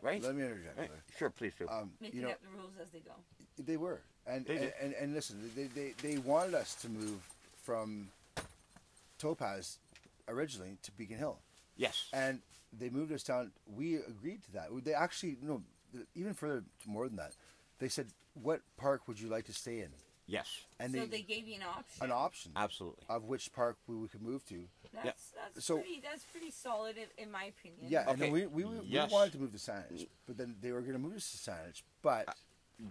Colin, 0.00 0.14
right? 0.14 0.22
Let 0.22 0.36
me 0.36 0.44
interject. 0.44 0.78
Right? 0.78 0.90
Sure, 1.18 1.30
please 1.30 1.52
do. 1.58 1.68
Um, 1.68 1.90
Making 2.00 2.20
you 2.20 2.26
know, 2.26 2.32
up 2.32 2.40
the 2.42 2.48
rules 2.58 2.72
as 2.80 2.90
they 2.90 3.00
go. 3.00 3.12
They 3.58 3.76
were, 3.76 4.00
and 4.26 4.46
They 4.46 4.56
and, 4.56 4.72
and 4.80 4.94
and 4.94 5.14
listen, 5.14 5.50
they, 5.54 5.64
they 5.64 5.94
they 6.00 6.18
wanted 6.18 6.54
us 6.54 6.74
to 6.76 6.88
move 6.88 7.20
from 7.62 8.08
Topaz 9.18 9.78
originally 10.28 10.76
to 10.82 10.92
Beacon 10.92 11.18
Hill, 11.18 11.38
yes. 11.76 12.08
and 12.12 12.40
they 12.76 12.90
moved 12.90 13.12
us 13.12 13.22
down. 13.22 13.52
We 13.66 13.96
agreed 13.96 14.42
to 14.44 14.52
that. 14.52 14.68
They 14.84 14.94
actually 14.94 15.36
no, 15.42 15.62
even 16.14 16.34
further 16.34 16.64
more 16.86 17.06
than 17.08 17.16
that. 17.16 17.32
They 17.78 17.88
said, 17.88 18.08
"What 18.34 18.60
park 18.76 19.06
would 19.08 19.20
you 19.20 19.28
like 19.28 19.46
to 19.46 19.52
stay 19.52 19.80
in?" 19.80 19.88
yes. 20.26 20.48
And 20.80 20.92
so 20.92 21.00
they, 21.00 21.06
they 21.06 21.22
gave 21.22 21.46
you 21.46 21.56
an 21.56 21.62
option. 21.62 22.04
an 22.04 22.12
option 22.12 22.52
Absolutely. 22.56 23.04
of 23.08 23.24
which 23.24 23.52
park 23.52 23.76
we, 23.86 23.96
we 23.96 24.08
could 24.08 24.22
move 24.22 24.44
to. 24.48 24.64
That's 24.94 25.32
that's 25.54 25.64
So- 25.64 25.76
pretty 25.76 26.00
that's 26.02 26.24
pretty 26.24 26.50
solid 26.50 26.96
in, 26.96 27.24
in 27.24 27.30
my 27.30 27.44
opinion. 27.44 27.86
Yeah, 27.88 28.08
and 28.08 28.18
then 28.20 28.30
Okay. 28.32 28.46
we 28.46 28.64
we, 28.64 28.64
we 28.64 28.86
Yes. 28.86 29.10
wanted 29.10 29.32
to 29.32 29.38
move 29.38 29.52
to 29.52 29.58
Saanich, 29.58 30.06
but 30.26 30.36
then 30.36 30.56
they 30.60 30.72
were 30.72 30.80
going 30.80 30.92
to 30.94 30.98
move 30.98 31.16
us 31.16 31.30
to 31.32 31.50
Saanich, 31.50 31.82
but 32.02 32.34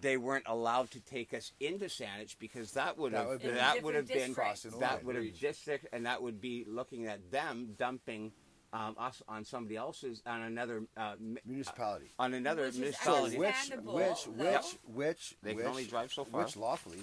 They 0.00 0.16
weren't 0.16 0.44
allowed 0.46 0.90
to 0.92 1.00
take 1.00 1.34
us 1.34 1.52
into 1.60 1.84
Saanich 1.86 2.36
because 2.38 2.72
that 2.72 2.96
would 2.96 3.12
That 3.12 3.26
have 3.28 3.42
been- 3.42 3.54
that 3.56 3.82
would 3.82 3.94
have 3.94 4.08
been. 4.08 4.34
Crossing 4.34 4.78
that 4.80 5.04
would 5.04 5.16
have 5.16 5.38
district, 5.38 5.86
and 5.92 6.06
that 6.06 6.22
would 6.22 6.40
be 6.40 6.64
looking 6.66 7.06
at 7.06 7.30
them 7.30 7.74
dumping 7.78 8.32
um, 8.72 8.96
us 8.98 9.20
on 9.28 9.44
somebody 9.44 9.76
else's 9.76 10.22
on 10.24 10.40
another 10.40 10.84
uh, 10.96 11.14
mi- 11.20 11.38
municipality. 11.44 12.10
on 12.18 12.32
another 12.32 12.62
Which 12.62 12.74
is 12.74 12.78
municipality. 12.80 13.36
which 13.36 13.48
understandable, 13.48 13.94
which 13.96 14.24
though. 14.24 14.32
which 14.54 14.78
which 14.94 15.34
They 15.42 15.54
can 15.54 15.66
only 15.66 15.84
drive 15.84 16.10
so 16.10 16.24
far. 16.24 16.42
Which 16.42 16.56
lawfully, 16.56 17.00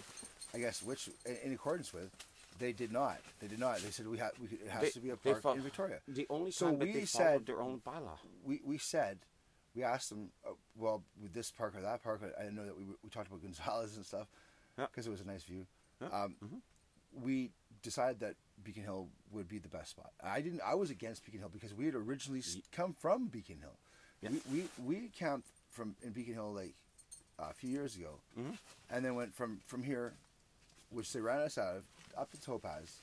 I 0.56 0.58
guess, 0.58 0.82
which 0.82 1.10
in, 1.28 1.38
in 1.44 1.54
accordance 1.54 1.94
with, 1.94 2.10
they 2.58 2.72
did 2.72 2.92
not. 2.92 3.20
They 3.40 3.48
did 3.48 3.60
not. 3.60 3.78
They 3.82 3.92
said 3.92 4.08
we 4.08 4.18
have. 4.18 4.32
We, 4.42 4.48
it 4.58 4.68
has 4.68 4.82
They- 4.82 4.90
to 4.90 5.00
be 5.00 5.10
a 5.12 5.16
park 5.16 5.44
fol- 5.44 5.54
in 5.54 5.62
Victoria. 5.62 6.00
The 6.08 6.26
only 6.32 6.50
So 6.50 6.72
that 6.72 6.80
we 6.80 6.92
they 6.92 7.06
said- 7.06 7.46
their 7.46 7.62
own 7.62 7.82
bylaw. 7.86 8.18
We 8.44 8.62
we 8.66 8.80
said, 8.80 9.20
we 9.76 9.84
asked 9.84 10.10
them. 10.10 10.30
Uh, 10.46 10.52
well, 10.78 11.04
with 11.22 11.34
this 11.34 11.52
park 11.52 11.76
or 11.76 11.82
that 11.82 12.04
park, 12.04 12.22
I, 12.38 12.42
didn't 12.44 12.56
know 12.56 12.66
that 12.66 12.78
we 12.78 12.84
we 13.04 13.10
talked 13.10 13.28
about 13.28 13.42
Gonzales 13.48 13.96
and 13.98 14.06
stuff 14.06 14.28
Yeah. 14.78 14.86
because 14.88 15.08
it 15.08 15.12
was 15.12 15.22
a 15.22 15.28
nice 15.28 15.44
view. 15.44 15.66
Yeah. 16.02 16.08
Um, 16.24 16.36
We 17.24 17.50
decided 17.82 18.20
that 18.20 18.36
Beacon 18.64 18.84
Hill 18.84 19.08
would 19.32 19.48
be 19.48 19.58
the 19.58 19.68
best 19.70 19.92
spot. 19.92 20.12
I 20.24 20.42
didn't. 20.42 20.62
I 20.66 20.76
was 20.76 20.90
against 20.90 21.26
Beacon 21.26 21.40
Hill 21.40 21.50
because 21.52 21.74
we 21.74 21.86
had 21.86 21.96
originally 21.96 22.44
come 22.72 22.94
from 23.00 23.28
Beacon 23.28 23.58
Hill. 23.60 23.78
Yeah. 24.22 24.30
We, 24.52 24.64
we 24.86 25.00
we 25.02 25.10
camped 25.18 25.48
from 25.72 25.96
in 26.04 26.12
Beacon 26.12 26.34
Hill 26.36 26.52
like 26.54 26.74
a 27.40 27.54
few 27.54 27.70
years 27.70 27.96
ago, 27.96 28.20
Mm-hmm. 28.38 28.52
and 28.92 29.06
then 29.06 29.16
went 29.16 29.34
from 29.34 29.60
from 29.66 29.82
here, 29.84 30.14
which 30.92 31.12
they 31.14 31.22
ran 31.22 31.40
us 31.40 31.58
out 31.58 31.78
of, 31.78 31.84
up 32.18 32.30
to 32.32 32.42
Topaz. 32.42 32.98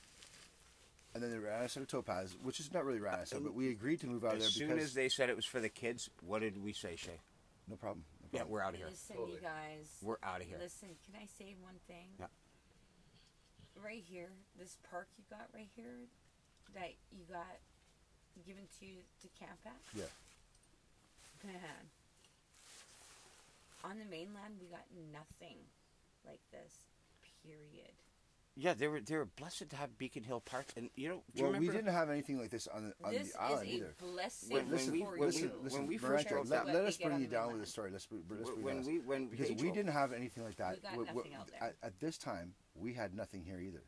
And 1.17 1.25
then 1.25 1.31
they 1.33 1.39
ran 1.39 1.63
us 1.63 1.75
out 1.79 1.81
of 1.81 1.89
Topaz, 1.89 2.37
which 2.43 2.61
is 2.61 2.69
not 2.75 2.85
really 2.85 2.99
uh, 3.01 3.05
ran 3.09 3.21
us 3.21 3.33
but 3.33 3.55
we 3.55 3.71
agreed 3.71 4.01
to 4.03 4.07
move 4.07 4.23
out 4.23 4.35
As 4.35 4.41
there 4.41 4.49
As 4.49 4.53
soon 4.53 4.69
because 4.69 4.85
as 4.85 4.93
they 4.93 5.09
said 5.09 5.31
it 5.31 5.37
was 5.37 5.47
for 5.47 5.61
the 5.61 5.71
kids, 5.71 6.11
what 6.21 6.43
did 6.43 6.63
we 6.63 6.75
say, 6.75 6.95
Shay? 6.95 7.17
no 7.67 7.77
problem. 7.77 8.05
No 8.21 8.29
Yeah, 8.33 8.41
problem. 8.41 8.53
we're 8.53 8.61
out 8.61 8.75
of 8.75 8.77
here. 8.77 8.89
Listen, 8.91 9.17
Totally. 9.17 9.33
you 9.33 9.41
guys. 9.41 9.89
We're 10.03 10.21
out 10.23 10.43
of 10.43 10.47
here. 10.47 10.59
Listen, 10.61 10.89
can 11.09 11.17
I 11.17 11.25
say 11.25 11.57
one 11.63 11.81
thing? 11.89 12.05
Yeah. 12.21 12.27
Right 13.83 14.05
here, 14.07 14.29
this 14.61 14.77
park 14.91 15.09
you 15.17 15.25
got 15.31 15.49
right 15.55 15.71
here, 15.75 16.05
that 16.75 16.93
you 17.11 17.25
got 17.33 17.57
given 18.45 18.65
to 18.81 18.85
you 18.85 19.01
to 19.23 19.29
camp 19.41 19.57
at, 19.65 19.81
Yeah. 19.97 20.13
man. 21.43 21.89
On 23.85 23.99
the 23.99 24.05
mainland, 24.05 24.61
we 24.61 24.69
got 24.69 24.85
nothing 25.15 25.57
like 26.27 26.41
this. 26.53 26.77
Period. 27.43 27.97
Yeah, 28.59 28.73
they 28.73 28.89
were 28.89 29.01
they 29.01 29.17
were 29.17 29.27
blessed 29.27 29.69
to 29.69 29.77
have 29.77 29.99
Beacon 29.99 30.23
Hill 30.23 30.41
Park, 30.41 30.67
and 30.79 30.89
you 30.97 31.11
know, 31.11 31.23
do 31.35 31.43
you 31.45 31.51
Well, 31.51 31.61
we 31.61 31.69
didn't 31.69 31.93
have 31.93 32.09
anything 32.09 32.39
like 32.39 32.49
this 32.49 32.67
on 32.67 32.85
the 32.89 33.07
on 33.07 33.13
this 33.13 33.33
the 33.33 33.41
island 33.43 33.69
is 33.69 33.73
a 33.73 33.77
either. 33.77 33.95
blessing 33.99 34.49
When- 34.51 34.65
when 34.65 34.73
Listen, 34.73 34.93
we- 34.93 35.01
for 35.01 35.11
when 35.11 35.19
you. 35.19 35.25
listen, 35.27 35.43
we- 35.59 35.63
listen, 35.65 35.79
when 35.81 35.87
we 35.89 35.99
first 35.99 36.29
drove 36.29 36.49
let, 36.49 36.67
let 36.67 36.77
us 36.87 36.97
bring 36.97 37.21
you 37.21 37.27
down 37.27 37.53
with 37.53 37.61
the 37.61 37.67
story. 37.67 37.91
Let's, 37.91 38.07
br- 38.07 38.17
let's 38.31 38.49
bring 38.51 38.63
when 38.63 38.79
us. 38.79 38.87
we 38.87 38.99
when 39.01 39.29
because 39.29 39.51
we 39.51 39.71
didn't 39.71 39.93
have 39.93 40.13
anything 40.15 40.43
like 40.43 40.57
that. 40.57 40.77
We 40.97 41.05
got 41.05 41.15
We- 41.15 41.23
we- 41.23 41.35
out 41.35 41.49
there. 41.49 41.63
At, 41.63 41.77
at 41.83 42.01
this 42.01 42.17
time, 42.17 42.55
we 42.75 42.95
had 42.95 43.15
nothing 43.15 43.45
here 43.45 43.61
either. 43.61 43.85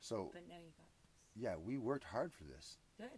So 0.00 0.30
But 0.34 0.46
now 0.48 0.56
you 0.56 0.70
got 0.76 0.86
this. 1.00 1.42
yeah, 1.42 1.56
we 1.56 1.78
worked 1.78 2.04
hard 2.04 2.30
for 2.34 2.44
this. 2.44 2.76
Good. 2.98 3.08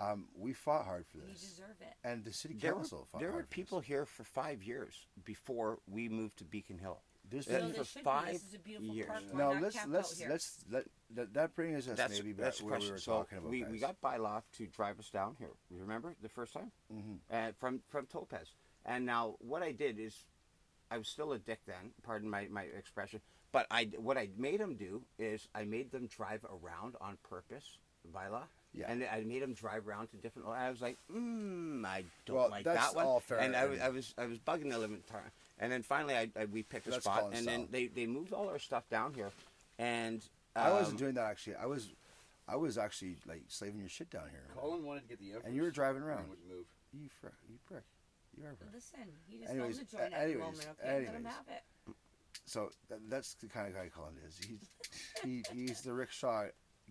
Um, 0.00 0.28
we 0.34 0.52
fought 0.52 0.84
hard 0.84 1.06
for 1.06 1.18
this. 1.18 1.26
You 1.28 1.32
this, 1.34 1.42
deserve 1.50 1.80
it. 1.80 1.94
and 2.02 2.24
the 2.24 2.32
city 2.32 2.54
there 2.54 2.74
were, 2.74 2.80
council 2.80 3.04
fought 3.06 3.20
there 3.20 3.30
were 3.32 3.42
for 3.42 3.46
people 3.46 3.78
This. 3.78 3.86
here 3.86 4.04
for 4.04 4.24
five 4.24 4.62
years 4.64 5.06
before 5.24 5.78
we 5.86 6.08
moved 6.08 6.36
to 6.38 6.44
Beacon 6.44 6.78
Hill. 6.78 7.00
There's 7.30 7.46
Yeah, 7.46 7.58
So 7.58 7.66
been- 7.66 7.74
for 7.74 7.84
should 7.84 7.94
be. 7.98 8.04
five 8.04 8.32
This 8.32 8.42
is 8.44 8.54
a 8.54 8.82
years. 8.82 9.06
park. 9.06 9.22
Why 9.30 9.38
now 9.38 9.52
not 9.52 9.62
let's 9.62 9.86
let's 9.86 10.20
let's 10.28 10.64
let 10.70 10.84
that, 11.10 11.34
that 11.34 11.54
brings 11.54 11.88
us 11.88 11.96
That's 11.96 12.12
maybe 12.14 12.32
that's 12.32 12.58
back 12.58 12.58
the 12.58 12.64
where 12.64 12.72
we 12.74 12.78
question. 12.78 12.94
were 12.94 12.98
so 13.00 13.12
talking 13.12 13.38
about. 13.38 13.50
we, 13.50 13.64
we 13.64 13.78
guys. 13.78 13.92
got 14.00 14.00
bylaw 14.00 14.42
to 14.58 14.66
drive 14.66 14.98
us 14.98 15.10
down 15.10 15.34
here. 15.38 15.50
You 15.70 15.78
remember 15.80 16.14
the 16.22 16.28
first 16.28 16.52
time? 16.52 16.70
Mm-hmm. 16.92 17.14
uh, 17.30 17.52
from 17.58 17.80
from 17.88 18.06
Topaz. 18.06 18.52
And 18.84 19.04
now 19.04 19.34
what 19.40 19.62
I 19.62 19.72
did 19.72 19.98
is, 19.98 20.14
I 20.90 20.98
was 20.98 21.08
still 21.08 21.32
a 21.32 21.38
dick 21.38 21.60
then. 21.66 21.92
Pardon 22.04 22.30
my, 22.30 22.46
my 22.48 22.62
expression. 22.62 23.20
But 23.50 23.66
I 23.70 23.84
what 23.98 24.16
I 24.16 24.28
made 24.36 24.60
them 24.60 24.76
do 24.76 25.02
is 25.18 25.48
I 25.54 25.64
made 25.64 25.90
them 25.90 26.06
drive 26.06 26.44
around 26.44 26.94
on 27.00 27.18
purpose 27.28 27.78
by 28.12 28.28
law. 28.28 28.44
Yeah. 28.72 28.90
And 28.90 29.02
I 29.10 29.22
made 29.22 29.40
them 29.42 29.54
drive 29.54 29.88
around 29.88 30.08
to 30.08 30.16
different. 30.18 30.48
I 30.48 30.68
was 30.70 30.82
like, 30.82 30.98
mm, 31.10 31.84
I 31.86 32.04
don't 32.26 32.36
Well, 32.36 32.50
like 32.50 32.64
that's 32.64 32.88
that 32.88 32.94
one. 32.94 33.06
all 33.06 33.20
fair, 33.20 33.38
And 33.38 33.56
I, 33.56 33.64
was- 33.64 33.78
and- 33.78 33.82
I 33.82 33.88
was 33.88 34.14
I 34.18 34.26
was 34.26 34.38
bugging 34.38 34.70
the 34.70 34.78
living 34.78 35.02
time. 35.10 35.30
And 35.58 35.72
then 35.72 35.82
finally, 35.82 36.14
I, 36.14 36.28
I 36.38 36.44
we 36.46 36.62
picked 36.62 36.86
a 36.86 36.90
That's 36.90 37.04
spot, 37.04 37.20
Colin's 37.20 37.38
and 37.38 37.46
then 37.48 37.60
style. 37.60 37.68
they, 37.72 37.86
they 37.86 38.06
moved 38.06 38.32
all 38.32 38.48
our 38.48 38.58
stuff 38.58 38.88
down 38.90 39.14
here, 39.14 39.30
and 39.78 40.22
I 40.54 40.70
wasn't 40.70 40.92
um, 40.92 40.96
doing 40.98 41.14
that 41.14 41.24
actually. 41.24 41.56
I 41.56 41.66
was, 41.66 41.88
I 42.46 42.56
was 42.56 42.76
actually 42.78 43.16
like 43.26 43.42
slaving 43.48 43.80
your 43.80 43.88
shit 43.88 44.10
down 44.10 44.28
here. 44.30 44.44
Colin 44.54 44.84
wanted 44.84 45.02
to 45.02 45.08
get 45.08 45.18
the 45.18 45.28
Everest. 45.30 45.46
And 45.46 45.56
you 45.56 45.62
were 45.62 45.70
driving 45.70 46.02
around. 46.02 46.28
wouldn't 46.28 46.46
move. 46.48 46.66
You 46.92 47.08
frick, 47.20 47.32
you 47.48 47.56
prick, 47.66 47.84
you 48.36 48.44
are 48.46 48.50
a 48.52 48.54
prick. 48.54 48.70
Listen, 48.74 49.00
he 49.26 49.38
just 49.38 49.50
Anyways, 49.50 49.78
owns 49.78 49.90
the 49.90 49.96
joint 49.96 50.02
uh, 50.02 50.04
at 50.04 50.10
the 50.12 50.18
anyways, 50.24 50.40
moment. 50.40 50.68
Okay, 50.84 51.04
let 51.06 51.14
him 51.14 51.24
have 51.24 51.44
it. 51.48 51.94
So 52.44 52.70
that, 52.90 52.98
that's 53.10 53.34
the 53.34 53.46
kind 53.48 53.66
of 53.68 53.74
guy 53.74 53.88
Colin 53.94 54.14
is. 54.26 54.38
He's 54.46 54.70
he, 55.24 55.42
he's 55.52 55.80
the 55.80 55.92
rickshaw 55.92 56.44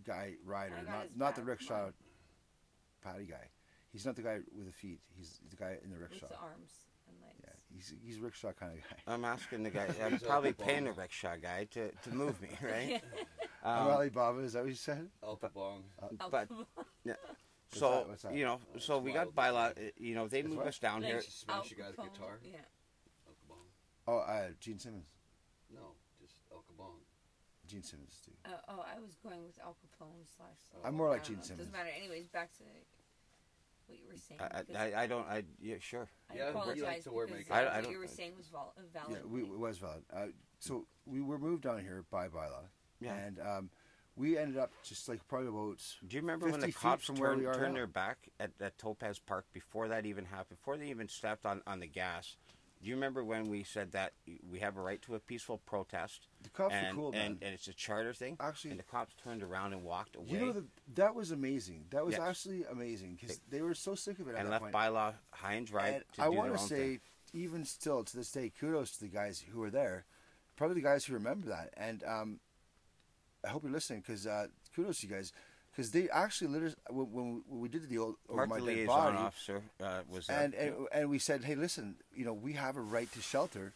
guy 0.05 0.33
rider, 0.43 0.75
I 0.81 0.83
got 0.83 0.91
not 0.91 1.03
his 1.03 1.11
not 1.15 1.35
the 1.35 1.41
back, 1.41 1.49
rickshaw 1.49 1.75
come 1.75 1.85
on. 1.85 3.13
patty 3.13 3.25
guy. 3.25 3.47
He's 3.91 4.05
not 4.05 4.15
the 4.15 4.23
guy 4.23 4.39
with 4.57 4.65
the 4.65 4.73
feet. 4.73 4.99
He's 5.15 5.39
the 5.49 5.55
guy 5.55 5.77
in 5.83 5.89
the 5.91 5.97
With 5.97 6.09
rickshaw. 6.11 6.27
the 6.27 6.35
arms 6.35 6.49
and 6.49 6.53
legs. 6.55 6.73
Yeah, 6.75 6.84
he's 7.75 7.93
he's 8.03 8.17
a 8.17 8.21
rickshaw 8.21 8.51
kind 8.53 8.73
of 8.73 8.79
guy. 8.79 9.13
I'm 9.13 9.25
asking 9.25 9.63
the 9.63 9.69
guy. 9.69 9.87
I'm 10.03 10.19
probably 10.19 10.53
paying 10.53 10.85
the 10.85 10.91
rickshaw 10.93 11.35
guy 11.41 11.65
to, 11.71 11.91
to 11.91 12.09
move 12.13 12.41
me, 12.41 12.49
right? 12.63 13.01
I'm 13.63 13.87
Um, 13.87 13.93
Alibaba. 13.93 14.39
Is 14.39 14.53
that 14.53 14.61
what 14.63 14.69
you 14.69 14.75
said? 14.75 15.07
Al 15.23 15.37
Capone. 15.37 15.81
Oh, 16.19 16.29
but- 16.29 16.49
Yeah. 17.03 17.13
What's 17.69 17.79
so 17.79 17.89
that? 17.91 18.07
What's 18.09 18.21
that? 18.23 18.33
you 18.35 18.45
know, 18.45 18.59
so 18.79 18.99
we 18.99 19.11
got 19.11 19.35
Wild. 19.35 19.55
bylaw. 19.55 19.77
uh, 19.87 19.91
You 19.97 20.15
know, 20.15 20.27
they 20.27 20.39
It's 20.39 20.49
moved 20.49 20.67
us 20.67 20.79
down 20.79 21.01
here. 21.03 21.15
Used 21.15 21.27
to 21.31 21.33
smash 21.45 21.71
a 21.71 21.75
guy 21.75 21.87
with 21.89 21.97
a 21.99 22.01
Al 22.01 22.07
Capone, 22.07 22.13
guitar. 22.13 22.39
Yeah. 22.43 22.57
Al 24.07 24.13
Oh, 24.15 24.17
uh, 24.19 24.49
Gene 24.59 24.77
Simmons. 24.79 25.07
No, 25.73 25.93
just 26.21 26.35
Al 26.53 26.63
Capone. 26.69 27.01
Gene 27.67 27.81
Simmons 27.83 28.21
too. 28.23 28.31
Uh, 28.45 28.49
oh, 28.69 28.85
I 28.85 28.99
was 29.01 29.15
going 29.23 29.43
with 29.43 29.57
Al 29.63 29.75
Capone 29.81 30.23
slash. 30.37 30.61
I'm 30.85 30.95
more 30.95 31.09
like 31.09 31.23
Gene 31.23 31.37
know. 31.37 31.41
Simmons. 31.41 31.67
Doesn't 31.67 31.73
matter. 31.73 31.89
Anyways, 31.97 32.27
back 32.27 32.53
to 32.57 32.63
what 33.87 33.97
you 33.99 34.05
were 34.09 34.17
saying. 34.17 34.39
I, 34.41 34.99
I, 34.99 35.03
I 35.03 35.07
don't. 35.07 35.27
I 35.27 35.43
yeah, 35.61 35.75
sure. 35.79 36.07
I 36.31 36.35
Yeah, 36.37 36.49
apologize 36.49 36.77
you 36.77 36.83
like 36.83 37.03
to 37.03 37.11
wear 37.11 37.27
makeup. 37.27 37.55
I- 37.55 37.61
I 37.61 37.75
what 37.75 37.83
don't- 37.83 37.91
you 37.91 37.99
were 37.99 38.07
saying 38.07 38.33
was 38.37 38.47
val- 38.47 38.73
valid. 38.93 39.11
Yeah, 39.23 39.27
we, 39.29 39.41
it 39.41 39.59
was 39.59 39.77
valid. 39.77 40.03
Uh, 40.13 40.27
so 40.59 40.85
we 41.05 41.21
were 41.21 41.37
moved 41.37 41.65
on 41.65 41.79
here 41.81 42.03
by 42.11 42.27
bylaw, 42.27 42.65
Yeah. 42.99 43.13
and 43.15 43.39
um, 43.39 43.69
we 44.15 44.37
ended 44.37 44.57
up 44.57 44.71
just 44.83 45.07
like 45.09 45.25
probably 45.27 45.49
about 45.49 45.77
Do 46.07 46.15
you 46.15 46.21
remember 46.21 46.49
when 46.49 46.61
the 46.61 46.71
cops 46.71 47.05
from 47.05 47.15
where 47.17 47.31
turned, 47.31 47.41
we 47.41 47.47
are 47.47 47.53
turned 47.55 47.73
now. 47.73 47.79
their 47.79 47.87
back 47.87 48.17
at, 48.39 48.51
at 48.61 48.77
Topaz 48.77 49.19
Park 49.19 49.45
before 49.53 49.89
that 49.89 50.05
even 50.05 50.25
happened? 50.25 50.57
Before 50.59 50.77
they 50.77 50.87
even 50.89 51.07
stepped 51.09 51.45
on, 51.45 51.61
on 51.67 51.79
the 51.81 51.87
gas? 51.87 52.37
Do 52.85 52.89
you 52.89 52.97
remember 52.97 53.23
when 53.23 53.49
we 53.49 53.63
said 53.63 53.93
that 53.93 54.13
we 54.47 54.59
have 54.59 54.77
a 54.77 54.79
right 54.79 55.01
to 55.01 55.15
a 55.15 55.19
peaceful 55.19 55.57
protest? 55.57 56.27
the 56.43 56.51
cops 56.51 56.75
and, 56.75 56.95
cool, 56.95 57.11
man. 57.13 57.21
and, 57.31 57.37
and 57.41 57.53
it's 57.55 57.67
a 57.67 57.73
charter 57.73 58.13
thing. 58.13 58.37
Actually- 58.39 58.69
and 58.69 58.79
the 58.79 58.83
cops 58.83 59.15
turned 59.23 59.41
around 59.41 59.73
and 59.73 59.81
walked 59.83 60.15
away 60.15 60.27
You 60.29 60.39
know, 60.39 60.51
the, 60.51 60.65
that 60.93 61.15
was 61.15 61.31
amazing. 61.31 61.85
That 61.89 62.05
was 62.05 62.11
Yes. 62.11 62.21
actually 62.21 62.63
amazing 62.65 63.17
because 63.19 63.39
they 63.49 63.63
were 63.63 63.73
so 63.73 63.95
sick 63.95 64.19
of 64.19 64.27
it 64.27 64.35
at 64.35 64.41
and 64.41 64.45
that 64.49 64.61
left 64.61 64.61
point. 64.65 64.75
bylaw 64.75 65.15
high 65.31 65.53
and 65.53 65.65
dry 65.65 65.87
and 65.87 66.03
to 66.13 66.21
I 66.21 66.29
want 66.29 66.51
to 66.53 66.59
say, 66.59 66.77
thing. 66.77 66.99
even 67.33 67.65
still 67.65 68.03
to 68.03 68.15
this 68.15 68.29
day, 68.31 68.51
kudos 68.51 68.91
to 68.91 68.99
the 68.99 69.07
guys 69.09 69.39
who 69.51 69.59
were 69.61 69.71
there. 69.71 70.05
Probably 70.55 70.75
the 70.75 70.81
guys 70.87 71.05
who 71.05 71.15
remember 71.15 71.47
that, 71.49 71.73
and 71.75 72.03
um, 72.03 72.39
I 73.43 73.47
hope 73.49 73.63
you're 73.63 73.71
listening 73.71 74.01
because 74.01 74.27
uh, 74.27 74.45
kudos 74.75 74.99
to 74.99 75.07
you 75.07 75.13
guys 75.15 75.33
because 75.75 75.91
they 75.91 76.09
actually 76.09 76.47
literally 76.47 76.75
when, 76.89 77.43
when 77.47 77.59
we- 77.61 77.67
did 77.67 77.89
the 77.89 77.97
old 77.97 78.15
Mark 78.33 78.49
my 78.49 78.57
the 78.57 78.63
liaison 78.63 78.87
body. 78.87 79.17
officer 79.17 79.61
uh, 79.81 80.01
was 80.09 80.27
there. 80.27 80.39
and, 80.41 80.53
and 80.53 80.73
and 80.91 81.09
we 81.09 81.19
said, 81.19 81.43
hey, 81.43 81.55
listen, 81.55 81.95
you 82.15 82.23
know, 82.23 82.33
we 82.33 82.53
have 82.53 82.77
a 82.77 82.81
right 82.81 83.11
to 83.11 83.21
shelter. 83.21 83.73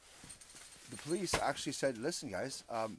The 0.91 0.97
police 0.97 1.33
actually 1.33 1.73
said, 1.73 1.97
listen, 1.97 2.31
guys, 2.31 2.63
um, 2.69 2.97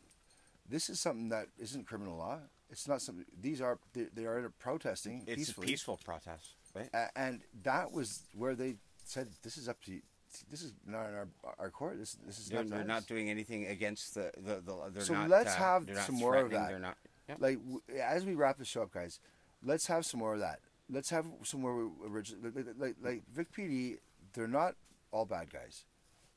this 0.69 0.91
is 0.91 1.01
something 1.01 1.31
that 1.31 1.47
isn't 1.59 1.87
criminal 1.87 2.17
law. 2.17 2.39
It's 2.71 2.87
not 2.87 3.03
something. 3.03 3.25
These 3.41 3.61
are 3.61 3.79
they, 3.95 4.07
they 4.15 4.25
are 4.27 4.53
protesting 4.61 5.23
it's 5.27 5.37
peacefully, 5.37 5.67
a 5.67 5.71
peaceful 5.71 5.99
protest, 6.05 6.55
right? 6.75 6.89
And 7.17 7.41
that 7.65 7.91
was 7.93 8.23
where 8.35 8.55
they 8.55 8.77
said 9.05 9.29
this 9.43 9.57
is 9.57 9.69
up 9.69 9.83
to 9.85 9.93
you. 9.93 10.03
This 10.49 10.63
is 10.63 10.73
not 10.87 11.09
in 11.09 11.15
our 11.15 11.29
our 11.59 11.71
court. 11.71 11.99
This 11.99 12.17
this 12.25 12.39
is 12.39 12.49
They're, 12.49 12.63
not. 12.63 12.71
they're 12.71 12.81
us." 12.83 12.87
not 12.87 13.07
doing 13.07 13.29
anything 13.29 13.67
against 13.67 14.15
the 14.15 14.31
the. 14.37 14.63
the 14.95 15.01
So 15.05 15.15
not, 15.15 15.29
let's 15.29 15.55
uh, 15.55 15.59
have 15.59 15.89
some 16.07 16.15
more 16.15 16.37
of 16.37 16.51
that. 16.51 16.69
They're 16.69 16.79
not. 16.79 16.97
Yep. 17.31 17.37
like 17.41 17.59
w- 17.59 17.81
as 18.03 18.25
we 18.25 18.35
wrap 18.35 18.59
the 18.59 18.65
show 18.65 18.83
up, 18.83 18.93
guys. 18.93 19.21
Let's 19.63 19.87
have 19.89 20.05
some 20.07 20.21
more 20.21 20.35
of 20.35 20.41
that. 20.41 20.61
Let's 20.91 21.11
have 21.11 21.27
some 21.45 21.61
more 21.63 21.91
original. 22.07 22.41
Like, 22.55 22.67
like, 22.79 22.97
like 23.03 23.23
Vic 23.33 23.53
PD, 23.53 23.99
they're 24.33 24.49
not 24.49 24.75
all 25.13 25.25
bad 25.27 25.51
guys. 25.53 25.85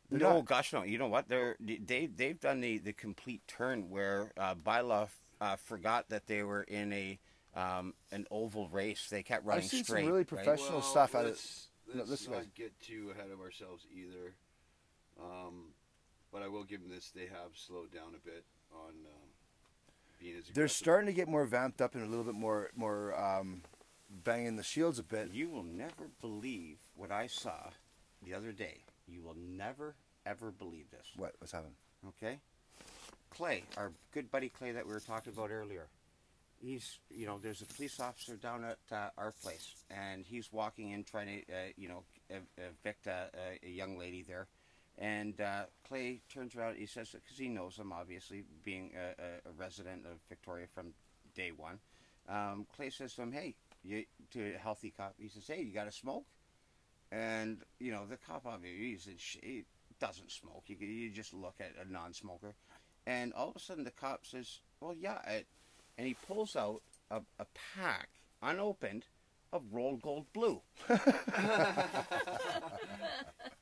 They're 0.10 0.20
No, 0.20 0.34
not. 0.36 0.46
gosh, 0.46 0.74
no. 0.74 0.84
You 0.84 0.98
know 0.98 1.08
what? 1.08 1.28
They're 1.30 1.56
they 1.60 2.08
they've 2.08 2.40
done 2.40 2.60
the 2.62 2.78
the 2.80 2.94
complete 2.94 3.42
turn 3.48 3.90
where 3.90 4.32
uh, 4.38 4.56
Bylaw 4.56 5.08
uh, 5.42 5.56
forgot 5.56 6.10
that 6.10 6.28
they 6.28 6.44
were 6.44 6.64
in 6.64 6.92
a 6.94 7.20
um, 7.56 7.94
an 8.12 8.26
oval 8.30 8.68
race. 8.70 9.08
They 9.10 9.24
kept 9.24 9.46
running 9.46 9.64
I've 9.64 9.70
seen 9.70 9.84
straight. 9.84 10.02
some 10.02 10.08
really 10.08 10.20
right? 10.20 10.28
professional 10.28 10.80
Well, 10.80 10.82
stuff 10.82 11.16
out 11.16 11.22
of. 11.26 11.28
let's, 11.32 11.68
no, 11.88 12.00
let's 12.00 12.10
listen, 12.12 12.32
not 12.34 12.42
guys. 12.42 12.50
get 12.56 12.80
too 12.82 13.12
ahead 13.16 13.32
of 13.32 13.40
ourselves 13.40 13.86
either. 13.96 14.34
Um, 15.22 15.74
but 16.32 16.42
I 16.42 16.48
will 16.48 16.64
give 16.64 16.82
them 16.82 16.90
this: 16.90 17.12
they 17.16 17.28
have 17.28 17.56
slowed 17.56 17.92
down 17.94 18.16
a 18.16 18.26
bit 18.26 18.44
on 18.74 18.90
um, 18.90 19.23
being 20.24 20.38
as. 20.38 20.46
They're 20.46 20.64
aggressive. 20.64 20.78
starting 20.78 21.08
to 21.08 21.14
get 21.14 21.28
more 21.28 21.46
vamped 21.46 21.82
up 21.82 21.96
and 21.96 22.04
a 22.04 22.08
little 22.08 22.24
bit 22.26 22.36
more 22.36 22.70
more 22.76 23.14
um, 23.20 23.62
banging 24.10 24.56
the 24.56 24.64
shields 24.64 25.00
a 25.00 25.04
bit. 25.04 25.32
You 25.32 25.50
will 25.50 25.64
never 25.64 26.10
believe 26.22 26.78
what 26.96 27.12
I 27.12 27.28
saw 27.28 27.70
the 28.24 28.34
other 28.34 28.52
day. 28.52 28.84
You 29.08 29.22
will 29.22 29.36
never 29.38 29.96
ever 30.26 30.52
believe 30.52 30.90
this. 30.92 31.08
What 31.16 31.34
what's 31.40 31.52
happening? 31.52 31.76
Okay. 32.08 32.40
Clay, 33.30 33.64
our 33.78 33.92
good 34.14 34.32
buddy 34.32 34.50
Clay 34.50 34.72
that 34.72 34.86
we 34.86 34.94
were 34.94 35.00
talking 35.00 35.34
about 35.34 35.50
earlier. 35.50 35.88
He's, 36.62 37.00
you 37.10 37.26
know, 37.26 37.40
there's 37.42 37.62
a 37.62 37.66
police 37.66 38.00
officer 38.00 38.36
down 38.36 38.64
at 38.64 38.78
uh, 38.96 39.10
our 39.18 39.34
place, 39.44 39.74
and 39.90 40.24
he's 40.26 40.54
walking 40.54 40.92
in 40.92 41.04
trying 41.04 41.28
to, 41.28 41.54
uh, 41.54 41.58
you 41.76 41.90
know, 41.90 42.04
ev- 42.30 42.48
evict 42.58 43.08
a, 43.08 43.30
a, 43.34 43.68
a 43.68 43.70
young 43.70 43.98
lady 43.98 44.24
there. 44.26 44.48
And 44.98 45.40
uh, 45.42 45.64
Clay 45.88 46.22
turns 46.32 46.56
around, 46.56 46.78
he 46.78 46.86
says, 46.86 47.10
because 47.10 47.38
he 47.38 47.48
knows 47.48 47.78
him, 47.78 47.92
obviously, 47.92 48.44
being 48.64 48.92
a, 48.96 49.50
a, 49.50 49.52
resident 49.58 50.06
of 50.06 50.20
Victoria 50.30 50.68
from 50.74 50.94
day 51.36 51.52
one. 51.56 51.80
Um, 52.30 52.68
Clay 52.76 52.90
says 52.90 53.16
to 53.16 53.24
him, 53.24 53.32
hey, 53.32 53.56
you, 53.84 54.06
to 54.32 54.54
a 54.56 54.58
healthy 54.58 54.94
cop, 54.96 55.16
he 55.18 55.30
says, 55.30 55.48
hey, 55.48 55.64
you 55.64 55.74
got 55.74 55.86
to 55.86 55.92
smoke? 55.92 56.26
And, 57.12 57.60
you 57.80 57.92
know, 57.92 58.06
the 58.08 58.18
cop 58.18 58.46
obviously 58.46 58.92
he's 58.92 59.08
in 59.08 59.18
he 59.42 59.66
doesn't 60.00 60.32
smoke. 60.32 60.64
You, 60.68 60.78
you 60.80 61.10
just 61.10 61.34
look 61.34 61.56
at 61.60 61.74
a 61.84 61.92
non 61.92 62.14
smoker. 62.14 62.54
And 63.06 63.34
all 63.34 63.50
of 63.50 63.56
a 63.56 63.60
sudden 63.60 63.84
the 63.84 63.92
cop 63.92 64.26
says, 64.26 64.60
well, 64.80 64.96
yeah. 64.98 65.18
I, 65.26 65.44
and 65.98 66.08
he 66.08 66.16
pulls 66.28 66.56
out 66.56 66.82
a, 67.12 67.22
a 67.40 67.46
pack, 67.76 68.10
unopened, 68.42 69.06
of 69.52 69.62
rolled 69.72 70.02
gold 70.02 70.26
blue. 70.34 70.62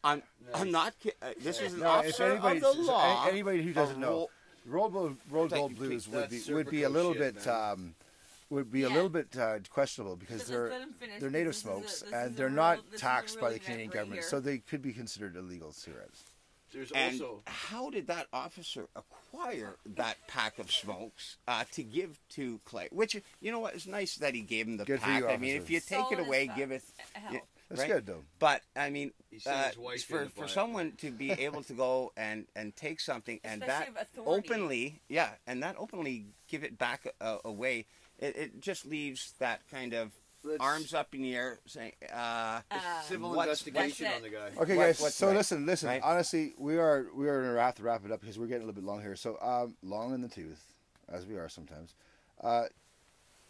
I'm, 0.04 0.24
I'm 0.54 0.72
not 0.72 0.94
kidding. 1.00 1.18
This 1.40 1.60
is 1.62 1.74
an 1.74 1.80
No, 1.80 1.86
if 1.86 1.92
officer 2.00 2.24
anybody, 2.32 2.62
of 2.62 2.76
the 2.78 2.82
law. 2.84 3.24
any- 3.24 3.32
anybody 3.34 3.64
who 3.64 3.74
doesn't 3.74 3.98
a 3.98 4.00
know, 4.00 4.10
roll- 4.10 4.32
rolled 4.66 4.94
gold, 4.94 5.18
rolled 5.30 5.52
Like, 5.52 5.60
gold 5.60 5.76
blues 5.76 6.08
would 6.08 6.30
be 6.30 6.38
that's 6.38 6.50
would 6.50 6.70
be 6.70 6.84
a 6.84 6.90
Serpico 6.90 6.94
little 6.94 7.14
shit, 7.14 7.36
bit 7.36 7.46
man. 7.46 7.72
um, 7.72 7.96
would 8.50 8.72
be 8.72 8.84
a 8.84 8.88
Yeah. 8.90 8.94
little 8.96 9.10
bit 9.10 9.38
uh, 9.38 9.60
questionable 9.70 10.16
because 10.18 10.40
Let's 10.40 10.50
they're 10.50 10.70
let 10.70 10.82
him 10.82 10.94
finish, 10.94 11.22
they're 11.22 11.30
native 11.30 11.48
this 11.48 11.58
is 11.58 11.62
a- 11.62 11.66
smokes 11.68 11.84
this 12.00 12.04
is 12.04 12.14
and 12.14 12.34
a 12.34 12.38
they're 12.38 12.48
real- 12.48 12.56
not 12.56 12.76
this 12.86 12.94
is 12.96 13.00
a 13.00 13.02
taxed 13.02 13.36
by 13.40 13.48
real 13.48 13.50
the 13.50 13.56
event 13.56 13.66
Canadian 13.66 13.90
right 13.90 13.94
government, 13.96 14.22
here. 14.22 14.30
so 14.30 14.40
they 14.40 14.58
could 14.60 14.82
be 14.82 14.94
considered 14.94 15.36
illegal 15.38 15.72
cigarettes. 15.72 16.24
There's 16.74 16.92
And 16.94 17.22
also 17.22 17.44
how 17.48 17.90
did 17.90 18.08
that 18.08 18.28
officer 18.32 18.88
acquire 18.96 19.76
that 19.86 20.26
pack 20.28 20.58
of 20.58 20.72
smokes 20.72 21.38
uh, 21.48 21.66
to 21.74 21.84
give 21.84 22.18
to 22.30 22.60
Clay? 22.64 22.88
Which 22.92 23.16
you 23.42 23.52
know 23.52 23.60
what 23.60 23.74
is 23.76 23.88
nice 23.88 24.16
that 24.16 24.34
he 24.36 24.42
gave 24.42 24.68
him 24.68 24.78
the 24.78 24.86
Good 24.86 25.00
for 25.02 25.06
pack. 25.08 25.22
you, 25.22 25.28
I 25.28 25.36
mean, 25.38 25.56
if 25.56 25.64
officer. 25.64 25.74
you 25.74 25.80
take 25.82 26.00
Solid 26.00 26.14
it 26.14 26.20
as 26.22 26.28
away, 26.28 26.48
fuck. 26.48 26.56
give 26.58 26.72
it. 26.72 26.84
Help. 27.14 27.42
Yeah, 27.72 27.76
That's 27.78 27.90
right? 27.90 27.96
good 27.96 28.06
though. 28.06 28.24
But 28.40 28.62
I 28.76 28.90
mean, 28.90 29.12
uh, 29.46 29.70
for 29.72 29.94
in 29.94 30.00
to 30.00 30.12
buy 30.14 30.42
for 30.42 30.48
someone 30.48 30.92
to 30.98 31.12
be 31.12 31.32
able 31.48 31.64
to 31.64 31.74
go 31.74 32.12
and 32.18 32.46
and 32.56 32.76
take 32.76 33.00
something 33.00 33.40
and 33.44 33.62
Especially 33.64 33.94
that 33.94 34.08
openly, 34.26 35.02
yeah, 35.10 35.30
and 35.48 35.64
that 35.64 35.76
openly 35.78 36.26
give 36.48 36.64
it 36.64 36.78
back 36.78 37.08
uh, 37.22 37.38
away, 37.46 37.86
it, 38.20 38.36
it 38.36 38.62
just 38.62 38.86
leaves 38.86 39.34
that 39.40 39.62
kind 39.70 39.94
of 39.94 40.12
Let's- 40.44 40.58
arms 40.60 40.94
up 40.94 41.14
in 41.14 41.22
the 41.22 41.36
air 41.36 41.60
saying, 41.68 41.94
uh, 42.12 42.62
Uh, 42.72 43.02
civil 43.04 43.30
what's- 43.32 43.48
investigation 43.66 44.06
what's 44.08 44.18
on 44.18 44.22
the 44.24 44.30
guy. 44.30 44.52
Okay, 44.62 44.76
What- 44.76 44.98
guys. 44.98 45.14
So 45.16 45.28
right, 45.28 45.38
listen, 45.38 45.66
listen. 45.66 45.88
right? 45.88 46.02
Honestly, 46.04 46.54
we 46.58 46.78
are 46.78 47.06
we 47.16 47.28
are 47.30 47.42
gonna 47.44 47.62
have 47.62 47.76
to 47.76 47.84
wrap 47.84 48.04
it 48.06 48.12
up 48.12 48.20
because 48.22 48.38
we're 48.40 48.48
getting 48.48 48.64
a 48.64 48.66
little 48.66 48.82
bit 48.82 48.86
long 48.88 49.02
here. 49.02 49.16
So 49.16 49.38
um, 49.42 49.76
long 49.84 50.14
in 50.14 50.22
the 50.22 50.28
tooth, 50.30 50.74
as 51.10 51.26
we 51.26 51.38
are 51.38 51.48
sometimes. 51.48 51.96
Uh, 52.42 52.66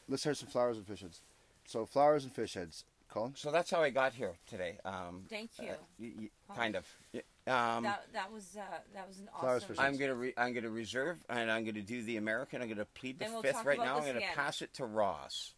let's 0.09 0.23
hear 0.23 0.33
some 0.33 0.49
flowers 0.49 0.77
and 0.77 0.85
fish 0.85 0.99
heads. 1.01 1.21
So 1.65 1.85
flowers 1.85 2.25
and 2.25 2.33
fish 2.33 2.53
heads. 2.55 2.83
Colin. 3.11 3.33
so 3.35 3.51
that's 3.51 3.69
how 3.69 3.81
I 3.83 3.89
got 3.91 4.13
here 4.13 4.33
today. 4.47 4.77
Um, 4.85 5.25
Thank 5.29 5.51
you. 5.61 5.69
uh, 5.69 5.75
y- 5.99 6.11
y- 6.17 6.55
kind 6.55 6.75
of. 6.75 6.85
Y- 7.13 7.21
Um, 7.47 7.83
that 7.83 8.05
that 8.13 8.31
was 8.31 8.55
uh, 8.55 8.61
that 8.93 9.07
was 9.07 9.17
an 9.19 9.27
Flowers 9.39 9.63
awesome. 9.63 9.75
for 9.75 9.81
I'm 9.81 9.97
gonna 9.97 10.13
re- 10.15 10.33
I'm 10.37 10.53
gonna 10.53 10.69
reserve 10.69 11.17
and 11.27 11.51
I'm 11.51 11.65
gonna 11.65 11.81
do 11.81 12.03
the 12.03 12.17
American. 12.17 12.61
I'm 12.61 12.69
gonna 12.69 12.85
plead 12.85 13.17
the 13.19 13.25
we'll 13.25 13.41
fifth 13.41 13.65
right 13.65 13.79
now. 13.79 13.95
I'm 13.97 14.01
gonna 14.05 14.17
again. 14.19 14.35
pass 14.35 14.61
it 14.61 14.73
to 14.75 14.85
Ross. 14.85 15.53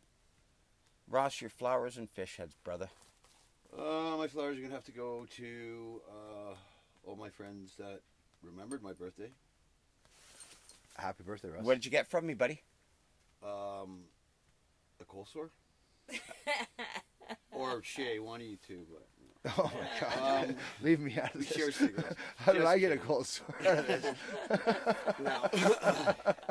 Ross, 1.10 1.42
your 1.42 1.50
flowers 1.50 1.98
and 1.98 2.10
fish 2.10 2.38
heads, 2.38 2.56
brother. 2.64 2.90
Uh, 3.78 4.16
my 4.18 4.28
flowers 4.28 4.58
are 4.58 4.62
gonna 4.62 4.74
have 4.74 4.86
to 4.86 4.92
go 4.94 5.26
to 5.36 6.02
uh, 6.10 6.56
all 7.06 7.16
my 7.18 7.30
friends 7.30 7.74
that 7.78 8.00
remembered 8.42 8.82
my 8.82 8.94
birthday. 8.94 9.30
Happy 10.98 11.24
birthday, 11.24 11.50
Ross! 11.50 11.64
What 11.64 11.74
did 11.74 11.84
you 11.86 11.92
get 11.92 12.08
from 12.10 12.26
me, 12.26 12.34
buddy? 12.34 12.62
Um, 13.44 14.06
a 15.02 15.06
cold 15.06 15.28
sore. 15.28 15.50
or 17.56 17.82
Shay, 17.84 18.20
one 18.20 18.42
of 18.42 18.48
you 18.48 18.58
two. 18.68 18.86
But 18.92 19.08
Oh 19.58 19.70
my 19.76 20.00
God! 20.10 20.50
Um, 20.50 20.56
Leave 20.82 21.00
me 21.02 21.18
out 21.20 21.36
of 21.36 21.42
we 21.42 21.42
this. 21.46 21.54
share 21.54 21.72
cigarettes. 21.72 22.16
How 22.38 22.54
did 22.54 22.60
Just 22.62 22.68
I 22.70 22.78
get 22.80 22.92
a 22.94 22.96
kidding. 22.96 23.08
cold 23.08 23.28
sore 23.28 23.56
out 23.68 23.78
of 23.80 23.88
this? 23.88 24.06
Now, 25.20 25.50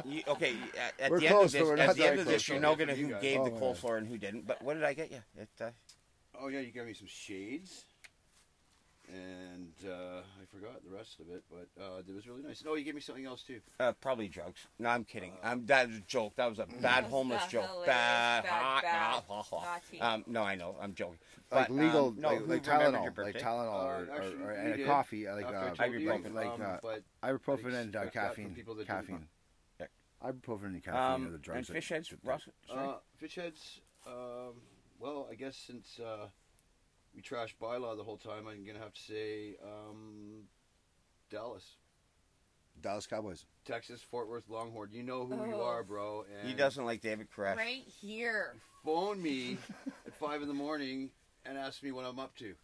you, 0.04 0.22
okay, 0.28 0.54
at, 0.78 1.00
at 1.00 1.10
We're 1.10 1.20
the 1.20 1.26
close, 1.28 1.54
end 1.54 1.64
but 1.64 1.64
of 1.64 1.68
we're 1.68 1.76
this, 1.76 1.80
at 1.82 1.86
not 1.86 1.96
the 1.96 2.06
end 2.06 2.20
of 2.20 2.26
this, 2.26 2.34
close. 2.44 2.48
you're 2.48 2.60
not 2.60 2.78
gonna 2.78 2.92
you 2.94 3.06
who 3.06 3.12
guys. 3.12 3.22
gave 3.22 3.40
Oh, 3.40 3.44
the 3.44 3.50
my 3.50 3.58
cold 3.58 3.74
God. 3.76 3.80
floor 3.80 3.96
and 3.96 4.06
who 4.06 4.18
didn't. 4.18 4.46
But 4.46 4.60
what 4.62 4.74
did 4.74 4.84
I 4.84 4.92
get 4.92 5.10
you? 5.10 5.22
It, 5.38 5.48
uh, 5.60 5.70
Oh 6.38 6.48
yeah, 6.48 6.60
you 6.60 6.70
gave 6.70 6.84
me 6.86 6.92
some 6.94 7.06
shades, 7.08 7.84
and 9.08 9.72
uh, 9.86 10.20
I 10.20 10.44
forgot 10.50 10.82
the 10.84 10.94
rest 10.94 11.20
of 11.20 11.28
it, 11.30 11.42
but 11.50 11.68
uh, 11.82 11.98
it 12.06 12.14
was 12.14 12.26
really 12.26 12.42
nice. 12.42 12.64
No, 12.64 12.74
you 12.74 12.84
gave 12.84 12.94
me 12.94 13.00
something 13.00 13.26
else 13.26 13.42
too. 13.42 13.60
uh, 13.80 13.92
probably 14.00 14.28
drugs. 14.28 14.66
No, 14.78 14.88
I'm 14.90 15.04
kidding. 15.04 15.32
I'm 15.42 15.66
that 15.66 15.88
was 15.88 15.96
a 15.98 16.00
joke. 16.00 16.36
That 16.36 16.48
was 16.48 16.58
a 16.58 16.66
bad 16.80 17.04
was 17.04 17.12
homeless 17.12 17.46
joke. 17.46 17.64
hilarious, 17.66 17.86
Bad, 17.86 18.42
bad, 18.44 18.52
hot, 18.52 18.82
bad, 18.82 19.22
nah, 19.28 19.42
ha, 19.42 19.60
ha. 20.00 20.14
Um, 20.14 20.24
no, 20.26 20.42
I 20.42 20.54
know. 20.54 20.76
I'm 20.80 20.94
joking. 20.94 21.18
Like 21.50 21.68
legal, 21.68 22.08
um, 22.08 22.16
no, 22.18 22.28
like, 22.30 22.48
like 22.48 22.62
Tylenol, 22.64 23.18
like? 23.18 23.38
Tylenol, 23.38 23.72
Uh, 23.74 23.84
or, 23.86 24.08
actually, 24.14 24.42
or, 24.42 24.46
or 24.46 24.50
and 24.52 24.80
a 24.80 24.84
coffee, 24.86 25.28
like 25.28 25.44
I 25.46 25.54
uh, 25.54 25.74
told 25.74 25.92
you, 26.00 26.08
ibuprofen. 26.08 26.34
like 26.34 26.46
um, 26.48 26.62
uh, 26.62 26.76
but 26.82 27.02
ibuprofen 27.22 27.74
and 27.74 27.94
uh, 27.96 28.00
expect 28.00 28.14
that 28.14 28.34
from 28.34 28.54
caffeine. 28.54 28.76
that 28.78 28.86
Caffeine. 28.86 29.26
Yeah. 29.80 29.86
Ibuprofen 30.24 30.64
and 30.66 30.82
caffeine 30.84 31.26
are 31.26 31.30
the 31.30 31.34
Um, 31.36 31.40
drugs. 31.42 31.68
and 31.68 31.76
fish 31.76 31.88
heads, 31.90 32.14
Ross. 32.24 32.48
Uh, 32.72 32.94
fish 33.18 33.34
heads. 33.34 33.80
Um, 34.06 34.54
well, 34.98 35.28
I 35.30 35.34
guess 35.34 35.56
since 35.56 35.98
uh, 36.00 36.28
we 37.14 37.22
trashed 37.22 37.54
bylaw 37.60 37.96
the 37.96 38.04
whole 38.04 38.16
time, 38.16 38.46
I'm 38.46 38.64
gonna 38.64 38.78
have 38.78 38.92
to 38.94 39.00
say 39.02 39.56
um, 39.62 40.42
Dallas, 41.30 41.76
Dallas 42.80 43.06
Cowboys. 43.06 43.44
Texas, 43.64 44.00
Fort 44.10 44.28
Worth 44.28 44.48
Longhorn. 44.48 44.90
You 44.92 45.02
know 45.02 45.24
who 45.26 45.36
you 45.46 45.56
Oh. 45.60 45.64
are, 45.64 45.82
bro. 45.84 46.24
And 46.40 46.48
he 46.48 46.54
doesn't 46.54 46.84
like 46.84 47.00
David 47.00 47.28
Koresh. 47.30 47.56
right 47.56 47.84
here. 47.86 48.54
phone 48.84 49.22
me 49.22 49.58
at 50.06 50.14
five 50.14 50.42
in 50.42 50.48
the 50.48 50.54
morning 50.54 51.10
and 51.44 51.56
ask 51.58 51.82
me 51.82 51.92
what 51.92 52.04
I'm 52.04 52.18
up 52.18 52.34
to. 52.36 52.54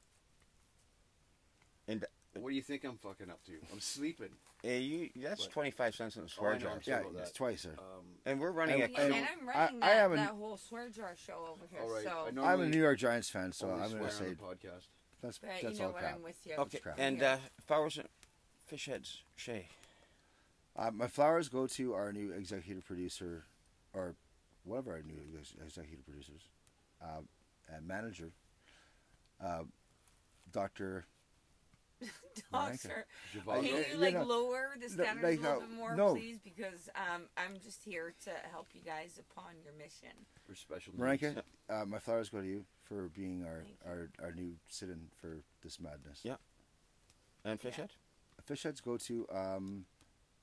And 1.87 2.05
What 2.35 2.51
do 2.51 2.55
you 2.57 2.63
think 2.63 2.85
I'm 2.85 2.99
fucking 2.99 3.31
up 3.31 3.43
to? 3.47 3.53
I'm 3.73 3.81
sleeping. 3.81 4.31
uh, 4.65 4.69
you, 4.69 5.11
that's 5.17 5.43
What? 5.43 5.51
25 5.51 5.95
cents 5.95 6.17
in 6.17 6.23
the 6.23 6.27
Oh, 6.27 6.39
swear 6.41 6.51
I 6.51 6.55
know, 6.55 6.61
jar. 6.61 6.73
I'm 6.75 6.83
sorry 6.83 7.03
Yeah, 7.05 7.11
about 7.11 7.23
it's 7.23 7.33
twice, 7.33 7.63
sir. 7.63 7.75
Um, 7.79 7.98
And 8.27 8.41
we're 8.41 8.51
running 8.51 8.83
And- 8.83 8.95
a. 8.97 9.01
And, 9.01 9.15
and- 9.15 9.27
I'm 9.41 9.49
running 9.49 9.83
I- 9.83 9.87
I 9.87 9.95
that, 9.95 10.05
am 10.05 10.17
that 10.17 10.29
whole 10.31 10.57
swear 10.57 10.89
jar 10.91 11.15
show 11.17 11.47
over 11.51 11.67
here. 11.71 11.81
all 11.81 11.91
right. 11.91 12.05
So, 12.05 12.43
I 12.43 12.53
I'm 12.53 12.61
a 12.61 12.69
New 12.69 12.81
York 12.81 12.99
Giants 12.99 13.31
fan, 13.31 13.53
so 13.53 13.71
I'm 13.71 13.91
going 13.91 14.05
to 14.05 14.11
say 14.11 14.25
on 14.27 14.31
the 14.31 14.37
podcast. 14.37 14.87
that's 15.23 15.39
but 15.39 15.51
that's 15.63 15.63
you 15.75 15.79
know 15.81 15.87
all 15.87 15.93
what? 15.93 16.01
crap. 16.03 16.15
I'm 16.17 16.23
with 16.23 16.37
you. 16.47 16.55
okay, 16.57 16.79
crap. 16.79 16.97
and 16.99 17.19
Yeah. 17.19 17.33
uh, 17.35 17.39
flowers 17.67 17.97
and 17.99 18.09
fish 18.67 18.87
heads, 18.87 19.23
Shay. 19.37 19.69
Uh, 20.77 20.91
my 20.93 21.09
flowers 21.09 21.49
go 21.49 21.67
to 21.67 21.95
our 21.95 22.13
new 22.13 22.31
executive 22.33 22.85
producer, 22.87 23.45
or 23.95 24.15
one 24.65 24.79
of 24.79 24.87
our 24.87 25.01
new 25.03 25.17
executive 25.65 26.05
producers, 26.05 26.43
uh, 27.03 27.23
and 27.75 27.87
manager, 27.89 28.31
uh, 29.43 29.63
Doctor. 32.53 32.79
Doctor, 32.89 33.07
Giovanni. 33.33 33.69
can 33.69 33.77
you 33.79 33.85
you 33.93 33.97
like 33.99 34.15
know, 34.15 34.25
lower 34.25 34.71
the 34.81 34.89
standards 34.89 35.23
like, 35.25 35.39
a 35.39 35.43
little 35.43 35.57
uh, 35.57 35.61
bit 35.61 35.71
more, 35.77 35.97
no. 35.97 36.15
please? 36.15 36.39
Because 36.43 36.89
um, 36.95 37.23
I'm 37.37 37.59
just 37.63 37.83
here 37.85 38.15
to 38.25 38.31
help 38.51 38.69
you 38.75 38.81
guys 38.81 39.19
upon 39.19 39.53
your 39.65 39.73
mission. 39.75 40.15
for 40.47 40.55
special 40.55 40.93
needs. 40.93 41.01
Marinka, 41.23 41.43
uh, 41.69 41.85
my 41.87 41.99
flowers 41.99 42.29
go 42.29 42.41
to 42.41 42.47
you 42.47 42.65
for 42.83 43.09
being 43.09 43.45
our, 43.45 43.65
our, 43.91 44.11
our 44.23 44.33
new 44.33 44.55
sit-in 44.69 45.09
for 45.21 45.39
this 45.63 45.81
madness. 45.81 46.21
Yeah. 46.23 46.37
And 47.45 47.61
fish 47.61 47.75
Yeah. 47.77 47.83
head. 47.83 47.91
Fish 48.45 48.63
heads 48.63 48.81
go 48.81 48.97
to 48.97 49.27
um, 49.33 49.85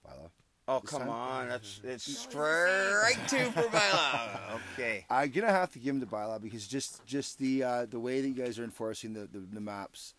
bylaw. 0.05 0.29
Oh 0.67 0.79
This 0.79 0.89
come 0.89 1.01
time? 1.01 1.09
on, 1.09 1.49
that's 1.49 1.79
it's 1.83 1.83
No, 1.83 1.91
it's 1.93 2.05
the 2.05 2.29
straight 2.31 3.27
two 3.27 3.51
for 3.51 3.67
bylaw. 3.69 4.59
Okay. 4.73 5.05
I'm 5.09 5.29
gonna 5.29 5.51
have 5.51 5.71
to 5.73 5.79
give 5.79 5.93
him 5.95 6.01
to 6.01 6.07
bylaw 6.07 6.41
because 6.41 6.67
just 6.67 7.05
just 7.05 7.37
the 7.37 7.63
uh, 7.63 7.85
the 7.85 7.99
way 7.99 8.21
that 8.21 8.27
you 8.27 8.33
guys 8.33 8.57
are 8.57 8.63
enforcing 8.63 9.13
the, 9.13 9.27
the, 9.31 9.39
the 9.39 9.61
maps 9.61 10.13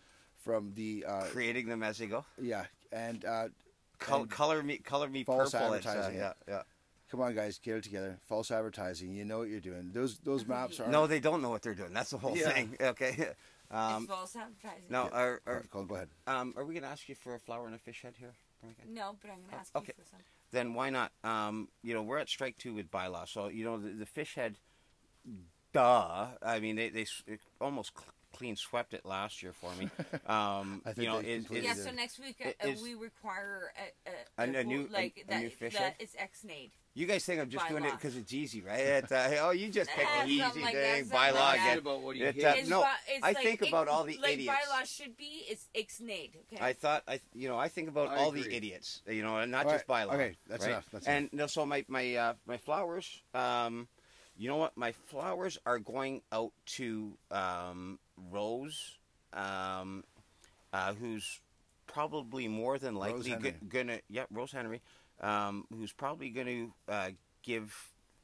from 0.47 0.73
the 0.77 1.05
uh, 1.07 1.23
Creating 1.25 1.67
them 1.69 1.83
as 1.83 1.99
they 1.99 2.07
go. 2.07 2.25
yeah, 2.41 2.67
and 2.93 3.25
uh, 3.25 3.49
Col- 3.99 4.21
And 4.23 4.31
color 4.31 4.63
me, 4.63 4.79
color 4.79 5.09
me 5.09 5.25
false 5.25 5.51
purple. 5.51 5.73
It's, 5.75 5.85
uh, 5.87 5.89
advertising. 5.91 6.19
yeah, 6.21 6.33
yeah. 6.47 6.63
come 7.11 7.21
on, 7.21 7.35
guys, 7.35 7.59
get 7.59 7.77
it 7.77 7.83
together. 7.85 8.19
False 8.29 8.51
advertising. 8.53 9.13
You 9.13 9.25
know 9.25 9.39
what 9.39 9.49
you're 9.49 9.59
doing. 9.61 9.91
Those 9.93 10.19
those 10.19 10.47
maps 10.47 10.79
are 10.81 10.89
No, 10.89 11.07
they 11.09 11.19
don't 11.19 11.43
know 11.43 11.51
what 11.51 11.63
they're 11.63 11.75
doing. 11.75 11.93
That's 11.93 12.11
the 12.11 12.19
whole 12.19 12.37
Yeah. 12.37 12.51
thing. 12.51 12.77
Okay. 12.81 13.31
Um, 13.69 14.03
it's 14.05 14.07
false 14.13 14.37
advertising. 14.37 14.85
now, 14.91 15.09
are, 15.09 15.41
are, 15.45 15.65
Colin, 15.73 15.89
go 15.89 15.97
ahead. 15.97 16.09
um, 16.29 16.55
are 16.57 16.65
we 16.65 16.75
going 16.75 16.85
to 16.85 16.89
ask 16.89 17.09
you 17.09 17.17
for 17.17 17.35
a 17.35 17.41
flower 17.41 17.67
and 17.67 17.75
a 17.75 17.79
fish 17.79 18.03
head 18.03 18.15
here? 18.17 18.33
No, 18.89 19.17
but 19.21 19.31
I'm 19.33 19.39
gonna 19.51 19.61
ask 19.61 19.75
Okay. 19.75 19.93
you 19.99 20.05
for 20.05 20.09
some. 20.11 20.21
Then 20.53 20.75
why 20.75 20.91
not? 20.91 21.11
Um, 21.25 21.69
you 21.83 21.93
know, 21.95 22.03
we're 22.03 22.19
at 22.19 22.29
strike 22.29 22.57
two 22.59 22.75
with 22.75 22.91
bylaw, 22.93 23.27
so 23.29 23.49
you 23.49 23.65
know 23.65 23.77
the, 23.79 23.91
the 23.91 24.07
fish 24.07 24.35
head. 24.37 24.59
Duh. 25.73 26.27
I 26.43 26.61
mean, 26.61 26.77
they 26.77 26.89
they 26.89 27.07
it 27.27 27.41
almost 27.61 27.93
cl- 27.97 28.13
clean 28.37 28.57
swept 28.57 28.95
it 28.95 29.05
last 29.05 29.43
year 29.43 29.53
for 29.53 29.71
me. 29.79 29.89
Um, 30.27 30.83
I 30.85 30.93
think 30.93 30.99
you 30.99 31.09
know, 31.09 31.23
they 31.23 31.29
is, 31.29 31.47
Yeah, 31.51 31.75
so 31.75 31.91
next 31.93 32.19
week 32.19 32.37
It 32.41 32.57
uh, 32.63 32.71
we 32.83 32.95
require 32.95 33.73
a, 34.39 34.43
A- 34.43 34.51
a, 34.57 34.61
a 34.61 34.65
new- 34.65 34.89
like 34.93 35.17
a- 35.19 35.21
a 35.21 35.27
that, 35.35 35.43
new 35.43 35.51
fish 35.51 35.73
that 35.75 35.83
head? 35.83 35.95
it's 36.01 36.15
ex-nade. 36.19 36.73
you 36.95 37.07
guys 37.07 37.25
think 37.25 37.41
I'm 37.41 37.49
just 37.49 37.69
doing 37.69 37.85
it 37.85 37.93
because 37.93 38.17
it's 38.17 38.33
easy, 38.33 38.61
right? 38.63 38.81
It, 38.81 39.13
uh, 39.13 39.29
oh, 39.43 39.51
you 39.51 39.69
just 39.71 39.91
pick 39.91 40.07
the 40.25 40.29
easy 40.31 40.41
like 40.41 40.53
thing, 40.53 40.75
that, 40.75 40.97
something 40.99 41.17
bylaw 41.19 41.35
like 41.35 41.61
again. 41.61 41.79
about 41.79 42.01
what 42.03 42.17
you 42.17 42.25
It, 42.27 42.43
uh, 42.45 42.55
It's 42.57 42.69
no, 42.69 42.85
it's 43.09 43.25
I 43.25 43.29
like 43.33 43.37
think 43.45 43.63
ex- 43.63 43.69
about 43.71 43.89
all 43.89 44.05
the 44.05 44.19
like 44.21 44.35
idiots. 44.35 44.57
bylaw 44.57 44.87
should 44.97 45.17
be. 45.17 45.45
It's 45.49 45.69
ex-nade. 45.75 46.37
Okay. 46.53 46.65
I 46.65 46.73
thought 46.73 47.03
I, 47.07 47.21
you 47.35 47.49
know, 47.49 47.59
I 47.59 47.69
think 47.69 47.89
about 47.89 48.09
I 48.09 48.17
all 48.17 48.31
the 48.33 48.53
idiots, 48.53 49.03
you 49.07 49.23
know, 49.23 49.37
and 49.39 49.51
not 49.53 49.67
All 49.67 49.73
just 49.73 49.85
right, 49.89 50.09
bylaw. 50.09 50.15
okay, 50.15 50.37
that's 50.49 50.65
right? 50.65 50.71
enough, 50.73 50.87
that's 50.91 51.07
and 51.07 51.29
no, 51.33 51.47
so 51.47 51.65
my 51.67 51.85
my 51.89 52.15
uh, 52.17 52.33
my 52.47 52.57
flowers, 52.57 53.23
um, 53.35 53.87
you 54.37 54.49
know 54.49 54.57
what? 54.57 54.77
My 54.77 54.93
flowers 54.93 55.57
are 55.65 55.79
going 55.79 56.23
out 56.33 56.53
to 56.77 57.17
um, 57.31 57.99
Rose, 58.31 58.99
um, 59.33 60.05
uh, 60.73 60.95
who's 60.95 61.41
probably 61.87 62.49
more 62.49 62.79
than 62.79 62.95
likely 62.95 63.31
Henry. 63.31 63.53
go- 63.53 63.67
gonna, 63.69 64.01
yeah, 64.09 64.25
Rose 64.31 64.53
Henry, 64.53 64.83
um, 65.21 65.67
who's 65.73 65.93
probably 65.93 66.31
going 66.31 66.47
to 66.47 66.93
uh, 66.93 67.11
give 67.43 67.75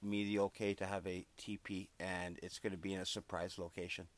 me 0.03 0.25
the 0.25 0.41
okay 0.41 0.75
to 0.75 0.87
have 0.87 1.07
a 1.07 1.25
TP, 1.39 1.89
and 2.01 2.39
it's 2.43 2.59
going 2.59 2.73
to 2.73 2.79
be 2.79 2.93
in 2.93 3.01
a 3.01 3.07
surprise 3.07 3.59
location. 3.59 4.09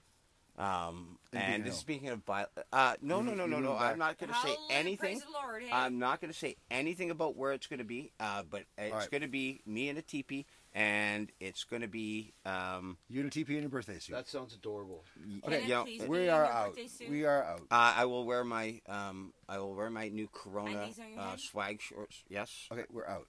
Um, 0.56 1.18
and 1.32 1.64
Hill. 1.64 1.72
speaking 1.72 2.08
of 2.10 2.24
by, 2.24 2.46
uh, 2.72 2.94
no, 3.02 3.20
no, 3.20 3.32
You- 3.32 3.38
no, 3.38 3.46
no, 3.46 3.58
no. 3.58 3.76
I'm 3.76 3.98
not 3.98 4.18
going 4.18 4.32
to 4.32 4.38
say 4.38 4.56
anything. 4.70 5.20
Lord. 5.32 5.62
Hey? 5.62 5.70
I'm 5.72 5.98
not 5.98 6.20
going 6.20 6.32
to 6.32 6.38
say 6.38 6.56
anything 6.70 7.10
about 7.10 7.36
where 7.36 7.52
it's 7.52 7.66
going 7.66 7.78
to 7.78 7.84
be, 7.84 8.12
uh, 8.20 8.44
but 8.48 8.62
it's 8.78 8.94
right. 8.94 9.10
going 9.10 9.22
to 9.22 9.28
be 9.28 9.62
me 9.66 9.88
and 9.88 9.98
a 9.98 10.02
teepee, 10.02 10.46
and 10.74 11.30
it's 11.40 11.64
going 11.64 11.82
to 11.82 11.88
be 11.88 12.34
um, 12.44 12.96
You 13.08 13.20
and 13.20 13.28
a 13.28 13.30
TP 13.30 13.50
in 13.50 13.60
your 13.60 13.68
birthday 13.68 13.98
suit. 13.98 14.14
That 14.14 14.28
sounds 14.28 14.54
adorable. 14.54 15.04
Okay, 15.18 15.40
Can 15.42 15.52
it 15.52 15.68
you 15.68 15.82
please 15.84 16.02
be 16.02 16.08
we 16.08 16.22
in 16.24 16.28
are 16.30 16.44
your 16.44 16.46
out. 16.46 16.66
birthday 16.70 16.86
suit? 16.88 17.10
We 17.10 17.24
are 17.24 17.44
out. 17.44 17.60
uh, 17.70 17.94
I 17.96 18.04
will 18.06 18.24
wear 18.24 18.44
my 18.44 18.80
um, 18.88 19.32
I 19.48 19.58
will 19.58 19.74
wear 19.74 19.90
my 19.90 20.08
new 20.08 20.28
Corona 20.32 20.80
Undies 20.80 20.98
on 20.98 21.10
your 21.12 21.20
uh, 21.20 21.30
head? 21.30 21.40
swag 21.40 21.80
shorts. 21.80 22.24
Yes. 22.28 22.50
Okay, 22.72 22.84
we're 22.90 23.06
out. 23.06 23.26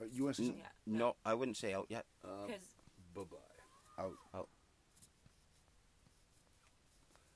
Uh, 0.00 0.06
You 0.10 0.24
want 0.24 0.36
to 0.36 0.42
say 0.42 0.48
N- 0.48 0.54
something? 0.54 0.66
Yeah. 0.86 0.98
No, 0.98 1.16
I 1.24 1.34
wouldn't 1.34 1.56
say 1.56 1.74
out 1.74 1.86
yet. 1.90 2.04
Uh, 2.24 2.46
Because 2.46 2.62
bye 3.14 3.22
bye. 3.30 4.02
Out. 4.04 4.12
Out. 4.34 4.48